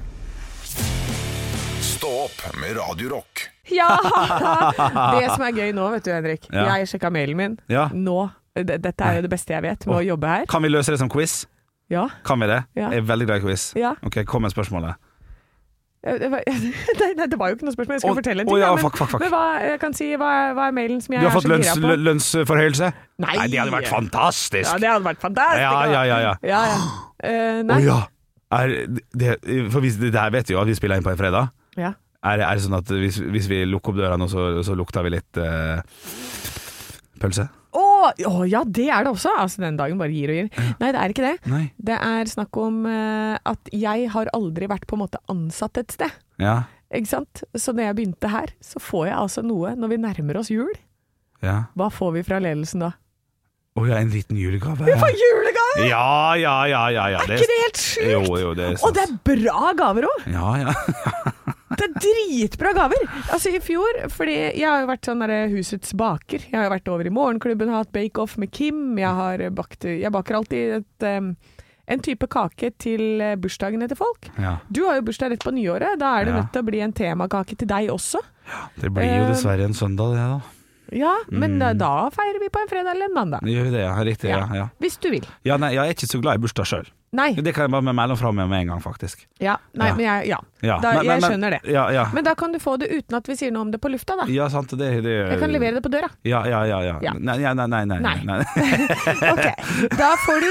Stå 1.83 2.11
opp 2.25 2.47
med 2.61 2.77
Radio 2.77 3.09
Rock. 3.17 3.49
Ja! 3.71 3.89
Det 5.19 5.29
som 5.31 5.45
er 5.47 5.53
gøy 5.55 5.73
nå, 5.77 5.89
vet 5.95 6.07
du, 6.07 6.13
Henrik. 6.15 6.47
Ja. 6.51 6.65
Jeg 6.79 6.91
sjekka 6.91 7.13
mailen 7.15 7.39
min. 7.39 7.59
Ja. 7.71 7.89
Nå. 7.95 8.31
Dette 8.53 8.93
er 9.07 9.17
jo 9.17 9.23
det 9.25 9.31
beste 9.33 9.55
jeg 9.55 9.65
vet 9.65 9.87
med 9.89 9.97
å 9.97 10.03
jobbe 10.05 10.29
her. 10.29 10.49
Kan 10.51 10.65
vi 10.65 10.69
løse 10.73 10.93
det 10.93 10.99
som 11.01 11.09
quiz? 11.13 11.43
Ja. 11.93 12.07
Kan 12.25 12.41
vi 12.41 12.49
det? 12.51 12.63
Ja. 12.79 12.89
Jeg 12.91 13.03
er 13.05 13.09
veldig 13.13 13.27
glad 13.29 13.43
i 13.43 13.47
quiz. 13.47 13.69
Ja. 13.79 13.95
Ok, 14.09 14.23
Kom 14.27 14.43
med 14.47 14.55
spørsmålet. 14.55 14.97
Det 16.03 16.27
var, 16.33 16.41
nei, 16.99 17.09
nei, 17.15 17.27
det 17.31 17.37
var 17.39 17.53
jo 17.53 17.55
ikke 17.55 17.67
noe 17.69 17.75
spørsmål. 17.77 17.95
Jeg 17.95 18.03
skulle 18.03 18.17
Å, 18.17 18.19
fortelle 18.19 18.43
en 18.43 18.49
å 18.49 18.55
ting. 18.57 18.63
ja, 18.65 18.71
men, 18.75 18.83
fuck, 18.83 18.97
fuck, 18.99 19.11
fuck. 19.13 19.21
men 19.23 19.31
hva, 19.31 19.43
jeg 19.63 19.79
kan 19.85 19.93
si, 19.95 20.09
hva, 20.19 20.31
er- 20.49 20.57
hva 20.59 20.65
er 20.67 20.75
mailen 20.75 20.99
som 21.05 21.15
jeg 21.15 21.23
Du 21.23 21.29
har 21.29 21.35
fått 21.37 21.47
lønns, 21.47 21.69
lø- 21.79 21.99
lønnsforhøyelse? 22.09 22.89
Nei. 23.23 23.37
det 23.53 23.61
hadde 23.61 23.75
vært 23.77 23.87
fantastisk! 23.93 24.67
Ja, 24.67 24.81
det 24.83 24.91
hadde 24.91 25.07
vært 25.07 25.23
fantastisk. 25.23 25.63
Ja, 25.63 25.85
ja, 25.93 26.03
ja, 26.11 26.19
ja. 26.25 26.35
ja, 26.43 26.63
ja. 26.73 26.81
Eh, 27.23 27.61
Å 27.63 27.67
nei. 27.69 27.77
ja. 27.87 28.01
Er 28.59 28.73
det, 29.15 29.37
for 29.71 29.79
hvis, 29.85 29.95
det 30.03 30.11
her 30.19 30.33
vet 30.35 30.51
vi 30.51 30.57
jo 30.57 30.61
at 30.65 30.67
vi 30.67 30.75
spiller 30.75 30.99
inn 30.99 31.07
på 31.07 31.13
en 31.15 31.21
fredag. 31.23 31.53
Ja. 31.79 31.93
Er, 32.27 32.41
det- 32.43 32.49
er 32.51 32.59
det 32.59 32.65
sånn 32.67 32.75
at 32.81 32.91
hvis, 32.91 33.21
hvis 33.23 33.47
vi 33.53 33.63
lukker 33.71 33.95
opp 33.95 34.01
døra 34.03 34.19
nå, 34.19 34.27
så, 34.33 34.49
så 34.67 34.75
lukter 34.75 35.07
vi 35.07 35.15
litt 35.21 35.39
eh, 35.39 35.87
pølse? 37.23 37.47
Å, 38.11 38.43
ja, 38.51 38.63
det 38.67 38.89
er 38.91 39.07
det 39.07 39.13
også! 39.15 39.33
Altså, 39.39 39.63
den 39.63 39.79
dagen 39.79 40.01
bare 40.01 40.13
gir 40.15 40.33
og 40.33 40.39
gir. 40.41 40.49
Nei, 40.81 40.91
det 40.93 41.01
er 41.01 41.15
ikke 41.15 41.27
det. 41.27 41.35
Nei. 41.53 41.65
Det 41.79 41.97
er 41.97 42.31
snakk 42.31 42.59
om 42.61 42.83
uh, 42.89 43.37
at 43.49 43.73
jeg 43.73 44.09
har 44.15 44.31
aldri 44.37 44.69
vært 44.71 44.89
på 44.91 44.99
en 44.99 45.05
måte 45.05 45.21
ansatt 45.33 45.79
et 45.83 45.95
sted. 45.95 46.17
Ja. 46.43 46.63
Ikke 46.93 47.13
sant? 47.15 47.45
Så 47.57 47.73
når 47.73 47.91
jeg 47.91 47.99
begynte 48.01 48.33
her, 48.33 48.53
så 48.65 48.83
får 48.83 49.07
jeg 49.11 49.17
altså 49.21 49.45
noe 49.47 49.77
når 49.79 49.95
vi 49.95 50.01
nærmer 50.03 50.43
oss 50.43 50.51
jul. 50.53 50.73
ja. 51.45 51.63
Hva 51.79 51.89
får 51.93 52.19
vi 52.19 52.27
fra 52.27 52.43
ledelsen 52.43 52.85
da? 52.85 52.93
Å 53.73 53.87
ja, 53.89 54.03
en 54.05 54.11
liten 54.13 54.37
julegave. 54.37 54.85
Vi 54.85 54.95
får 55.01 55.15
julegave! 55.17 55.87
Ja, 55.89 56.35
ja, 56.37 56.57
ja, 56.69 56.83
ja, 56.93 57.07
ja. 57.15 57.21
Er 57.25 57.39
ikke 57.39 57.49
det 57.49 57.61
helt 57.63 57.79
sjukt? 57.81 58.11
Jo, 58.11 58.21
jo, 58.43 58.51
det 58.59 58.67
er 58.67 58.83
Og 58.85 58.93
det 58.93 59.07
er 59.07 59.15
bra 59.25 59.71
gaver 59.79 60.09
òg! 60.11 60.27
Ja, 60.29 60.51
ja. 60.61 60.75
Det 61.83 61.89
er 61.91 62.03
dritbra 62.05 62.73
gaver! 62.77 63.03
Altså 63.35 63.51
I 63.57 63.61
fjor, 63.65 64.03
fordi 64.13 64.37
jeg 64.55 64.69
har 64.69 64.85
jo 64.85 64.91
vært 64.93 65.09
sånn 65.09 65.23
derre 65.25 65.41
husets 65.51 65.93
baker. 65.99 66.45
Jeg 66.47 66.55
har 66.55 66.69
jo 66.69 66.75
vært 66.77 66.91
over 66.93 67.09
i 67.11 67.13
morgenklubben, 67.15 67.73
hatt 67.75 67.91
bake-off 67.95 68.37
med 68.39 68.53
Kim. 68.55 68.97
Jeg 69.01 69.11
har 69.19 69.43
bakt 69.51 69.85
Jeg 69.89 70.13
baker 70.15 70.39
alltid 70.39 70.77
et, 70.79 71.09
um, 71.19 71.33
en 71.93 71.99
type 72.07 72.29
kake 72.31 72.71
til 72.79 73.21
eh, 73.21 73.35
bursdagene 73.37 73.89
til 73.91 73.99
folk. 73.99 74.29
ja. 74.39 74.59
Du 74.71 74.85
har 74.87 75.01
jo 75.01 75.03
bursdag 75.09 75.33
rett 75.35 75.43
på 75.45 75.51
nyåret. 75.53 75.99
Da 75.99 76.13
er 76.21 76.25
det 76.25 76.35
Ja. 76.35 76.41
nødt 76.41 76.53
til 76.55 76.63
å 76.63 76.67
bli 76.71 76.81
en 76.81 76.93
temakake 76.93 77.59
til 77.59 77.67
deg 77.69 77.91
også. 77.91 78.21
Det 78.79 78.93
blir 78.95 79.03
jo 79.11 79.25
Eh, 79.27 79.29
dessverre 79.35 79.65
en 79.67 79.75
søndag, 79.75 80.15
det, 80.15 80.23
da. 80.23 80.41
Ja, 80.93 81.17
men 81.31 81.55
Mm. 81.57 81.59
da, 81.59 81.73
da 81.73 82.11
feirer 82.11 82.39
vi 82.41 82.49
på 82.49 82.61
en 82.63 82.69
fredag 82.69 82.91
eller 82.95 83.07
en 83.07 83.15
mandag. 83.15 83.41
Gjør 83.43 83.65
vi 83.65 83.71
det, 83.71 83.81
ja. 83.81 83.95
Riktig, 84.05 84.29
ja. 84.31 84.47
ja. 84.55 84.69
Hvis 84.81 84.99
du 85.01 85.11
vil. 85.11 85.25
ja 85.45 85.57
nei, 85.57 85.73
jeg 85.75 85.89
er 85.89 85.95
ikke 85.95 86.07
så 86.11 86.21
glad 86.23 86.35
i 86.39 86.43
bursdag 86.47 86.67
sjøl. 86.67 86.87
Nei. 87.13 87.35
Det 87.37 87.53
kan 87.53 87.67
jeg 87.67 87.71
bare 87.75 87.93
melde 87.93 88.17
fra 88.17 88.31
med 88.33 88.49
med 88.49 88.63
en 88.63 88.69
gang, 88.73 88.81
faktisk. 88.81 89.27
Ja, 89.39 89.59
nei, 89.77 89.89
Ja. 89.91 89.95
men 89.95 90.05
jeg, 90.07 90.29
ja. 90.31 90.39
Ja. 90.63 90.79
Da, 90.81 90.93
men- 90.95 91.07
men- 91.07 91.21
jeg 91.21 91.31
skjønner 91.31 91.51
det. 91.51 91.61
Ja, 91.73 91.91
ja. 91.91 92.07
Men 92.15 92.25
da 92.25 92.35
kan 92.35 92.53
du 92.53 92.59
få 92.59 92.79
det 92.79 92.89
uten 92.91 93.17
at 93.19 93.27
vi 93.29 93.35
sier 93.37 93.51
noe 93.53 93.63
om 93.67 93.71
det 93.71 93.81
på 93.83 93.91
lufta, 93.93 94.17
da. 94.17 94.25
ja, 94.33 94.49
sant. 94.49 94.71
Det, 94.71 95.03
det 95.03 95.31
Jeg 95.33 95.39
kan 95.41 95.51
levere 95.53 95.75
det 95.75 95.83
på 95.83 95.91
døra. 95.93 96.09
Ja, 96.25 96.45
ja, 96.47 96.63
ja. 96.65 96.81
ja. 96.81 96.99
Ja. 97.03 97.13
Nei, 97.13 97.37
nei, 97.39 97.67
nei, 97.67 97.85
nei, 97.85 97.99
Nei. 98.01 98.39
Ok, 99.33 99.45
da 99.99 100.15
får 100.25 100.41
du 100.41 100.51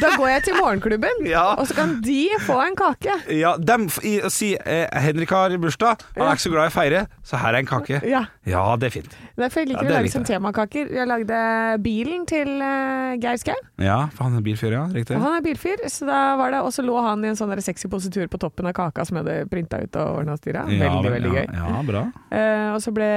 Da 0.00 0.10
går 0.16 0.28
jeg 0.28 0.42
til 0.44 0.54
morgenklubben, 0.58 1.24
Ja. 1.26 1.54
og 1.58 1.66
så 1.68 1.74
kan 1.74 2.00
de 2.02 2.28
få 2.40 2.58
en 2.66 2.76
kake. 2.76 3.16
Ja, 3.32 3.56
dem 3.56 3.88
sier 3.88 4.26
i, 4.26 4.30
si 4.30 4.54
eh, 4.56 4.86
Henrik 5.00 5.30
har 5.30 5.50
bursdag, 5.56 6.00
han 6.16 6.26
er 6.28 6.34
ikke 6.36 6.44
så 6.48 6.52
glad 6.52 6.68
i 6.68 6.72
å 6.72 6.74
feire, 6.74 7.06
så 7.24 7.38
her 7.40 7.54
er 7.54 7.58
en 7.62 7.66
kake. 7.66 8.02
Ja. 8.04 8.24
Ja, 8.44 8.76
det 8.76 8.90
er 8.90 8.94
fint. 9.00 9.16
Derfor 9.38 9.60
jeg 9.64 9.68
liker 9.72 9.86
å 9.88 9.94
lage 9.96 10.10
som 10.12 10.22
sånn 10.24 10.34
temakaker. 10.36 10.90
Jeg 10.92 11.08
lagde 11.08 11.38
bilen 11.82 12.26
til 12.28 12.48
uh, 12.60 13.14
Geir 13.20 13.38
Skau. 13.40 13.56
Ja, 13.80 14.08
for 14.14 14.24
han 14.28 14.36
er 14.36 14.44
bilfyr, 14.44 14.72
ja. 14.76 14.84
Riktig. 14.92 15.16
Og 15.16 15.22
Han 15.22 15.38
er 15.38 15.44
bilfyr, 15.46 15.80
så 15.94 16.06
da 16.08 16.20
var 16.40 16.50
det 16.54 16.60
Og 16.66 16.72
så 16.74 16.82
lå 16.84 16.94
han 17.04 17.22
i 17.24 17.28
en 17.30 17.36
sånn 17.38 17.52
der 17.54 17.62
sexy 17.64 17.88
positur 17.92 18.26
på 18.32 18.38
toppen 18.42 18.66
av 18.70 18.74
kaka 18.76 19.04
som 19.06 19.16
jeg 19.20 19.24
hadde 19.24 19.48
printa 19.52 19.78
ut 19.82 19.98
og 20.00 20.20
ordna 20.20 20.34
og 20.36 20.40
styra. 20.42 20.64
Veldig, 20.68 20.80
ja, 20.82 21.02
veldig 21.16 21.30
ja, 21.32 21.42
gøy. 21.44 21.58
Ja, 21.60 21.82
bra. 21.88 22.02
Eh, 22.34 22.68
og 22.74 22.80
så 22.84 22.92
ble 22.96 23.08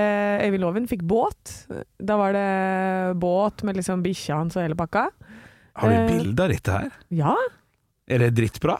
Øyvind 0.46 0.64
Loven 0.64 0.88
fikk 0.92 1.04
båt. 1.10 1.56
Da 2.00 2.18
var 2.22 2.38
det 2.38 2.48
båt 3.22 3.64
med 3.68 3.80
liksom 3.82 4.04
bikkja 4.06 4.42
hans 4.44 4.58
og 4.60 4.64
hele 4.68 4.78
pakka. 4.80 5.08
Har 5.78 5.90
du 5.90 5.96
Eh, 5.98 6.08
bilde 6.12 6.44
av 6.46 6.50
dette 6.54 6.78
her? 6.80 6.92
Ja. 7.14 7.34
Er 8.08 8.24
det 8.24 8.32
drittbra? 8.38 8.78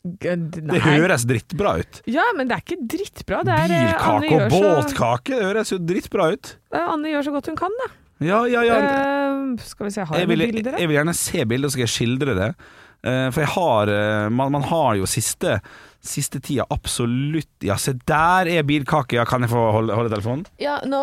Nei. 0.00 0.36
Det 0.48 0.80
høres 0.80 1.26
drittbra 1.28 1.74
ut. 1.82 1.98
Ja, 2.08 2.22
men 2.36 2.48
det 2.48 2.56
er 2.56 2.62
ikke 2.64 2.78
drittbra. 2.88 3.42
Det 3.44 3.52
er, 3.52 3.72
eh, 3.74 3.90
Bilkake 3.92 4.32
og 4.32 4.50
så- 4.50 4.60
båtkake, 4.64 5.34
det 5.36 5.42
høres 5.44 5.72
jo 5.72 5.78
drittbra 5.78 6.32
ut. 6.32 6.56
Anne 6.72 7.08
gjør 7.12 7.24
så 7.26 7.32
godt 7.34 7.46
hun 7.52 7.56
kan, 7.56 7.70
da. 7.84 7.90
Ja, 8.20 8.44
ja, 8.44 8.60
ja. 8.62 8.76
Uh, 8.76 9.56
skal 9.64 9.86
vi 9.86 9.90
se, 9.90 10.04
har 10.04 10.14
Jeg 10.16 10.28
jeg 10.28 10.28
vil, 10.28 10.52
bilder? 10.52 10.78
jeg 10.78 10.88
vil 10.88 10.96
gjerne 10.96 11.14
se 11.16 11.44
bildet, 11.44 11.70
så 11.70 11.72
skal 11.72 11.86
jeg 11.86 11.94
skildre 11.96 12.34
det. 12.36 12.54
Eh, 13.02 13.30
For 13.32 13.40
jeg 13.40 13.52
har 13.54 13.88
eh, 13.88 14.28
man, 14.28 14.52
man 14.52 14.62
har 14.68 14.94
jo 15.00 15.06
siste 15.08 15.60
Siste 16.04 16.40
tida 16.40 16.66
absolutt 16.72 17.64
Ja, 17.64 17.76
se 17.80 17.92
der 18.08 18.48
er 18.48 18.62
bilkake. 18.64 19.16
Ja, 19.18 19.24
kan 19.28 19.40
jeg 19.44 19.50
få 19.52 19.66
holde, 19.72 19.92
holde 19.96 20.10
telefonen? 20.12 20.46
Ja, 20.60 20.78
nå, 20.88 21.00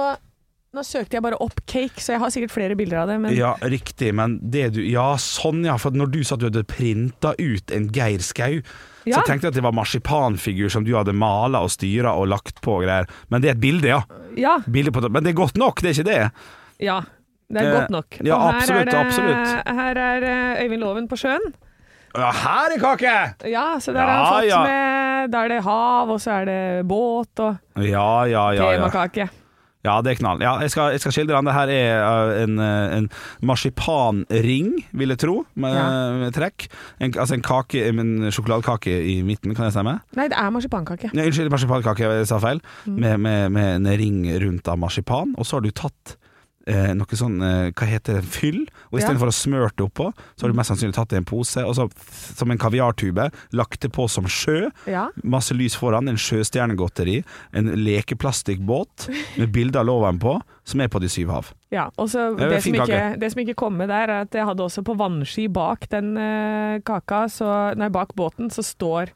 nå 0.73 0.83
søkte 0.85 1.17
jeg 1.17 1.23
bare 1.25 1.37
opp 1.41 1.59
cake, 1.69 2.01
så 2.01 2.15
jeg 2.15 2.21
har 2.23 2.31
sikkert 2.33 2.53
flere 2.53 2.75
bilder 2.77 3.03
av 3.03 3.11
det. 3.11 3.17
Men 3.21 3.35
Ja, 3.37 3.51
riktig, 3.61 4.09
men 4.17 4.39
det 4.41 4.71
du 4.73 4.81
Ja, 4.85 5.11
sånn 5.21 5.61
ja. 5.65 5.75
For 5.81 5.93
når 5.93 6.09
du 6.13 6.19
sa 6.25 6.33
at 6.37 6.41
du 6.41 6.47
hadde 6.49 6.63
printa 6.69 7.33
ut 7.37 7.73
en 7.77 7.89
Geir 7.93 8.21
Skau, 8.25 8.59
Ja. 9.07 9.19
så 9.19 9.25
tenkte 9.29 9.47
jeg 9.47 9.53
at 9.53 9.59
det 9.61 9.63
var 9.63 9.73
marsipanfigur 9.77 10.69
som 10.73 10.83
du 10.83 10.91
hadde 10.97 11.13
mala 11.15 11.61
og 11.63 11.69
styra 11.71 12.11
og 12.17 12.27
lagt 12.33 12.57
på 12.65 12.79
og 12.79 12.83
greier. 12.87 13.05
Men 13.29 13.41
det 13.45 13.51
er 13.51 13.55
et 13.55 13.61
bilde, 13.63 13.87
ja. 13.93 14.01
ja, 14.35 14.57
Bilde 14.67 14.91
på, 14.91 15.05
men 15.09 15.23
det 15.23 15.31
er 15.31 15.37
godt 15.41 15.57
nok, 15.61 15.79
det 15.81 15.93
er 15.93 16.01
ikke 16.01 16.09
det? 16.09 16.31
ja. 16.85 17.01
Det 17.47 17.61
er 17.61 17.69
Eh, 17.69 17.75
godt 17.79 17.89
nok. 17.93 18.17
ja, 18.27 18.35
Og 18.35 18.41
her 18.51 18.57
absolutt, 18.59 18.81
er 18.81 18.91
det, 18.91 18.99
absolutt. 19.05 19.77
Her 19.77 19.97
er 20.03 20.23
eh, 20.27 20.63
Øyvind 20.65 20.81
Loven 20.83 21.05
på 21.07 21.15
sjøen. 21.15 21.45
Ja, 22.17 22.29
her 22.33 22.73
er 22.73 22.81
kake! 22.81 23.17
Ja, 23.51 23.65
så 23.79 23.93
der 23.93 24.01
har 24.01 24.15
han 24.17 24.39
fått 24.39 24.49
ja. 24.49 24.61
med 24.65 25.33
Da 25.33 25.43
er 25.45 25.51
det 25.53 25.59
hav, 25.65 26.09
og 26.09 26.21
så 26.21 26.39
er 26.39 26.47
det 26.49 26.61
båt 26.89 27.43
og 27.45 27.83
Ja, 27.83 28.25
ja, 28.25 28.47
ja. 28.55 28.71
ja. 28.71 28.71
temakake. 28.77 29.27
Ja, 29.85 29.99
det 30.03 30.11
er 30.11 30.19
knall. 30.19 30.41
Ja, 30.43 30.55
jeg, 30.59 30.71
skal, 30.73 30.91
jeg 30.95 30.99
skal 31.03 31.13
skildre 31.15 31.37
den. 31.37 31.47
Det 31.47 31.53
her 31.55 31.71
er 31.71 32.01
uh, 32.01 32.31
en, 32.41 32.57
uh, 32.59 32.97
en 32.97 33.09
marsipanring, 33.45 34.73
vil 34.97 35.13
jeg 35.13 35.21
tro, 35.21 35.35
med, 35.55 35.77
med 36.23 36.35
trekk. 36.35 36.67
En, 36.99 37.13
altså 37.13 37.37
en 37.37 37.45
kake, 37.45 37.85
en 37.93 38.31
sjokoladekake 38.33 38.97
i 39.13 39.19
midten, 39.27 39.55
kan 39.55 39.69
jeg 39.69 39.77
stemme? 39.77 39.99
Nei, 40.17 40.27
det 40.33 40.39
er 40.41 40.51
marsipankake. 40.51 41.13
Ja, 41.13 41.27
unnskyld, 41.29 41.53
marsipankake, 41.53 42.09
jeg 42.19 42.27
sa 42.27 42.41
feil. 42.43 42.59
Mm. 42.85 42.97
Med, 42.99 43.17
med, 43.23 43.51
med 43.55 43.75
en 43.77 43.91
ring 44.01 44.23
rundt 44.43 44.67
av 44.73 44.81
marsipan. 44.81 45.37
Og 45.37 45.47
så 45.47 45.59
har 45.59 45.67
du 45.67 45.71
tatt 45.71 46.17
eh, 46.67 46.91
noe 46.93 47.17
sånn 47.17 47.39
eh, 47.41 47.71
Hva 47.71 47.87
heter 47.89 48.19
det? 48.19 48.25
Fyll. 48.27 48.59
Og 48.91 48.99
Ja. 48.99 49.05
istedenfor 49.05 49.31
å 49.31 49.35
smøre 49.35 49.71
det 49.75 49.85
oppå, 49.87 50.11
så 50.35 50.45
har 50.45 50.51
du 50.53 50.57
mest 50.59 50.69
sannsynlig 50.71 50.93
tatt 50.97 51.09
det 51.09 51.17
i 51.17 51.21
en 51.23 51.27
pose, 51.27 51.63
og 51.63 51.73
så 51.77 51.87
som 52.37 52.51
en 52.51 52.59
kaviartube 52.61 53.29
lagt 53.57 53.79
det 53.81 53.91
på 53.95 54.05
som 54.11 54.27
sjø. 54.29 54.67
Ja. 54.85 55.07
Masse 55.23 55.55
lys 55.57 55.75
foran, 55.79 56.07
en 56.11 56.19
sjøstjernegodteri, 56.19 57.21
en 57.53 57.71
lekeplastikkbåt 58.27 59.07
med 59.37 59.51
bilde 59.55 59.79
av 59.79 59.85
loven 59.87 60.19
på, 60.21 60.37
som 60.67 60.81
er 60.83 60.89
på 60.91 60.99
de 61.01 61.09
syv 61.11 61.31
hav. 61.33 61.53
Ja, 61.71 61.87
og 61.97 62.09
så 62.11 62.29
det 62.37 62.49
det, 62.51 62.61
som 62.63 62.75
ikke, 62.75 62.99
det 63.19 63.31
som 63.33 63.41
ikke 63.43 63.55
kom 63.59 63.77
med 63.79 63.89
der, 63.91 64.07
er 64.09 64.25
at 64.27 64.35
jeg 64.35 64.45
hadde 64.47 64.63
også 64.63 64.83
på 64.87 64.95
vannski 64.99 65.47
bak 65.51 65.87
den 65.91 66.13
eh, 66.17 66.79
kaka, 66.87 67.25
så, 67.31 67.53
nei, 67.79 67.89
bak 67.93 68.13
båten, 68.15 68.51
så 68.53 68.63
står 68.65 69.11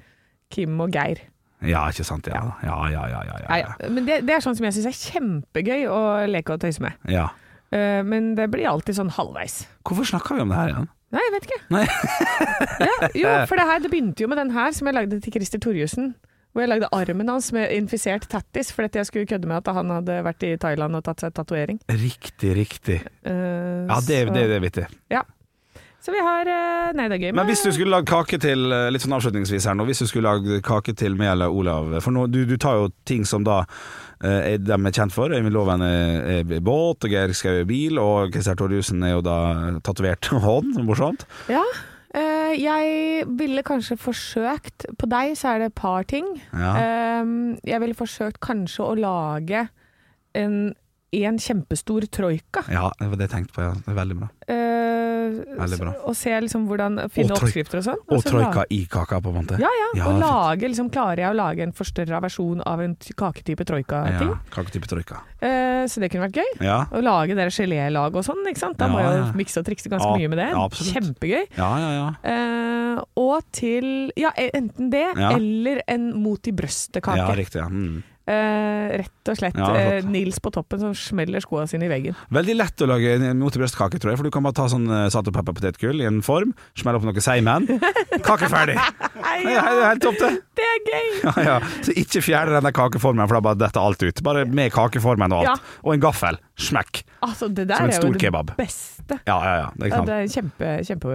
Kim 0.51 0.79
og 0.83 0.91
Geir. 0.95 1.21
Ja, 1.61 1.83
ikke 1.93 2.03
sant? 2.07 2.25
Ja, 2.27 2.55
ja, 2.65 2.77
ja. 2.89 3.03
ja, 3.05 3.21
ja, 3.21 3.21
Ja, 3.27 3.37
ja, 3.45 3.57
ja. 3.61 3.89
Men 3.93 4.07
det, 4.07 4.23
det 4.25 4.33
er 4.33 4.41
sånn 4.41 4.55
som 4.57 4.65
jeg 4.65 4.73
syns 4.79 4.89
er 4.89 4.97
kjempegøy 5.11 5.83
å 5.93 5.99
leke 6.31 6.55
og 6.55 6.63
tøyse 6.63 6.81
med. 6.83 6.97
ja. 7.11 7.29
Eh, 7.71 8.01
men 8.03 8.33
det 8.35 8.49
blir 8.51 8.67
alltid 8.67 8.97
sånn 8.97 9.11
halvveis. 9.15 9.61
Hvorfor 9.87 10.07
snakker 10.09 10.35
vi 10.35 10.43
om 10.43 10.51
det 10.51 10.57
her 10.59 10.73
igjen? 10.73 10.89
Nei, 11.11 11.21
jeg 11.27 11.33
vet 11.35 11.47
ikke. 11.49 11.61
Ja, 12.81 12.97
jo, 13.15 13.31
for 13.49 13.59
det 13.59 13.65
her 13.67 13.81
det 13.83 13.89
begynte 13.91 14.23
jo 14.23 14.29
med 14.31 14.39
den 14.39 14.51
her 14.55 14.71
som 14.75 14.87
jeg 14.87 14.95
lagde 14.95 15.19
til 15.23 15.33
Christer 15.35 15.59
Torjussen. 15.63 16.13
Hvor 16.51 16.65
jeg 16.65 16.71
lagde 16.73 16.87
armen 16.91 17.29
hans 17.31 17.51
med 17.55 17.69
infisert 17.71 18.25
tattis, 18.31 18.73
fordi 18.75 18.99
jeg 18.99 19.07
skulle 19.07 19.27
kødde 19.29 19.47
med 19.47 19.61
at 19.61 19.69
han 19.75 19.91
hadde 19.93 20.17
vært 20.25 20.43
i 20.43 20.49
Thailand 20.59 20.97
og 20.99 21.05
tatt 21.05 21.23
seg 21.23 21.31
tatovering. 21.37 21.77
Riktig, 21.87 22.49
riktig. 22.57 22.97
Uh, 23.23 23.87
Ja, 23.87 23.99
det, 24.03 24.17
så- 24.27 24.33
det, 24.35 24.43
det 24.51 24.57
vet 24.65 24.81
jeg. 24.83 24.97
Ja. 25.15 25.21
Så 26.01 26.09
vi 26.11 26.17
har 26.25 26.47
eh, 26.49 26.91
Nei, 26.97 27.03
det 27.11 27.19
er 27.19 27.21
gøy. 27.27 27.33
Men 27.37 27.45
hvis 27.45 27.61
du 27.61 27.69
skulle 27.71 27.93
lagd 27.93 28.07
kake 28.09 28.39
til 28.41 28.63
Litt 28.89 29.03
sånn 29.03 29.13
avslutningsvis 29.13 29.67
her 29.69 29.75
nå 29.77 29.85
Hvis 29.85 29.99
du 30.01 30.07
skulle 30.09 30.31
lagd 30.33 30.63
kake 30.65 30.95
til 30.97 31.13
meg 31.13 31.29
eller 31.35 31.53
Olav 31.53 31.91
For 32.01 32.09
nå, 32.15 32.23
du, 32.33 32.39
du 32.49 32.55
tar 32.57 32.79
jo 32.79 32.87
ting 33.05 33.21
som 33.29 33.45
da 33.45 33.59
eh, 34.23 34.53
er 34.55 34.71
er 34.73 34.91
kjent 34.95 35.13
for 35.15 35.29
Øyvind 35.33 35.53
Loven 35.53 35.81
er, 35.85 36.43
båt 36.61 37.03
Og 37.05 37.09
Geir 37.09 37.33
Skau 37.37 37.61
er 37.61 37.65
bil 37.69 37.97
Og 38.01 38.31
Christer 38.33 38.55
Thorjussen 38.59 39.03
er 39.03 39.15
jo 39.15 39.21
da 39.25 39.37
Tatovert 39.83 40.29
hånd 40.45 40.77
Morsomt 40.87 41.25
Ja. 41.49 41.63
eh, 42.13 42.53
jeg 42.61 43.25
ville 43.39 43.63
kanskje 43.63 43.97
forsøkt 43.97 44.85
På 44.97 45.09
deg 45.11 45.35
så 45.39 45.53
er 45.55 45.59
det 45.63 45.71
et 45.71 45.79
par 45.79 46.03
ting. 46.03 46.27
Ja. 46.53 46.73
Eh, 46.81 47.31
jeg 47.71 47.81
ville 47.83 47.95
forsøkt 47.97 48.39
kanskje 48.43 48.83
å 48.85 48.95
lage 48.99 49.67
en, 50.37 50.73
en 51.13 51.37
kjempestor 51.39 52.05
troika. 52.07 52.63
Ja, 52.71 52.91
det 52.99 53.09
var 53.11 53.17
det 53.19 53.27
jeg 53.27 53.33
tenkte 53.35 53.53
på 53.57 53.61
ja. 53.65 53.73
Det 53.75 53.91
er 53.91 53.97
veldig 53.99 54.19
bra 54.21 54.29
Eh, 54.51 55.55
Veldig 55.55 55.77
bra. 55.79 55.91
Og 56.09 56.15
se 56.17 56.31
liksom 56.43 56.65
hvordan 56.67 56.97
Finne 57.13 57.31
Og 57.35 57.39
oppskrifter 57.43 57.79
og 57.79 57.85
sånn. 57.85 57.99
Og 58.09 58.17
og 58.17 58.23
troika 58.25 58.63
i 58.73 58.79
kaka 58.91 59.19
på 59.23 59.31
en 59.31 59.37
måte 59.37 59.59
Ja, 59.61 59.69
ja. 59.79 59.89
Ja, 59.99 60.07
og 60.09 60.19
lage, 60.19 60.67
liksom, 60.67 60.89
klarer 60.91 61.21
jeg 61.23 61.29
å 61.31 61.37
lage 61.37 61.63
en 61.63 61.71
forstørra 61.75 62.19
versjon 62.23 62.61
av 62.67 62.81
en 62.83 62.95
kaketype 62.95 63.63
troika-ting. 63.67 64.31
Ja, 64.33 64.39
kaketype 64.55 64.89
troika 64.91 65.21
Eh, 65.41 65.87
så 65.89 65.97
det 66.03 66.11
kunne 66.13 66.27
vært 66.27 66.37
gøy. 66.37 66.49
Ja, 66.61 66.83
Å 66.93 66.99
lage 67.01 67.33
det 67.33 67.47
gelélag 67.55 68.13
og 68.13 68.23
sånn, 68.27 68.43
ikke 68.45 68.61
sant. 68.61 68.77
Da 68.77 68.87
må 68.91 68.99
jeg 69.01 69.15
jo 69.17 69.23
mikse 69.39 69.57
og 69.63 69.65
trikse 69.65 69.89
ganske 69.89 70.11
mye 70.13 70.29
med 70.29 70.37
det. 70.37 70.49
ja. 70.51 70.67
Kjempegøy. 70.91 71.47
ja, 71.57 71.69
ja, 71.81 71.89
ja. 71.97 72.07
Eh, 72.29 73.01
og 73.17 73.41
til 73.51 74.11
Ja, 74.17 74.29
e- 74.37 74.51
enten 74.53 74.91
det, 74.91 75.07
eller 75.17 75.81
en 75.87 76.11
mot 76.21 76.45
i 76.47 76.51
brøstet-kake. 76.51 77.17
ja 77.17 77.33
riktig 77.35 77.61
ja. 77.63 77.67
mm. 77.69 78.03
Eh, 78.29 79.01
rett 79.01 79.29
og 79.31 79.37
slett 79.39 79.57
Ja, 79.57 79.69
eh. 79.75 80.05
Nils 80.05 80.37
på 80.39 80.51
toppen 80.53 80.79
som 80.79 80.93
smeller 80.93 81.41
skoa 81.41 81.65
sine 81.69 81.87
i 81.87 81.91
veggen. 81.91 82.17
Veldig 82.29 82.55
lett 82.59 82.83
å 82.85 82.89
lage 82.91 83.15
en 83.17 83.39
mot 83.41 83.53
tror 83.53 84.11
jeg. 84.11 84.19
For 84.19 84.23
du 84.23 84.33
kan 84.33 84.45
bare 84.45 84.57
ta 84.57 84.67
sånn 84.69 84.85
uh, 84.91 85.09
salt 85.09 85.27
og 85.31 85.33
pepper 85.33 85.57
potetgull 85.57 86.03
i 86.03 86.05
en 86.05 86.21
form, 86.21 86.53
smelle 86.77 87.01
opp 87.01 87.07
noe 87.07 87.23
seimen, 87.23 87.65
kake 88.27 88.49
ferdig. 88.51 88.77
Det 88.77 89.55
er 89.57 89.81
helt 89.87 90.05
topp, 90.05 90.21
det. 90.21 90.31
Det 90.61 90.69
er 90.69 90.81
gøy! 90.87 91.09
Ja, 91.31 91.33
ja. 91.45 91.57
Så 91.85 91.93
ikke 91.97 92.21
fjerne 92.25 92.55
den 92.55 92.65
der 92.67 92.73
kakeformen, 92.75 93.27
for 93.29 93.37
da 93.37 93.43
bare 93.45 93.59
detter 93.61 93.81
alt 93.83 94.01
ut. 94.03 94.21
Bare 94.25 94.45
med 94.49 94.71
kakeformen 94.73 95.33
og 95.33 95.43
alt. 95.43 95.51
Ja. 95.51 95.77
Og 95.85 95.95
en 95.95 96.03
gaffel. 96.03 96.39
Smekk. 96.61 97.03
Altså, 97.25 97.47
det 97.49 97.67
der 97.69 97.87
er 97.87 97.93
jo 97.93 98.11
det 98.13 98.21
kebab. 98.21 98.51
beste. 98.57 99.17
Ja, 99.27 99.37
ja, 99.45 99.53
ja. 99.61 99.67
Det 99.77 99.91
det 100.07 100.15
er 100.15 100.27
kjempe, 100.31 100.69
kjempe 100.87 101.13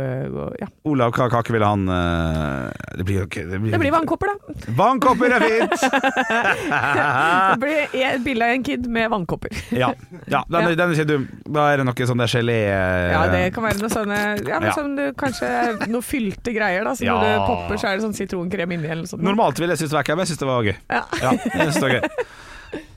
ja. 0.60 0.68
Olav, 0.86 1.12
hva 1.16 1.28
kake 1.32 1.54
ville 1.54 1.66
han 1.66 1.86
eh, 1.88 2.96
Det 2.98 3.06
blir 3.08 3.20
jo 3.22 3.26
ikke 3.28 3.44
Det 3.48 3.80
blir 3.80 3.94
vannkopper, 3.94 4.32
da. 4.32 4.56
Vannkopper 4.76 5.36
er 5.36 5.44
fint! 5.46 5.86
Det 7.56 7.58
blir 7.62 7.96
et 8.06 8.24
bilde 8.24 8.46
av 8.46 8.54
en 8.56 8.64
kid 8.66 8.86
med 8.92 9.10
vannkopper. 9.12 9.54
ja. 9.82 9.90
ja 10.30 10.42
den, 10.50 10.68
den 10.76 10.82
er 10.84 10.94
ikke 10.94 11.08
dum. 11.08 11.26
Da 11.56 11.68
er 11.72 11.80
det 11.82 11.86
noe 11.88 12.08
sånn 12.10 12.22
der 12.22 12.32
gelé 12.32 12.58
eh, 12.70 13.08
Ja, 13.14 13.22
det 13.32 13.42
kan 13.56 13.66
være 13.66 13.80
noe 13.82 13.92
sånne 13.92 14.20
ja, 14.46 14.60
men 14.60 14.68
Ja. 14.70 14.74
sånn 14.76 14.94
du, 14.98 15.04
Kanskje 15.18 15.50
noe 15.92 16.04
fylte 16.04 16.54
greier, 16.54 16.86
da. 16.86 16.94
Så 16.98 17.06
når 17.06 17.22
det 17.26 17.34
popper, 17.46 17.80
så 17.80 17.90
er 17.90 17.98
det 17.98 18.06
sånn 18.06 18.16
sitronkrem 18.16 18.76
inni 18.76 18.88
eller 18.90 19.04
noe 19.06 19.10
sånt. 19.10 19.22
Normalt 19.36 19.58
ville 19.60 19.74
jeg 19.74 19.84
synes 19.84 19.92
det 19.92 19.98
var 19.98 20.06
gøy, 20.08 20.16
men 20.16 20.24
jeg 20.24 20.32
syns 20.32 20.40
det 20.40 20.48
var 20.48 20.64
gøy. 20.64 20.76
Ja. 20.88 21.06
Ja, 21.20 21.30
jeg 21.36 21.64
synes 21.66 21.76
det 21.76 21.84
var 21.84 21.96
gøy. 21.98 22.26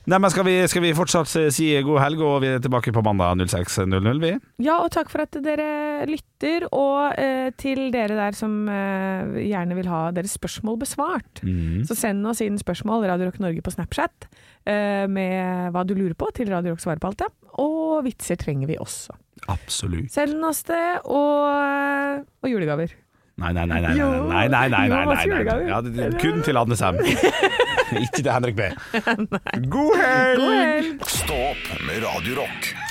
Nei, 0.08 0.16
men 0.16 0.32
skal 0.32 0.46
vi, 0.46 0.54
skal 0.72 0.82
vi 0.82 0.90
fortsatt 0.96 1.28
si 1.52 1.66
god 1.84 2.00
helg, 2.00 2.22
og 2.24 2.38
vi 2.42 2.48
er 2.54 2.62
tilbake 2.64 2.90
på 2.96 3.02
mandag 3.04 3.36
06.00, 3.44 4.22
vi? 4.22 4.30
Ja, 4.64 4.78
og 4.80 4.88
takk 4.94 5.10
for 5.12 5.22
at 5.22 5.36
dere 5.44 6.06
lytter, 6.08 6.64
og 6.72 7.20
eh, 7.20 7.50
til 7.60 7.90
dere 7.92 8.16
der 8.16 8.38
som 8.38 8.64
eh, 8.72 9.36
gjerne 9.44 9.76
vil 9.76 9.90
ha 9.92 10.00
deres 10.16 10.34
spørsmål 10.40 10.80
besvart. 10.80 11.42
Mm. 11.44 11.84
Så 11.86 11.98
send 12.00 12.26
oss 12.26 12.40
inn 12.42 12.56
spørsmål, 12.58 13.04
Radio 13.12 13.28
Rock 13.28 13.38
Norge 13.44 13.62
på 13.62 13.74
Snapchat, 13.76 14.30
eh, 14.64 15.04
med 15.04 15.76
hva 15.76 15.84
du 15.84 15.92
lurer 15.98 16.16
på, 16.18 16.32
til 16.34 16.50
Radio 16.50 16.72
Rock 16.72 16.82
svarer 16.86 17.04
på 17.04 17.12
alt 17.12 17.20
det. 17.26 17.30
Og 17.60 18.00
vitser 18.08 18.40
trenger 18.40 18.72
vi 18.72 18.80
også. 18.80 19.14
Absolutt. 19.52 20.10
Send 20.16 20.40
oss 20.48 20.64
det, 20.72 20.84
og, 21.04 22.24
og 22.40 22.50
julegaver. 22.50 22.96
Nei, 23.36 23.52
nei, 23.54 23.66
nei, 23.66 23.80
nei, 23.80 23.94
nei, 23.94 24.48
nei, 24.48 24.48
nei, 24.48 24.68
nei, 24.68 24.88
nei, 24.88 25.26
nei, 25.26 25.44
nei. 25.44 25.68
Ja, 25.68 25.80
det, 25.80 25.94
det, 25.96 26.10
kun 26.20 26.42
til 26.44 26.56
Anne 26.60 26.76
Sem. 26.76 26.98
Ikke 28.04 28.22
til 28.22 28.30
Henrik 28.32 28.56
B. 28.56 28.68
God 29.74 29.96
helg! 29.96 30.36
God 30.42 30.54
helg! 30.54 31.08
Stå 31.08 31.42
opp 31.54 31.74
med 31.86 32.04
Radio 32.04 32.42
Rock. 32.42 32.89